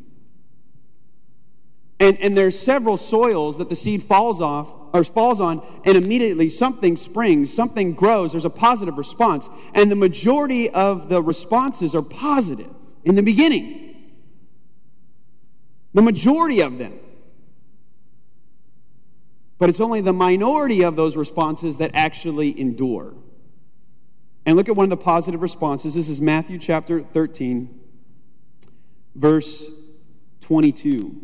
And, 2.00 2.18
and 2.18 2.36
there's 2.36 2.58
several 2.58 2.96
soils 2.96 3.58
that 3.58 3.68
the 3.68 3.76
seed 3.76 4.02
falls 4.02 4.42
off 4.42 4.74
or 4.92 5.04
falls 5.04 5.40
on, 5.40 5.62
and 5.84 5.96
immediately 5.96 6.48
something 6.48 6.96
springs, 6.96 7.52
something 7.52 7.92
grows, 7.92 8.32
there's 8.32 8.44
a 8.44 8.50
positive 8.50 8.98
response. 8.98 9.48
And 9.74 9.90
the 9.90 9.96
majority 9.96 10.70
of 10.70 11.08
the 11.08 11.22
responses 11.22 11.94
are 11.94 12.02
positive 12.02 12.70
in 13.04 13.14
the 13.14 13.22
beginning. 13.22 13.82
The 15.94 16.02
majority 16.02 16.60
of 16.60 16.78
them. 16.78 16.98
But 19.58 19.70
it's 19.70 19.80
only 19.80 20.02
the 20.02 20.12
minority 20.12 20.82
of 20.82 20.96
those 20.96 21.16
responses 21.16 21.78
that 21.78 21.92
actually 21.94 22.58
endure. 22.60 23.14
And 24.44 24.56
look 24.56 24.68
at 24.68 24.76
one 24.76 24.84
of 24.84 24.90
the 24.90 24.96
positive 24.96 25.42
responses. 25.42 25.94
This 25.94 26.08
is 26.08 26.20
Matthew 26.20 26.58
chapter 26.58 27.02
13, 27.02 27.80
verse 29.14 29.70
22. 30.42 31.20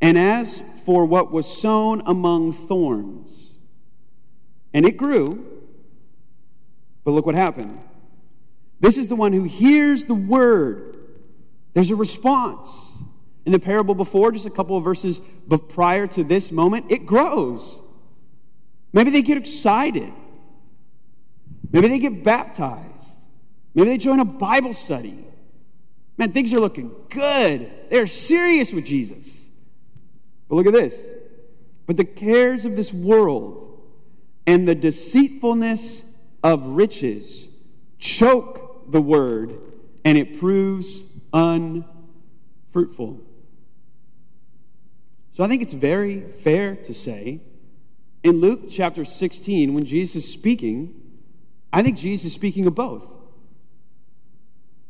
And 0.00 0.18
as 0.18 0.62
for 0.84 1.06
what 1.06 1.32
was 1.32 1.46
sown 1.46 2.02
among 2.06 2.52
thorns, 2.52 3.52
and 4.72 4.84
it 4.84 4.96
grew, 4.96 5.44
but 7.04 7.12
look 7.12 7.26
what 7.26 7.34
happened. 7.34 7.80
This 8.80 8.98
is 8.98 9.08
the 9.08 9.16
one 9.16 9.32
who 9.32 9.44
hears 9.44 10.04
the 10.04 10.14
word. 10.14 10.96
There's 11.72 11.90
a 11.90 11.96
response. 11.96 12.98
In 13.46 13.52
the 13.52 13.58
parable 13.58 13.94
before, 13.94 14.32
just 14.32 14.46
a 14.46 14.50
couple 14.50 14.76
of 14.76 14.84
verses 14.84 15.20
prior 15.68 16.06
to 16.08 16.24
this 16.24 16.50
moment, 16.50 16.90
it 16.90 17.04
grows. 17.04 17.80
Maybe 18.92 19.10
they 19.10 19.22
get 19.22 19.36
excited. 19.36 20.12
Maybe 21.70 21.88
they 21.88 21.98
get 21.98 22.24
baptized. 22.24 22.90
Maybe 23.74 23.90
they 23.90 23.98
join 23.98 24.20
a 24.20 24.24
Bible 24.24 24.72
study. 24.72 25.24
Man, 26.16 26.32
things 26.32 26.54
are 26.54 26.60
looking 26.60 26.94
good. 27.10 27.70
They're 27.90 28.06
serious 28.06 28.72
with 28.72 28.86
Jesus. 28.86 29.43
But 30.54 30.66
look 30.66 30.74
at 30.74 30.80
this. 30.80 31.04
But 31.84 31.96
the 31.96 32.04
cares 32.04 32.64
of 32.64 32.76
this 32.76 32.92
world 32.92 33.82
and 34.46 34.68
the 34.68 34.76
deceitfulness 34.76 36.04
of 36.44 36.64
riches 36.64 37.48
choke 37.98 38.88
the 38.88 39.02
word, 39.02 39.58
and 40.04 40.16
it 40.16 40.38
proves 40.38 41.06
unfruitful. 41.32 43.20
So 45.32 45.42
I 45.42 45.48
think 45.48 45.60
it's 45.60 45.72
very 45.72 46.20
fair 46.20 46.76
to 46.76 46.94
say 46.94 47.40
in 48.22 48.40
Luke 48.40 48.70
chapter 48.70 49.04
16, 49.04 49.74
when 49.74 49.84
Jesus 49.84 50.24
is 50.24 50.32
speaking, 50.32 50.94
I 51.72 51.82
think 51.82 51.96
Jesus 51.96 52.26
is 52.26 52.32
speaking 52.32 52.64
of 52.66 52.76
both. 52.76 53.04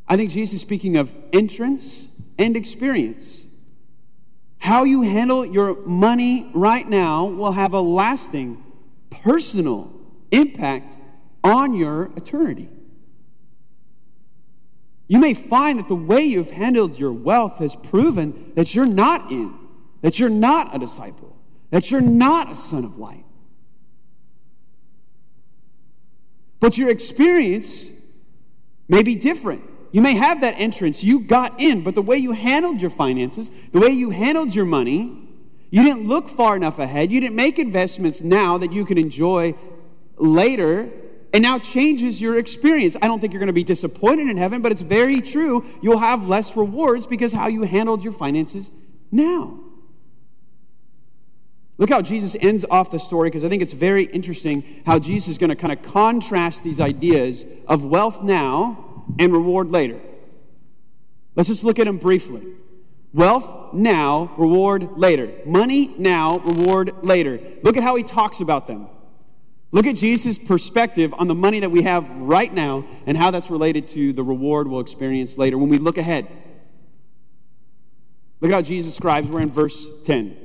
I 0.06 0.18
think 0.18 0.30
Jesus 0.30 0.56
is 0.56 0.60
speaking 0.60 0.98
of 0.98 1.14
entrance 1.32 2.08
and 2.38 2.54
experience. 2.54 3.46
How 4.64 4.84
you 4.84 5.02
handle 5.02 5.44
your 5.44 5.78
money 5.84 6.50
right 6.54 6.88
now 6.88 7.26
will 7.26 7.52
have 7.52 7.74
a 7.74 7.82
lasting, 7.82 8.64
personal 9.10 9.92
impact 10.30 10.96
on 11.44 11.74
your 11.74 12.10
eternity. 12.16 12.70
You 15.06 15.18
may 15.18 15.34
find 15.34 15.78
that 15.80 15.88
the 15.88 15.94
way 15.94 16.22
you've 16.22 16.50
handled 16.50 16.98
your 16.98 17.12
wealth 17.12 17.58
has 17.58 17.76
proven 17.76 18.52
that 18.54 18.74
you're 18.74 18.86
not 18.86 19.30
in 19.30 19.54
that 20.00 20.18
you're 20.18 20.30
not 20.30 20.74
a 20.74 20.78
disciple, 20.78 21.36
that 21.68 21.90
you're 21.90 22.00
not 22.00 22.50
a 22.50 22.56
son 22.56 22.86
of 22.86 22.96
light. 22.96 23.26
But 26.60 26.78
your 26.78 26.88
experience 26.88 27.90
may 28.88 29.02
be 29.02 29.14
different. 29.14 29.73
You 29.94 30.02
may 30.02 30.14
have 30.14 30.40
that 30.40 30.56
entrance, 30.58 31.04
you 31.04 31.20
got 31.20 31.60
in, 31.60 31.82
but 31.82 31.94
the 31.94 32.02
way 32.02 32.16
you 32.16 32.32
handled 32.32 32.80
your 32.80 32.90
finances, 32.90 33.48
the 33.70 33.78
way 33.78 33.90
you 33.90 34.10
handled 34.10 34.52
your 34.52 34.64
money, 34.64 35.16
you 35.70 35.84
didn't 35.84 36.08
look 36.08 36.28
far 36.28 36.56
enough 36.56 36.80
ahead. 36.80 37.12
You 37.12 37.20
didn't 37.20 37.36
make 37.36 37.60
investments 37.60 38.20
now 38.20 38.58
that 38.58 38.72
you 38.72 38.84
can 38.84 38.98
enjoy 38.98 39.54
later, 40.16 40.90
and 41.32 41.44
now 41.44 41.60
changes 41.60 42.20
your 42.20 42.36
experience. 42.40 42.96
I 43.00 43.06
don't 43.06 43.20
think 43.20 43.32
you're 43.32 43.38
going 43.38 43.46
to 43.46 43.52
be 43.52 43.62
disappointed 43.62 44.28
in 44.28 44.36
heaven, 44.36 44.62
but 44.62 44.72
it's 44.72 44.82
very 44.82 45.20
true. 45.20 45.64
You'll 45.80 45.98
have 45.98 46.26
less 46.26 46.56
rewards 46.56 47.06
because 47.06 47.32
how 47.32 47.46
you 47.46 47.62
handled 47.62 48.02
your 48.02 48.14
finances 48.14 48.72
now. 49.12 49.60
Look 51.78 51.90
how 51.90 52.02
Jesus 52.02 52.34
ends 52.40 52.64
off 52.68 52.90
the 52.90 52.98
story 52.98 53.30
because 53.30 53.44
I 53.44 53.48
think 53.48 53.62
it's 53.62 53.72
very 53.72 54.06
interesting 54.06 54.82
how 54.84 54.98
Jesus 54.98 55.28
is 55.28 55.38
going 55.38 55.50
to 55.50 55.56
kind 55.56 55.72
of 55.72 55.84
contrast 55.84 56.64
these 56.64 56.80
ideas 56.80 57.46
of 57.68 57.84
wealth 57.84 58.24
now 58.24 58.83
and 59.18 59.32
reward 59.32 59.70
later. 59.70 60.00
Let's 61.34 61.48
just 61.48 61.64
look 61.64 61.78
at 61.78 61.84
them 61.84 61.98
briefly. 61.98 62.42
Wealth 63.12 63.74
now, 63.74 64.34
reward 64.36 64.98
later. 64.98 65.32
Money 65.46 65.94
now, 65.98 66.38
reward 66.38 66.92
later. 67.02 67.40
Look 67.62 67.76
at 67.76 67.82
how 67.82 67.94
he 67.96 68.02
talks 68.02 68.40
about 68.40 68.66
them. 68.66 68.88
Look 69.70 69.86
at 69.86 69.96
Jesus' 69.96 70.38
perspective 70.38 71.12
on 71.16 71.26
the 71.26 71.34
money 71.34 71.60
that 71.60 71.70
we 71.70 71.82
have 71.82 72.08
right 72.08 72.52
now 72.52 72.84
and 73.06 73.16
how 73.16 73.30
that's 73.30 73.50
related 73.50 73.88
to 73.88 74.12
the 74.12 74.22
reward 74.22 74.68
we'll 74.68 74.80
experience 74.80 75.36
later 75.36 75.58
when 75.58 75.68
we 75.68 75.78
look 75.78 75.98
ahead. 75.98 76.28
Look 78.40 78.50
at 78.52 78.54
how 78.54 78.62
Jesus 78.62 78.92
describes, 78.92 79.28
we're 79.28 79.40
in 79.40 79.50
verse 79.50 79.86
10. 80.04 80.36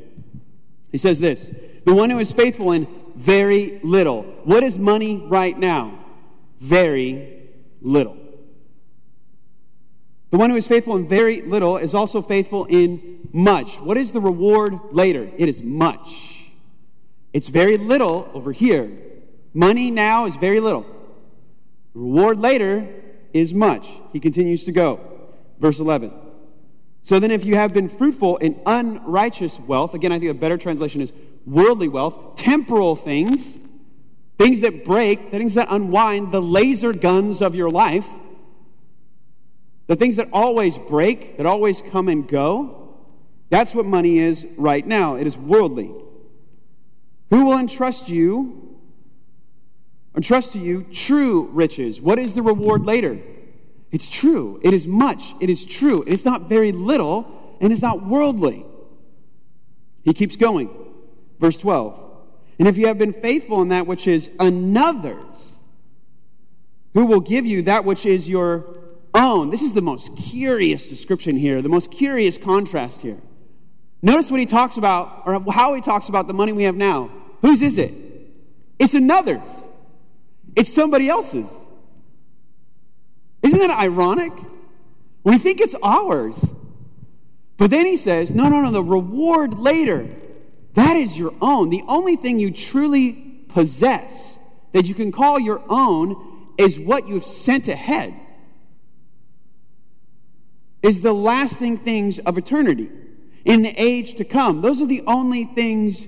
He 0.91 0.97
says 0.97 1.20
this 1.20 1.51
The 1.86 1.93
one 1.93 2.10
who 2.10 2.20
is 2.20 2.32
faithful 2.32 2.72
in 2.72 2.88
very 3.16 3.80
little. 3.84 4.24
What 4.43 4.64
is 4.64 4.80
money 4.80 5.18
right 5.18 5.57
now? 5.57 5.99
Very 6.60 7.49
little. 7.82 8.18
The 10.32 10.38
one 10.38 10.50
who 10.50 10.56
is 10.56 10.68
faithful 10.68 10.96
in 10.96 11.08
very 11.08 11.42
little 11.42 11.78
is 11.78 11.94
also 11.94 12.22
faithful 12.22 12.66
in 12.66 13.30
much. 13.34 13.80
What 13.80 13.98
is 13.98 14.12
the 14.12 14.22
reward 14.22 14.80
later? 14.92 15.30
It 15.38 15.50
is 15.50 15.62
much. 15.62 16.52
It's 17.34 17.50
very 17.50 17.78
little 17.78 18.30
over 18.34 18.52
here. 18.52 18.92
Money 19.54 19.90
now 19.90 20.26
is 20.26 20.36
very 20.36 20.60
little. 20.60 20.86
Reward 21.94 22.40
later 22.40 22.88
is 23.34 23.54
much. 23.54 23.88
He 24.14 24.20
continues 24.20 24.66
to 24.66 24.72
go. 24.72 25.00
Verse 25.60 25.80
11. 25.80 26.14
So 27.02 27.20
then, 27.20 27.32
if 27.32 27.46
you 27.46 27.56
have 27.56 27.74
been 27.74 27.90
fruitful 27.90 28.38
in 28.38 28.60
unrighteous 28.66 29.60
wealth, 29.62 29.94
again, 29.94 30.12
I 30.12 30.20
think 30.20 30.32
a 30.32 30.36
better 30.36 30.58
translation 30.58 31.02
is 31.02 31.12
worldly 31.46 31.88
wealth, 31.88 32.36
temporal 32.36 32.96
things, 32.96 33.58
things 34.38 34.60
that 34.62 34.86
break, 34.86 35.32
things 35.32 35.56
that 35.56 35.68
unwind, 35.72 36.32
the 36.32 36.42
laser 36.42 36.94
guns 36.94 37.42
of 37.42 37.56
your 37.56 37.70
life, 37.70 38.08
the 39.90 39.96
things 39.96 40.18
that 40.18 40.30
always 40.32 40.78
break, 40.78 41.38
that 41.38 41.48
always 41.48 41.82
come 41.82 42.10
and 42.10 42.28
go, 42.28 42.96
that's 43.50 43.74
what 43.74 43.88
money 43.88 44.20
is 44.20 44.48
right 44.56 44.86
now. 44.86 45.16
It 45.16 45.26
is 45.26 45.36
worldly. 45.36 45.92
Who 47.32 47.46
will 47.46 47.58
entrust 47.58 48.08
you, 48.08 48.78
entrust 50.16 50.54
to 50.54 50.60
you 50.60 50.84
true 50.84 51.50
riches? 51.54 52.00
What 52.00 52.20
is 52.20 52.36
the 52.36 52.44
reward 52.44 52.86
later? 52.86 53.20
It's 53.92 54.12
true. 54.12 54.62
It 54.64 54.76
is 54.76 54.86
much. 54.86 55.34
It 55.40 55.50
is 55.50 55.66
true. 55.66 56.04
It's 56.06 56.24
not 56.24 56.44
very 56.44 56.72
little, 56.72 57.58
and 57.60 57.74
it's 57.74 57.82
not 57.82 58.06
worldly. 58.06 58.68
He 60.04 60.14
keeps 60.14 60.36
going. 60.36 60.70
Verse 61.40 61.58
12. 61.58 62.00
And 62.60 62.68
if 62.68 62.78
you 62.78 62.86
have 62.86 63.00
been 63.00 63.14
faithful 63.14 63.64
in 63.64 63.70
that 63.70 63.88
which 63.88 64.08
is 64.08 64.30
another's, 64.40 65.56
who 66.94 67.08
will 67.08 67.22
give 67.22 67.48
you 67.48 67.64
that 67.64 67.86
which 67.86 68.06
is 68.06 68.30
your 68.30 68.79
Oh, 69.14 69.39
own? 69.39 69.49
This 69.49 69.62
is 69.62 69.74
the 69.74 69.82
most 69.82 70.16
curious 70.18 70.86
description 70.86 71.36
here, 71.36 71.62
the 71.62 71.70
most 71.70 71.91
curious 71.91 72.38
contrast 72.38 73.01
here. 73.01 73.20
Notice 74.01 74.32
what 74.32 74.39
he 74.39 74.45
talks 74.45 74.78
about, 74.78 75.24
or 75.26 75.51
how 75.51 75.74
he 75.74 75.82
talks 75.82 76.10
about 76.10 76.28
the 76.28 76.34
money 76.34 76.53
we 76.53 76.64
have 76.64 76.76
now. 76.76 77.12
Whose 77.41 77.62
is 77.62 77.78
it? 77.78 77.93
It's 78.78 78.93
another's, 78.93 79.68
it's 80.55 80.74
somebody 80.74 81.10
else's. 81.10 81.49
Isn't 83.43 83.60
that 83.60 83.78
ironic? 83.82 84.32
We 85.24 85.38
think 85.38 85.60
it's 85.60 85.76
ours. 85.84 86.53
But 87.57 87.72
then 87.72 87.86
he 87.86 87.97
says, 87.97 88.32
no, 88.32 88.47
no, 88.47 88.62
no, 88.62 88.72
the 88.72 88.84
reward 88.84 89.53
later, 89.55 90.07
that 90.74 90.95
is 90.95 91.18
your 91.18 91.34
own. 91.41 91.70
The 91.70 91.84
only 91.88 92.16
thing 92.16 92.39
you 92.39 92.51
truly 92.51 93.12
possess 93.49 94.39
that 94.72 94.86
you 94.86 94.93
can 94.93 95.12
call 95.12 95.39
your 95.39 95.62
own 95.68 96.53
is 96.57 96.80
what 96.80 97.07
you've 97.07 97.24
sent 97.26 97.68
ahead, 97.68 98.14
is 100.82 101.02
the 101.02 101.14
lasting 101.14 101.78
things 101.78 102.20
of 102.20 102.38
eternity 102.38 102.90
in 103.46 103.62
the 103.62 103.74
age 103.78 104.16
to 104.16 104.24
come. 104.24 104.62
Those 104.62 104.82
are 104.82 104.86
the 104.86 105.04
only 105.08 105.46
things 105.46 106.08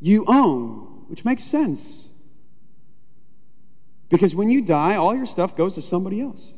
you 0.00 0.24
own, 0.26 1.04
which 1.08 1.24
makes 1.24 1.44
sense. 1.44 2.08
Because 4.08 4.34
when 4.34 4.48
you 4.48 4.62
die, 4.62 4.96
all 4.96 5.14
your 5.14 5.26
stuff 5.26 5.56
goes 5.56 5.74
to 5.74 5.82
somebody 5.82 6.20
else. 6.20 6.52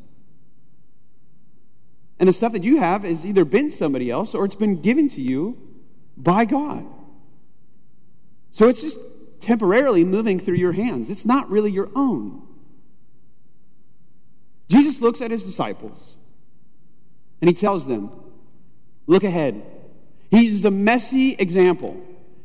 And 2.18 2.28
the 2.28 2.32
stuff 2.32 2.52
that 2.52 2.64
you 2.64 2.78
have 2.78 3.02
has 3.02 3.24
either 3.24 3.44
been 3.44 3.70
somebody 3.70 4.10
else 4.10 4.34
or 4.34 4.44
it's 4.44 4.54
been 4.54 4.80
given 4.80 5.08
to 5.10 5.22
you 5.22 5.58
by 6.16 6.44
God. 6.44 6.86
So 8.52 8.68
it's 8.68 8.82
just 8.82 8.98
temporarily 9.40 10.04
moving 10.04 10.38
through 10.38 10.56
your 10.56 10.72
hands. 10.72 11.10
It's 11.10 11.24
not 11.24 11.48
really 11.50 11.70
your 11.70 11.90
own. 11.94 12.46
Jesus 14.68 15.00
looks 15.00 15.20
at 15.20 15.30
his 15.30 15.44
disciples 15.44 16.16
and 17.40 17.48
he 17.48 17.54
tells 17.54 17.86
them, 17.86 18.10
Look 19.06 19.24
ahead. 19.24 19.62
He 20.30 20.44
uses 20.44 20.64
a 20.64 20.70
messy 20.70 21.32
example 21.32 22.00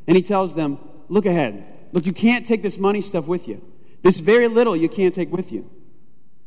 and 0.06 0.16
he 0.16 0.22
tells 0.22 0.54
them, 0.54 0.78
Look 1.08 1.26
ahead. 1.26 1.64
Look, 1.92 2.06
you 2.06 2.12
can't 2.12 2.44
take 2.44 2.62
this 2.62 2.78
money 2.78 3.00
stuff 3.00 3.26
with 3.26 3.48
you. 3.48 3.62
This 4.02 4.20
very 4.20 4.48
little 4.48 4.76
you 4.76 4.88
can't 4.88 5.14
take 5.14 5.32
with 5.32 5.52
you. 5.52 5.70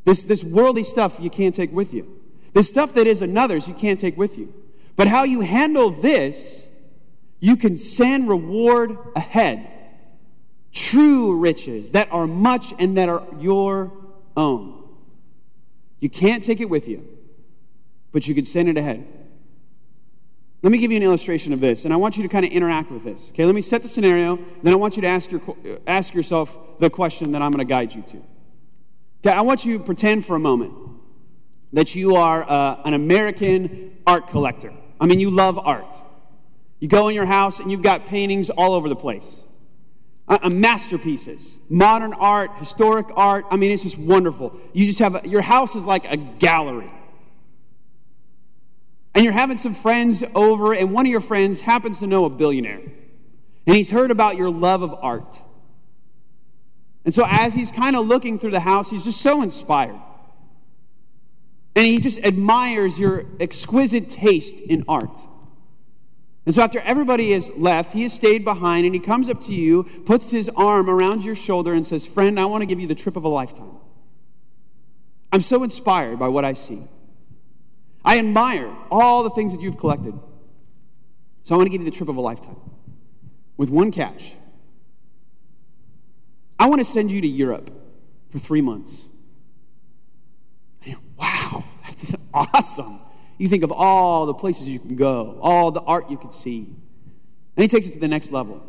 This, 0.06 0.24
this 0.24 0.44
worldly 0.44 0.84
stuff 0.84 1.18
you 1.20 1.30
can't 1.30 1.56
take 1.56 1.72
with 1.72 1.94
you. 1.94 2.20
This 2.54 2.68
stuff 2.68 2.94
that 2.94 3.08
is 3.08 3.22
another's 3.22 3.68
you 3.68 3.74
can't 3.74 4.00
take 4.00 4.18
with 4.18 4.38
you. 4.38 4.54
But 4.96 5.08
how 5.08 5.24
you 5.24 5.42
handle 5.42 5.92
this, 5.92 6.68
you 7.40 7.56
can 7.56 7.78
send 7.78 8.28
reward 8.28 8.98
ahead. 9.16 9.70
True 10.74 11.38
riches 11.38 11.92
that 11.92 12.12
are 12.12 12.28
much 12.28 12.74
and 12.80 12.98
that 12.98 13.10
are 13.10 13.26
your 13.40 13.92
own. 14.36 14.84
You 16.00 16.10
can't 16.10 16.44
take 16.44 16.62
it 16.62 16.70
with 16.70 16.88
you, 16.88 17.06
but 18.12 18.28
you 18.28 18.36
can 18.36 18.46
send 18.46 18.70
it 18.70 18.78
ahead. 18.78 19.08
Let 20.62 20.72
me 20.72 20.78
give 20.78 20.92
you 20.92 20.98
an 20.98 21.04
illustration 21.04 21.54
of 21.54 21.62
this, 21.62 21.86
and 21.86 21.94
I 21.94 21.98
want 21.98 22.18
you 22.18 22.24
to 22.24 22.30
kind 22.30 22.46
of 22.46 22.52
interact 22.52 22.92
with 22.92 23.04
this. 23.04 23.30
Okay, 23.30 23.46
let 23.46 23.56
me 23.56 23.62
set 23.62 23.82
the 23.82 23.88
scenario, 23.88 24.38
then 24.62 24.74
I 24.74 24.76
want 24.76 24.98
you 24.98 25.02
to 25.04 25.08
ask, 25.08 25.32
your, 25.32 25.42
ask 25.88 26.14
yourself 26.14 26.58
the 26.80 26.90
question 26.90 27.32
that 27.32 27.42
I'm 27.42 27.52
going 27.52 27.66
to 27.66 27.70
guide 27.70 27.96
you 27.96 28.02
to. 28.02 28.18
Okay, 29.24 29.36
I 29.36 29.42
want 29.42 29.66
you 29.66 29.78
to 29.78 29.84
pretend 29.84 30.26
for 30.26 30.36
a 30.36 30.40
moment 30.40 30.74
that 31.72 31.96
you 31.96 32.16
are 32.16 32.50
uh, 32.50 32.82
an 32.84 32.94
American 32.94 33.98
art 34.06 34.28
collector. 34.28 34.74
I 35.00 35.06
mean, 35.06 35.20
you 35.20 35.30
love 35.30 35.58
art. 35.58 35.96
You 36.80 36.88
go 36.88 37.08
in 37.08 37.16
your 37.16 37.26
house 37.26 37.60
and 37.60 37.72
you've 37.72 37.82
got 37.82 38.06
paintings 38.06 38.50
all 38.50 38.74
over 38.74 38.90
the 38.90 38.96
place. 38.96 39.44
Uh, 40.28 40.50
masterpieces, 40.50 41.58
modern 41.70 42.14
art, 42.14 42.52
historic 42.58 43.08
art. 43.16 43.46
I 43.50 43.56
mean, 43.56 43.72
it's 43.72 43.84
just 43.84 43.98
wonderful. 43.98 44.60
You 44.74 44.86
just 44.86 45.00
have, 45.00 45.16
a, 45.16 45.28
your 45.28 45.42
house 45.42 45.76
is 45.76 45.86
like 45.86 46.10
a 46.12 46.18
gallery 46.18 46.92
and 49.20 49.26
you're 49.26 49.34
having 49.34 49.58
some 49.58 49.74
friends 49.74 50.24
over, 50.34 50.74
and 50.74 50.94
one 50.94 51.06
of 51.06 51.12
your 51.12 51.20
friends 51.20 51.60
happens 51.60 52.00
to 52.00 52.08
know 52.08 52.24
a 52.24 52.30
billionaire. 52.30 52.80
And 53.68 53.76
he's 53.76 53.92
heard 53.92 54.12
about 54.12 54.38
your 54.38 54.50
love 54.50 54.82
of 54.82 54.94
art. 54.94 55.42
And 57.04 57.14
so, 57.14 57.26
as 57.28 57.54
he's 57.54 57.70
kind 57.70 57.98
of 57.98 58.08
looking 58.08 58.40
through 58.40 58.52
the 58.52 58.62
house, 58.62 58.90
he's 58.90 59.04
just 59.04 59.20
so 59.20 59.42
inspired. 59.42 60.00
And 61.76 61.86
he 61.86 62.00
just 62.00 62.24
admires 62.24 62.98
your 62.98 63.26
exquisite 63.42 64.10
taste 64.10 64.62
in 64.62 64.86
art. 64.88 65.20
And 66.46 66.56
so, 66.56 66.62
after 66.62 66.80
everybody 66.80 67.34
has 67.34 67.52
left, 67.58 67.92
he 67.92 68.04
has 68.04 68.14
stayed 68.14 68.46
behind 68.46 68.86
and 68.86 68.96
he 68.96 69.02
comes 69.02 69.30
up 69.30 69.42
to 69.48 69.54
you, 69.54 69.84
puts 70.06 70.32
his 70.32 70.48
arm 70.56 70.90
around 70.90 71.26
your 71.26 71.36
shoulder, 71.36 71.74
and 71.74 71.86
says, 71.86 72.06
Friend, 72.06 72.40
I 72.40 72.46
want 72.46 72.62
to 72.62 72.66
give 72.66 72.80
you 72.80 72.88
the 72.88 72.96
trip 72.96 73.18
of 73.18 73.26
a 73.26 73.30
lifetime. 73.30 73.80
I'm 75.34 75.42
so 75.42 75.62
inspired 75.64 76.20
by 76.20 76.30
what 76.30 76.46
I 76.46 76.54
see. 76.54 76.88
I 78.04 78.20
admire 78.20 78.74
all 78.90 79.24
the 79.24 79.30
things 79.30 79.52
that 79.52 79.62
you've 79.62 79.78
collected. 79.78 80.18
So 81.44 81.56
I 81.56 81.58
want 81.58 81.68
to 81.68 81.72
give 81.72 81.82
you 81.82 81.90
the 81.90 81.96
trip 81.96 82.10
of 82.10 82.18
a 82.18 82.22
lifetime 82.22 82.58
with 83.58 83.70
one 83.70 83.92
catch. 83.92 84.36
I 86.60 86.68
want 86.68 86.80
to 86.80 86.86
send 86.86 87.12
you 87.12 87.22
to 87.22 87.28
Europe 87.28 87.72
for 88.30 88.40
three 88.40 88.62
months. 88.62 89.06
wow, 91.18 91.64
that's 91.86 92.14
awesome. 92.34 93.00
You 93.38 93.48
think 93.48 93.64
of 93.64 93.72
all 93.72 94.26
the 94.26 94.34
places 94.34 94.68
you 94.68 94.80
can 94.80 94.96
go, 94.96 95.40
all 95.42 95.72
the 95.72 95.82
art 95.82 96.10
you 96.10 96.18
could 96.18 96.34
see. 96.34 96.68
And 97.56 97.64
he 97.64 97.68
takes 97.68 97.88
it 97.88 97.94
to 97.94 98.00
the 98.00 98.08
next 98.08 98.32
level. 98.32 98.62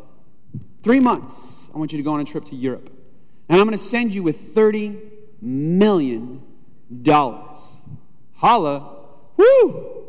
Three 0.83 0.99
months, 0.99 1.69
I 1.73 1.77
want 1.77 1.91
you 1.91 1.97
to 1.97 2.03
go 2.03 2.13
on 2.13 2.19
a 2.19 2.25
trip 2.25 2.45
to 2.45 2.55
Europe. 2.55 2.89
And 3.47 3.59
I'm 3.59 3.67
going 3.67 3.77
to 3.77 3.83
send 3.83 4.13
you 4.13 4.23
with 4.23 4.55
$30 4.55 4.99
million. 5.41 6.41
Holla 8.35 9.00
Woo! 9.41 10.07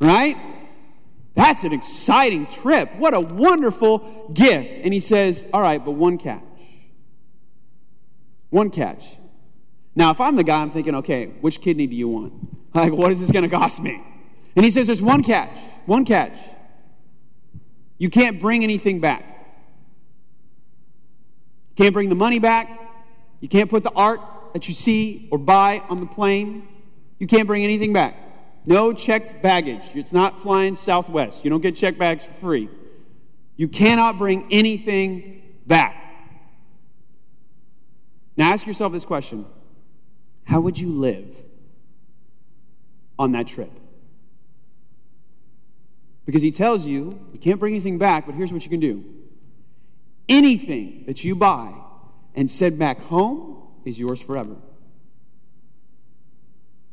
Right? 0.00 0.36
That's 1.34 1.64
an 1.64 1.72
exciting 1.72 2.46
trip. 2.46 2.94
What 2.96 3.14
a 3.14 3.20
wonderful 3.20 4.30
gift. 4.32 4.80
And 4.84 4.92
he 4.92 5.00
says, 5.00 5.46
All 5.52 5.60
right, 5.60 5.84
but 5.84 5.92
one 5.92 6.18
catch. 6.18 6.42
One 8.50 8.70
catch. 8.70 9.04
Now, 9.94 10.10
if 10.10 10.20
I'm 10.20 10.36
the 10.36 10.44
guy, 10.44 10.62
I'm 10.62 10.70
thinking, 10.70 10.94
okay, 10.96 11.26
which 11.26 11.60
kidney 11.60 11.86
do 11.86 11.96
you 11.96 12.08
want? 12.08 12.32
Like, 12.74 12.92
what 12.92 13.10
is 13.10 13.18
this 13.18 13.30
going 13.30 13.48
to 13.48 13.56
cost 13.56 13.82
me? 13.82 14.00
And 14.54 14.64
he 14.64 14.70
says, 14.70 14.86
There's 14.86 15.02
one 15.02 15.22
catch. 15.22 15.50
One 15.86 16.04
catch. 16.04 16.36
You 17.96 18.10
can't 18.10 18.38
bring 18.38 18.62
anything 18.62 19.00
back. 19.00 19.24
You 21.70 21.84
can't 21.84 21.94
bring 21.94 22.10
the 22.10 22.14
money 22.14 22.38
back. 22.38 22.68
You 23.40 23.48
can't 23.48 23.70
put 23.70 23.84
the 23.84 23.90
art 23.92 24.20
that 24.52 24.68
you 24.68 24.74
see 24.74 25.28
or 25.32 25.38
buy 25.38 25.82
on 25.88 25.98
the 25.98 26.06
plane. 26.06 26.68
You 27.18 27.26
can't 27.26 27.46
bring 27.46 27.64
anything 27.64 27.92
back. 27.92 28.14
No 28.68 28.92
checked 28.92 29.40
baggage. 29.40 29.82
It's 29.94 30.12
not 30.12 30.42
flying 30.42 30.76
Southwest. 30.76 31.42
You 31.42 31.48
don't 31.48 31.62
get 31.62 31.74
checked 31.74 31.98
bags 31.98 32.22
for 32.22 32.34
free. 32.34 32.68
You 33.56 33.66
cannot 33.66 34.18
bring 34.18 34.46
anything 34.50 35.40
back. 35.66 35.96
Now 38.36 38.52
ask 38.52 38.66
yourself 38.66 38.92
this 38.92 39.06
question 39.06 39.46
How 40.44 40.60
would 40.60 40.78
you 40.78 40.90
live 40.90 41.34
on 43.18 43.32
that 43.32 43.46
trip? 43.46 43.72
Because 46.26 46.42
he 46.42 46.50
tells 46.50 46.84
you 46.84 47.18
you 47.32 47.38
can't 47.38 47.58
bring 47.58 47.72
anything 47.72 47.96
back, 47.96 48.26
but 48.26 48.34
here's 48.34 48.52
what 48.52 48.64
you 48.64 48.70
can 48.70 48.80
do 48.80 49.02
anything 50.28 51.04
that 51.06 51.24
you 51.24 51.34
buy 51.34 51.72
and 52.34 52.50
send 52.50 52.78
back 52.78 53.00
home 53.00 53.66
is 53.86 53.98
yours 53.98 54.20
forever. 54.20 54.56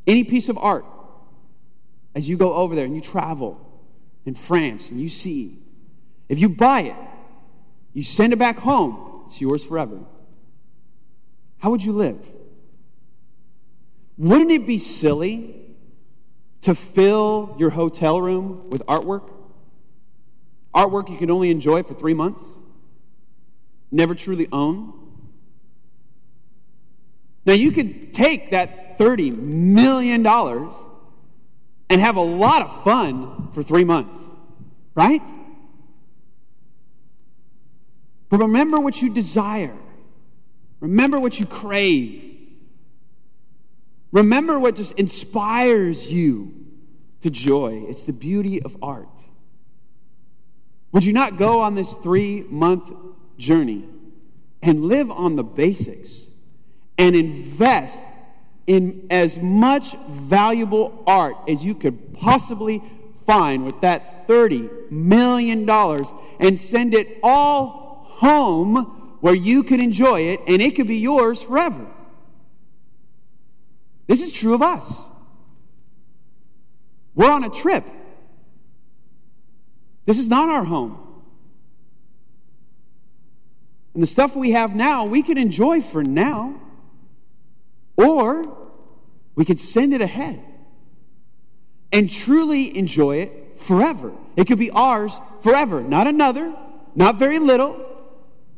Any 0.08 0.24
piece 0.24 0.48
of 0.48 0.58
art 0.58 0.86
as 2.16 2.30
you 2.30 2.38
go 2.38 2.54
over 2.54 2.74
there 2.74 2.86
and 2.86 2.96
you 2.96 3.02
travel 3.02 3.62
in 4.26 4.34
France 4.34 4.90
and 4.90 5.00
you 5.00 5.10
see. 5.10 5.60
If 6.30 6.40
you 6.40 6.50
buy 6.50 6.82
it, 6.82 6.96
you 7.94 8.02
send 8.02 8.34
it 8.34 8.38
back 8.38 8.58
home, 8.58 9.24
it's 9.26 9.40
yours 9.42 9.64
forever. 9.64 10.00
How 11.60 11.70
would 11.70 11.84
you 11.84 11.92
live? 11.92 12.26
Wouldn't 14.18 14.52
it 14.52 14.66
be 14.66 14.78
silly 14.78 15.56
to 16.62 16.74
fill 16.74 17.56
your 17.60 17.70
hotel 17.70 18.22
room 18.22 18.70
with 18.70 18.86
artwork? 18.86 19.30
Artwork 20.74 21.10
you 21.10 21.18
can 21.18 21.30
only 21.30 21.52
enjoy 21.52 21.84
for 21.84 21.94
three 21.94 22.14
months, 22.14 22.44
never 23.92 24.16
truly 24.16 24.48
own. 24.52 24.94
Now, 27.46 27.54
you 27.54 27.72
could 27.72 28.14
take 28.14 28.52
that 28.52 28.98
$30 28.98 29.38
million 29.38 30.26
and 31.90 32.02
have 32.02 32.16
a 32.16 32.22
lot 32.22 32.62
of 32.62 32.84
fun 32.84 33.52
for 33.52 33.64
three 33.64 33.84
months, 33.84 34.20
right? 34.96 35.22
But 38.30 38.40
remember 38.40 38.80
what 38.80 39.02
you 39.02 39.14
desire, 39.14 39.76
remember 40.80 41.20
what 41.20 41.40
you 41.40 41.46
crave. 41.46 42.32
Remember 44.12 44.58
what 44.58 44.78
just 44.78 44.94
inspires 44.94 46.10
you 46.10 46.54
to 47.20 47.30
joy. 47.30 47.84
It's 47.90 48.04
the 48.04 48.14
beauty 48.14 48.62
of 48.62 48.78
art. 48.82 49.10
Would 50.94 51.04
you 51.04 51.12
not 51.12 51.38
go 51.38 51.60
on 51.60 51.76
this 51.76 51.94
three 51.96 52.46
month 52.50 52.94
journey 53.38 53.84
and 54.62 54.86
live 54.86 55.12
on 55.12 55.36
the 55.36 55.44
basics 55.44 56.28
and 56.98 57.14
invest 57.14 58.00
in 58.68 59.08
as 59.10 59.40
much 59.40 59.96
valuable 60.10 61.04
art 61.06 61.36
as 61.48 61.64
you 61.64 61.76
could 61.76 62.14
possibly 62.14 62.82
find 63.26 63.66
with 63.66 63.80
that 63.82 64.28
$30 64.28 64.92
million 64.92 65.70
and 66.40 66.60
send 66.60 66.94
it 66.94 67.20
all 67.22 68.08
home 68.10 69.18
where 69.22 69.36
you 69.36 69.64
could 69.64 69.80
enjoy 69.80 70.22
it 70.22 70.40
and 70.48 70.62
it 70.62 70.76
could 70.76 70.88
be 70.88 70.98
yours 70.98 71.42
forever. 71.42 71.86
This 74.08 74.22
is 74.22 74.32
true 74.32 74.54
of 74.54 74.62
us. 74.62 75.04
We're 77.16 77.32
on 77.32 77.44
a 77.44 77.50
trip. 77.50 77.86
This 80.06 80.20
is 80.20 80.28
not 80.28 80.50
our 80.50 80.64
home. 80.64 81.02
And 83.94 84.04
the 84.04 84.08
stuff 84.08 84.36
we 84.36 84.52
have 84.52 84.76
now, 84.76 85.06
we 85.06 85.22
can 85.22 85.38
enjoy 85.38 85.82
for 85.82 86.04
now. 86.04 86.62
Or 87.98 88.58
we 89.36 89.46
could 89.46 89.60
send 89.60 89.94
it 89.94 90.02
ahead 90.02 90.44
and 91.92 92.10
truly 92.10 92.78
enjoy 92.78 93.18
it 93.18 93.58
forever. 93.58 94.12
It 94.36 94.48
could 94.48 94.60
be 94.60 94.72
ours 94.72 95.20
forever, 95.42 95.82
not 95.82 96.08
another, 96.08 96.54
not 96.94 97.18
very 97.18 97.40
little, 97.40 97.86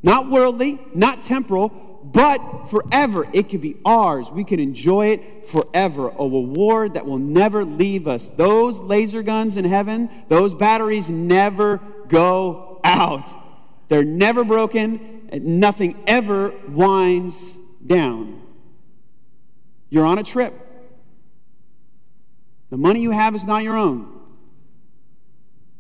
not 0.02 0.30
worldly, 0.30 0.80
not 0.94 1.22
temporal, 1.22 1.70
but 2.04 2.70
forever. 2.70 3.28
It 3.34 3.50
could 3.50 3.62
be 3.62 3.78
ours. 3.86 4.32
We 4.32 4.44
can 4.44 4.60
enjoy 4.60 5.08
it 5.08 5.46
forever. 5.46 6.10
A 6.10 6.24
reward 6.24 6.94
that 6.94 7.06
will 7.06 7.20
never 7.20 7.66
leave 7.66 8.08
us. 8.08 8.30
Those 8.30 8.80
laser 8.80 9.24
guns 9.24 9.58
in 9.58 9.66
heaven, 9.66 10.10
those 10.30 10.56
batteries 10.56 11.10
never 11.10 11.78
go 12.08 12.80
out. 12.84 13.30
They're 13.90 14.04
never 14.04 14.44
broken, 14.44 15.28
and 15.30 15.60
nothing 15.60 16.02
ever 16.08 16.54
winds 16.70 17.58
down. 17.86 18.47
You're 19.90 20.06
on 20.06 20.20
a 20.20 20.24
trip. 20.24 20.54
The 22.70 22.78
money 22.78 23.02
you 23.02 23.12
have 23.12 23.36
is 23.36 23.46
not 23.46 23.64
your 23.64 23.78
own. 23.78 24.14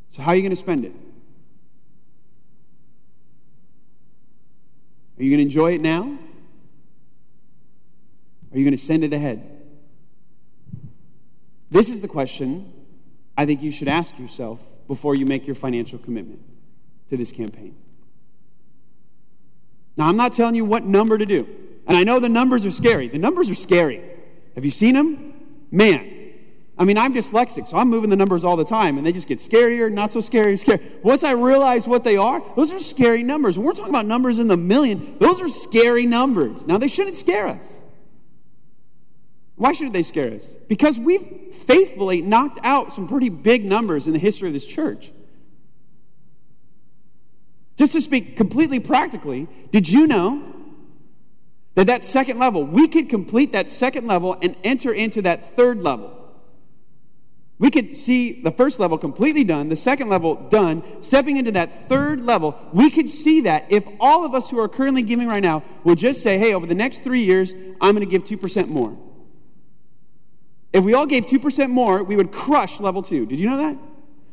So, 0.09 0.21
how 0.21 0.31
are 0.31 0.35
you 0.35 0.41
going 0.41 0.51
to 0.51 0.55
spend 0.55 0.85
it? 0.85 0.93
Are 5.19 5.23
you 5.23 5.29
going 5.31 5.39
to 5.39 5.43
enjoy 5.43 5.73
it 5.73 5.81
now? 5.81 6.17
Are 8.51 8.57
you 8.57 8.63
going 8.63 8.75
to 8.75 8.81
send 8.81 9.03
it 9.03 9.13
ahead? 9.13 9.57
This 11.69 11.89
is 11.89 12.01
the 12.01 12.07
question 12.07 12.71
I 13.37 13.45
think 13.45 13.61
you 13.61 13.71
should 13.71 13.87
ask 13.87 14.17
yourself 14.17 14.59
before 14.87 15.15
you 15.15 15.25
make 15.25 15.45
your 15.45 15.55
financial 15.55 15.99
commitment 15.99 16.39
to 17.09 17.17
this 17.17 17.31
campaign. 17.31 17.75
Now, 19.97 20.05
I'm 20.05 20.17
not 20.17 20.33
telling 20.33 20.55
you 20.55 20.63
what 20.63 20.83
number 20.83 21.17
to 21.17 21.25
do. 21.25 21.47
And 21.87 21.95
I 21.95 22.03
know 22.03 22.19
the 22.19 22.29
numbers 22.29 22.65
are 22.65 22.71
scary. 22.71 23.07
The 23.07 23.17
numbers 23.17 23.49
are 23.49 23.55
scary. 23.55 24.03
Have 24.55 24.65
you 24.65 24.71
seen 24.71 24.93
them? 24.95 25.33
Man. 25.71 26.13
I 26.79 26.85
mean, 26.85 26.97
I'm 26.97 27.13
dyslexic, 27.13 27.67
so 27.67 27.77
I'm 27.77 27.89
moving 27.89 28.11
the 28.11 28.15
numbers 28.15 28.43
all 28.43 28.55
the 28.55 28.65
time, 28.65 28.97
and 28.97 29.07
they 29.07 29.11
just 29.11 29.27
get 29.27 29.39
scarier, 29.39 29.91
not 29.91 30.11
so 30.11 30.21
scary, 30.21 30.57
scary. 30.57 30.79
Once 31.01 31.23
I 31.23 31.31
realize 31.31 31.87
what 31.87 32.03
they 32.03 32.17
are, 32.17 32.43
those 32.55 32.71
are 32.71 32.79
scary 32.79 33.23
numbers. 33.23 33.57
We're 33.57 33.73
talking 33.73 33.89
about 33.89 34.05
numbers 34.05 34.37
in 34.37 34.47
the 34.47 34.57
million, 34.57 35.17
those 35.17 35.41
are 35.41 35.49
scary 35.49 36.05
numbers. 36.05 36.67
Now, 36.67 36.77
they 36.77 36.87
shouldn't 36.87 37.15
scare 37.15 37.47
us. 37.47 37.81
Why 39.55 39.71
should 39.71 39.91
they 39.91 40.03
scare 40.03 40.33
us? 40.33 40.45
Because 40.67 40.99
we've 40.99 41.51
faithfully 41.51 42.21
knocked 42.21 42.59
out 42.63 42.93
some 42.93 43.07
pretty 43.07 43.29
big 43.29 43.65
numbers 43.65 44.05
in 44.05 44.13
the 44.13 44.19
history 44.19 44.47
of 44.47 44.53
this 44.53 44.67
church. 44.67 45.11
Just 47.75 47.93
to 47.93 48.01
speak 48.01 48.37
completely 48.37 48.79
practically, 48.79 49.47
did 49.71 49.89
you 49.89 50.05
know 50.05 50.56
that 51.77 51.85
that 51.85 52.03
second 52.03 52.39
level, 52.39 52.65
we 52.65 52.87
could 52.87 53.07
complete 53.07 53.51
that 53.51 53.69
second 53.69 54.07
level 54.07 54.35
and 54.41 54.55
enter 54.63 54.91
into 54.91 55.21
that 55.21 55.55
third 55.55 55.83
level? 55.83 56.11
We 57.59 57.69
could 57.69 57.95
see 57.95 58.41
the 58.41 58.49
first 58.49 58.79
level 58.79 58.97
completely 58.97 59.43
done, 59.43 59.69
the 59.69 59.75
second 59.75 60.09
level 60.09 60.47
done, 60.49 60.81
stepping 61.03 61.37
into 61.37 61.51
that 61.51 61.87
third 61.87 62.25
level. 62.25 62.57
We 62.73 62.89
could 62.89 63.07
see 63.07 63.41
that 63.41 63.65
if 63.69 63.87
all 63.99 64.25
of 64.25 64.33
us 64.33 64.49
who 64.49 64.59
are 64.59 64.67
currently 64.67 65.03
giving 65.03 65.27
right 65.27 65.41
now 65.41 65.63
would 65.83 65.99
just 65.99 66.23
say, 66.23 66.39
hey, 66.39 66.55
over 66.55 66.65
the 66.65 66.73
next 66.73 67.03
three 67.03 67.21
years, 67.21 67.53
I'm 67.79 67.95
going 67.95 67.99
to 67.99 68.05
give 68.07 68.23
2% 68.23 68.69
more. 68.69 68.97
If 70.73 70.83
we 70.83 70.95
all 70.95 71.05
gave 71.05 71.27
2% 71.27 71.69
more, 71.69 72.01
we 72.01 72.15
would 72.15 72.31
crush 72.31 72.79
level 72.79 73.03
two. 73.03 73.27
Did 73.27 73.39
you 73.39 73.47
know 73.47 73.57
that? 73.57 73.77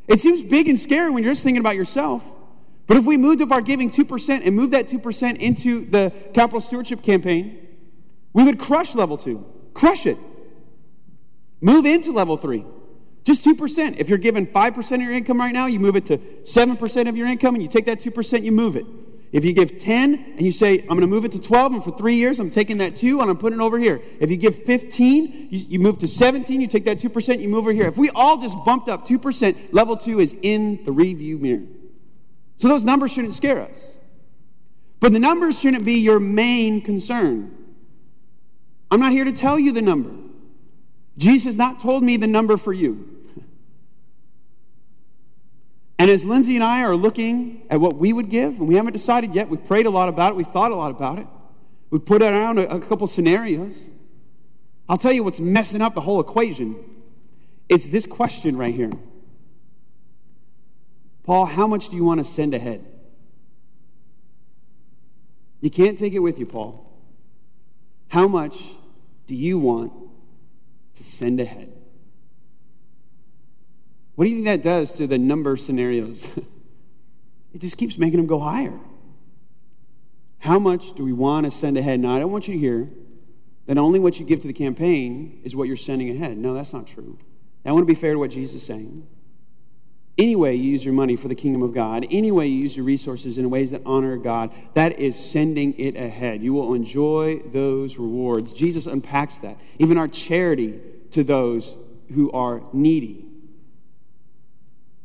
It 0.09 0.21
seems 0.21 0.43
big 0.43 0.67
and 0.69 0.81
scary 0.81 1.11
when 1.11 1.23
you're 1.23 1.33
just 1.33 1.45
thinking 1.45 1.61
about 1.61 1.77
yourself. 1.77 2.25
But 2.87 2.99
if 2.99 3.07
we 3.07 3.17
moved 3.17 3.41
up 3.41 3.51
our 3.51 3.63
giving 3.63 3.91
2% 3.91 4.47
and 4.47 4.57
moved 4.57 4.73
that 4.73 4.89
2% 4.89 5.37
into 5.39 5.87
the 5.87 6.13
capital 6.35 6.61
stewardship 6.61 7.03
campaign, 7.03 7.67
we 8.33 8.45
would 8.45 8.59
crush 8.59 8.95
level 8.95 9.17
two. 9.17 9.47
Crush 9.73 10.07
it. 10.07 10.19
Move 11.61 11.87
into 11.87 12.13
level 12.13 12.37
three. 12.37 12.65
Just 13.25 13.45
2%. 13.45 13.97
If 13.97 14.11
you're 14.11 14.19
given 14.19 14.47
5% 14.47 14.95
of 14.95 15.01
your 15.01 15.13
income 15.13 15.39
right 15.39 15.53
now, 15.53 15.67
you 15.67 15.81
move 15.81 15.97
it 15.97 16.05
to 16.07 16.19
7% 16.19 17.09
of 17.09 17.17
your 17.17 17.27
income 17.27 17.55
and 17.55 17.63
you 17.63 17.69
take 17.69 17.87
that 17.87 18.01
2%, 18.01 18.45
you 18.45 18.53
move 18.53 18.77
it. 18.77 18.85
If 19.33 19.45
you 19.45 19.53
give 19.53 19.79
10 19.79 20.35
and 20.37 20.43
you 20.43 20.53
say, 20.53 20.81
I'm 20.81 20.89
going 20.89 21.01
to 21.01 21.07
move 21.07 21.25
it 21.25 21.33
to 21.33 21.41
12, 21.41 21.73
and 21.73 21.83
for 21.83 21.91
three 21.97 22.15
years 22.17 22.39
I'm 22.39 22.51
taking 22.51 22.77
that 22.77 22.97
2 22.97 23.21
and 23.21 23.31
I'm 23.31 23.39
putting 23.39 23.59
it 23.59 23.63
over 23.63 23.79
here. 23.79 24.01
If 24.21 24.31
you 24.31 24.37
give 24.37 24.63
15, 24.65 25.49
you, 25.51 25.67
you 25.71 25.79
move 25.81 25.99
to 25.99 26.09
17, 26.09 26.61
you 26.61 26.69
take 26.69 26.85
that 26.85 26.99
2%, 26.99 27.41
you 27.41 27.49
move 27.49 27.59
over 27.59 27.73
here. 27.73 27.87
If 27.87 27.97
we 27.97 28.11
all 28.11 28.37
just 28.37 28.57
bumped 28.65 28.89
up 28.89 29.09
2%, 29.09 29.73
level 29.73 29.97
2 29.97 30.21
is 30.21 30.37
in 30.43 30.85
the 30.85 30.93
review 30.93 31.39
mirror. 31.39 31.63
So 32.57 32.69
those 32.69 32.85
numbers 32.85 33.13
shouldn't 33.13 33.35
scare 33.35 33.61
us. 33.61 33.77
But 35.01 35.13
the 35.13 35.21
numbers 35.21 35.59
shouldn't 35.59 35.85
be 35.85 35.95
your 35.95 36.21
main 36.21 36.81
concern. 36.81 37.55
I'm 38.91 39.01
not 39.01 39.13
here 39.13 39.25
to 39.25 39.33
tell 39.33 39.59
you 39.59 39.73
the 39.73 39.83
number. 39.83 40.11
Jesus 41.19 41.57
not 41.57 41.81
told 41.81 42.03
me 42.03 42.17
the 42.17 42.27
number 42.27 42.57
for 42.57 42.73
you. 42.73 43.11
And 45.97 46.11
as 46.11 46.25
Lindsay 46.25 46.57
and 46.57 46.65
I 46.65 46.83
are 46.83 46.97
looking 46.97 47.63
at 47.71 47.81
what 47.81 47.97
we 47.97 48.13
would 48.13 48.29
give, 48.29 48.59
and 48.59 48.67
we 48.67 48.75
haven't 48.75 48.95
decided 48.95 49.33
yet, 49.33 49.49
we've 49.49 49.65
prayed 49.65 49.87
a 49.87 49.91
lot 49.91 50.09
about 50.09 50.33
it, 50.33 50.37
we've 50.37 50.47
thought 50.47 50.73
a 50.73 50.77
lot 50.77 50.91
about 50.91 51.19
it, 51.19 51.27
we've 51.89 52.05
put 52.05 52.21
around 52.21 52.59
a, 52.59 52.69
a 52.69 52.81
couple 52.81 53.07
scenarios. 53.07 53.91
I'll 54.89 54.99
tell 54.99 55.13
you 55.13 55.23
what's 55.23 55.41
messing 55.41 55.81
up 55.81 55.95
the 55.95 56.01
whole 56.01 56.21
equation. 56.21 56.77
It's 57.69 57.87
this 57.87 58.07
question 58.07 58.57
right 58.57 58.75
here 58.75 58.93
Paul, 61.25 61.47
how 61.47 61.67
much 61.67 61.89
do 61.89 61.97
you 61.97 62.05
want 62.05 62.19
to 62.19 62.25
send 62.25 62.55
ahead? 62.55 62.85
You 65.61 65.71
can't 65.71 65.99
take 65.99 66.13
it 66.13 66.19
with 66.19 66.39
you, 66.39 66.47
Paul. 66.47 66.93
How 68.09 68.29
much 68.29 68.57
do 69.27 69.35
you 69.35 69.59
want 69.59 69.93
to 70.95 71.03
send 71.03 71.41
ahead? 71.41 71.73
What 74.15 74.27
do 74.27 74.31
you 74.31 74.37
think 74.37 74.47
that 74.47 74.63
does 74.63 74.93
to 74.93 75.07
the 75.07 75.19
number 75.19 75.57
scenarios? 75.57 76.29
it 77.55 77.61
just 77.61 77.79
keeps 77.79 77.99
making 77.99 78.19
them 78.19 78.27
go 78.27 78.39
higher. 78.39 78.79
How 80.39 80.59
much 80.59 80.93
do 80.93 81.03
we 81.03 81.13
want 81.15 81.47
to 81.47 81.51
send 81.51 81.79
ahead? 81.79 82.01
Now, 82.01 82.15
I 82.15 82.19
don't 82.19 82.31
want 82.31 82.47
you 82.47 82.55
to 82.55 82.61
hear 82.61 82.91
that 83.67 83.79
only 83.79 83.99
what 83.99 84.21
you 84.21 84.27
give 84.27 84.41
to 84.41 84.47
the 84.47 84.53
campaign 84.53 85.41
is 85.43 85.57
what 85.57 85.67
you're 85.67 85.77
sending 85.77 86.11
ahead. 86.11 86.37
No, 86.37 86.53
that's 86.53 86.75
not 86.75 86.87
true. 86.87 87.19
I 87.65 87.73
want 87.73 87.83
to 87.83 87.87
be 87.87 87.95
fair 87.95 88.13
to 88.13 88.19
what 88.19 88.31
Jesus 88.31 88.57
is 88.61 88.67
saying. 88.67 89.07
Any 90.17 90.37
way 90.37 90.55
you 90.55 90.71
use 90.71 90.85
your 90.85 90.95
money 90.95 91.17
for 91.17 91.27
the 91.27 91.35
kingdom 91.35 91.63
of 91.63 91.73
God, 91.73 92.07
any 92.09 92.31
way 92.31 92.47
you 92.47 92.63
use 92.63 92.77
your 92.77 92.85
resources 92.85 93.37
in 93.37 93.51
ways 93.51 93.73
that 93.73 93.83
honor 93.85 94.17
God, 94.17 94.53
that 94.75 95.01
is 95.01 95.19
sending 95.19 95.75
it 95.79 95.97
ahead. 95.97 96.41
You 96.41 96.53
will 96.55 96.75
enjoy 96.75 97.41
those 97.47 97.99
rewards. 97.99 98.53
Jesus 98.53 98.87
unpacks 98.87 99.39
that. 99.39 99.59
Even 99.81 99.99
our 99.99 100.07
charity 100.07 100.81
to 101.11 101.25
those 101.25 101.77
who 102.13 102.31
are 102.31 102.63
needy. 102.73 103.25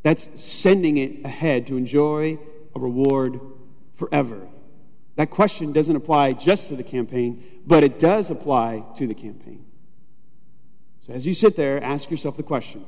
That's 0.04 0.30
sending 0.36 0.98
it 0.98 1.26
ahead 1.26 1.68
to 1.68 1.78
enjoy 1.78 2.38
a 2.76 2.80
reward 2.80 3.40
forever. 3.96 4.48
That 5.16 5.32
question 5.32 5.74
doesn't 5.74 5.96
apply 5.96 6.34
just 6.34 6.70
to 6.70 6.76
the 6.76 6.84
campaign, 6.84 7.44
but 7.66 7.84
it 7.84 7.98
does 8.00 8.30
apply 8.30 8.86
to 8.96 9.08
the 9.08 9.16
campaign. 9.16 9.66
So 11.06 11.14
as 11.14 11.26
you 11.26 11.34
sit 11.34 11.56
there, 11.56 11.84
ask 11.84 12.12
yourself 12.12 12.38
the 12.38 12.44
question 12.44 12.86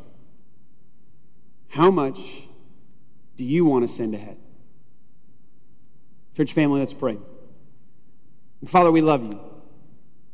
how 1.71 1.89
much 1.89 2.47
do 3.37 3.45
you 3.45 3.63
want 3.63 3.87
to 3.87 3.87
send 3.87 4.13
ahead? 4.13 4.37
Church 6.35 6.51
family, 6.51 6.81
let's 6.81 6.93
pray. 6.93 7.17
Father, 8.65 8.91
we 8.91 8.99
love 9.01 9.23
you. 9.23 9.39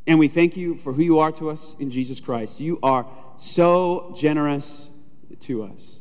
And 0.07 0.17
we 0.17 0.29
thank 0.29 0.57
you 0.57 0.77
for 0.77 0.93
who 0.93 1.03
you 1.03 1.19
are 1.19 1.31
to 1.33 1.51
us 1.51 1.75
in 1.77 1.91
Jesus 1.91 2.19
Christ. 2.19 2.59
You 2.59 2.79
are 2.81 3.05
so 3.37 4.15
generous 4.17 4.89
to 5.41 5.63
us. 5.63 5.99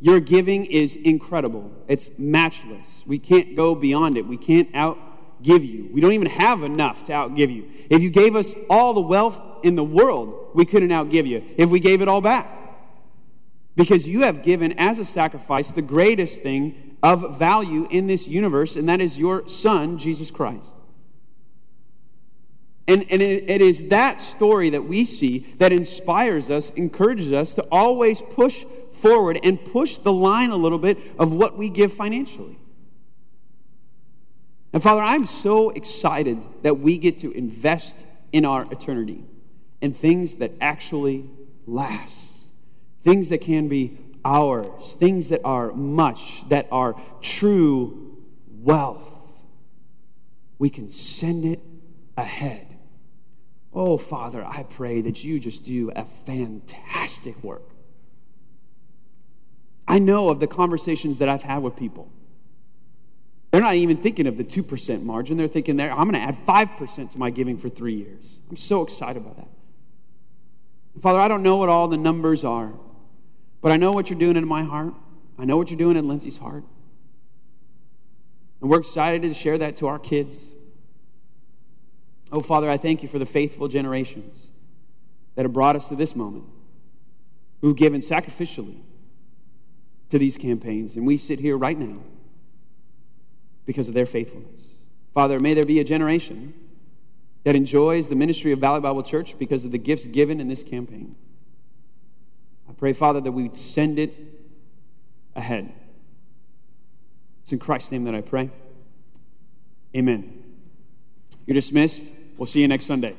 Your 0.00 0.18
giving 0.18 0.64
is 0.64 0.96
incredible. 0.96 1.70
It's 1.88 2.10
matchless. 2.16 3.04
We 3.06 3.18
can't 3.18 3.54
go 3.54 3.74
beyond 3.74 4.16
it. 4.16 4.26
We 4.26 4.38
can't 4.38 4.72
outgive 4.72 5.66
you. 5.68 5.90
We 5.92 6.00
don't 6.00 6.12
even 6.12 6.28
have 6.28 6.62
enough 6.62 7.04
to 7.04 7.12
outgive 7.12 7.54
you. 7.54 7.68
If 7.90 8.00
you 8.00 8.08
gave 8.08 8.34
us 8.34 8.54
all 8.70 8.94
the 8.94 9.02
wealth 9.02 9.38
in 9.62 9.74
the 9.74 9.84
world, 9.84 10.52
we 10.54 10.64
couldn't 10.64 10.90
outgive 10.90 11.26
you 11.26 11.44
if 11.58 11.68
we 11.68 11.80
gave 11.80 12.00
it 12.00 12.08
all 12.08 12.22
back 12.22 12.57
because 13.78 14.08
you 14.08 14.22
have 14.22 14.42
given 14.42 14.72
as 14.76 14.98
a 14.98 15.04
sacrifice 15.04 15.70
the 15.70 15.80
greatest 15.80 16.42
thing 16.42 16.96
of 17.00 17.38
value 17.38 17.86
in 17.92 18.08
this 18.08 18.26
universe, 18.26 18.74
and 18.74 18.88
that 18.88 19.00
is 19.00 19.16
your 19.16 19.46
Son, 19.46 19.98
Jesus 19.98 20.32
Christ. 20.32 20.66
And, 22.88 23.06
and 23.08 23.22
it, 23.22 23.48
it 23.48 23.60
is 23.60 23.86
that 23.86 24.20
story 24.20 24.70
that 24.70 24.82
we 24.82 25.04
see 25.04 25.46
that 25.58 25.70
inspires 25.70 26.50
us, 26.50 26.70
encourages 26.70 27.32
us 27.32 27.54
to 27.54 27.62
always 27.70 28.20
push 28.20 28.64
forward 28.90 29.38
and 29.44 29.64
push 29.64 29.98
the 29.98 30.12
line 30.12 30.50
a 30.50 30.56
little 30.56 30.78
bit 30.78 30.98
of 31.16 31.32
what 31.32 31.56
we 31.56 31.68
give 31.68 31.92
financially. 31.92 32.58
And 34.72 34.82
Father, 34.82 35.02
I'm 35.02 35.24
so 35.24 35.70
excited 35.70 36.42
that 36.62 36.80
we 36.80 36.98
get 36.98 37.18
to 37.18 37.30
invest 37.30 38.04
in 38.32 38.44
our 38.44 38.66
eternity 38.72 39.24
and 39.80 39.96
things 39.96 40.38
that 40.38 40.50
actually 40.60 41.30
last 41.64 42.27
things 43.02 43.28
that 43.28 43.38
can 43.38 43.68
be 43.68 43.98
ours, 44.24 44.94
things 44.94 45.28
that 45.28 45.40
are 45.44 45.72
much, 45.72 46.48
that 46.48 46.66
are 46.70 47.00
true 47.20 48.16
wealth. 48.60 49.14
We 50.58 50.70
can 50.70 50.90
send 50.90 51.44
it 51.44 51.60
ahead. 52.16 52.66
Oh, 53.72 53.96
Father, 53.96 54.44
I 54.44 54.64
pray 54.64 55.00
that 55.02 55.22
you 55.22 55.38
just 55.38 55.64
do 55.64 55.90
a 55.94 56.04
fantastic 56.04 57.42
work. 57.44 57.70
I 59.86 59.98
know 59.98 60.28
of 60.28 60.40
the 60.40 60.46
conversations 60.46 61.18
that 61.18 61.28
I've 61.28 61.42
had 61.42 61.62
with 61.62 61.76
people. 61.76 62.10
They're 63.50 63.62
not 63.62 63.76
even 63.76 63.96
thinking 63.96 64.26
of 64.26 64.36
the 64.36 64.44
2% 64.44 65.02
margin. 65.02 65.38
They're 65.38 65.46
thinking, 65.46 65.76
there, 65.76 65.90
I'm 65.90 66.10
going 66.10 66.12
to 66.12 66.20
add 66.20 66.44
5% 66.46 67.10
to 67.12 67.18
my 67.18 67.30
giving 67.30 67.56
for 67.56 67.70
three 67.70 67.94
years. 67.94 68.40
I'm 68.50 68.56
so 68.58 68.82
excited 68.82 69.16
about 69.16 69.36
that. 69.36 69.48
Father, 71.00 71.18
I 71.18 71.28
don't 71.28 71.42
know 71.42 71.56
what 71.56 71.68
all 71.68 71.88
the 71.88 71.96
numbers 71.96 72.44
are, 72.44 72.72
but 73.60 73.72
I 73.72 73.76
know 73.76 73.92
what 73.92 74.10
you're 74.10 74.18
doing 74.18 74.36
in 74.36 74.46
my 74.46 74.62
heart. 74.62 74.94
I 75.38 75.44
know 75.44 75.56
what 75.56 75.70
you're 75.70 75.78
doing 75.78 75.96
in 75.96 76.08
Lindsay's 76.08 76.38
heart. 76.38 76.64
And 78.60 78.70
we're 78.70 78.80
excited 78.80 79.22
to 79.22 79.34
share 79.34 79.58
that 79.58 79.76
to 79.76 79.86
our 79.86 79.98
kids. 79.98 80.48
Oh, 82.30 82.40
Father, 82.40 82.68
I 82.68 82.76
thank 82.76 83.02
you 83.02 83.08
for 83.08 83.18
the 83.18 83.26
faithful 83.26 83.68
generations 83.68 84.46
that 85.34 85.44
have 85.44 85.52
brought 85.52 85.76
us 85.76 85.88
to 85.88 85.96
this 85.96 86.16
moment, 86.16 86.44
who've 87.60 87.76
given 87.76 88.00
sacrificially 88.00 88.80
to 90.10 90.18
these 90.18 90.36
campaigns. 90.36 90.96
And 90.96 91.06
we 91.06 91.18
sit 91.18 91.38
here 91.38 91.56
right 91.56 91.78
now 91.78 91.98
because 93.64 93.88
of 93.88 93.94
their 93.94 94.06
faithfulness. 94.06 94.60
Father, 95.14 95.38
may 95.38 95.54
there 95.54 95.64
be 95.64 95.78
a 95.78 95.84
generation 95.84 96.54
that 97.44 97.54
enjoys 97.54 98.08
the 98.08 98.16
ministry 98.16 98.52
of 98.52 98.58
Valley 98.58 98.80
Bible 98.80 99.02
Church 99.02 99.38
because 99.38 99.64
of 99.64 99.70
the 99.70 99.78
gifts 99.78 100.06
given 100.06 100.40
in 100.40 100.48
this 100.48 100.62
campaign. 100.62 101.14
I 102.68 102.72
pray, 102.72 102.92
Father, 102.92 103.20
that 103.20 103.32
we 103.32 103.44
would 103.44 103.56
send 103.56 103.98
it 103.98 104.14
ahead. 105.34 105.72
It's 107.42 107.52
in 107.52 107.58
Christ's 107.58 107.92
name 107.92 108.04
that 108.04 108.14
I 108.14 108.20
pray. 108.20 108.50
Amen. 109.96 110.42
You're 111.46 111.54
dismissed. 111.54 112.12
We'll 112.36 112.46
see 112.46 112.60
you 112.60 112.68
next 112.68 112.84
Sunday. 112.86 113.16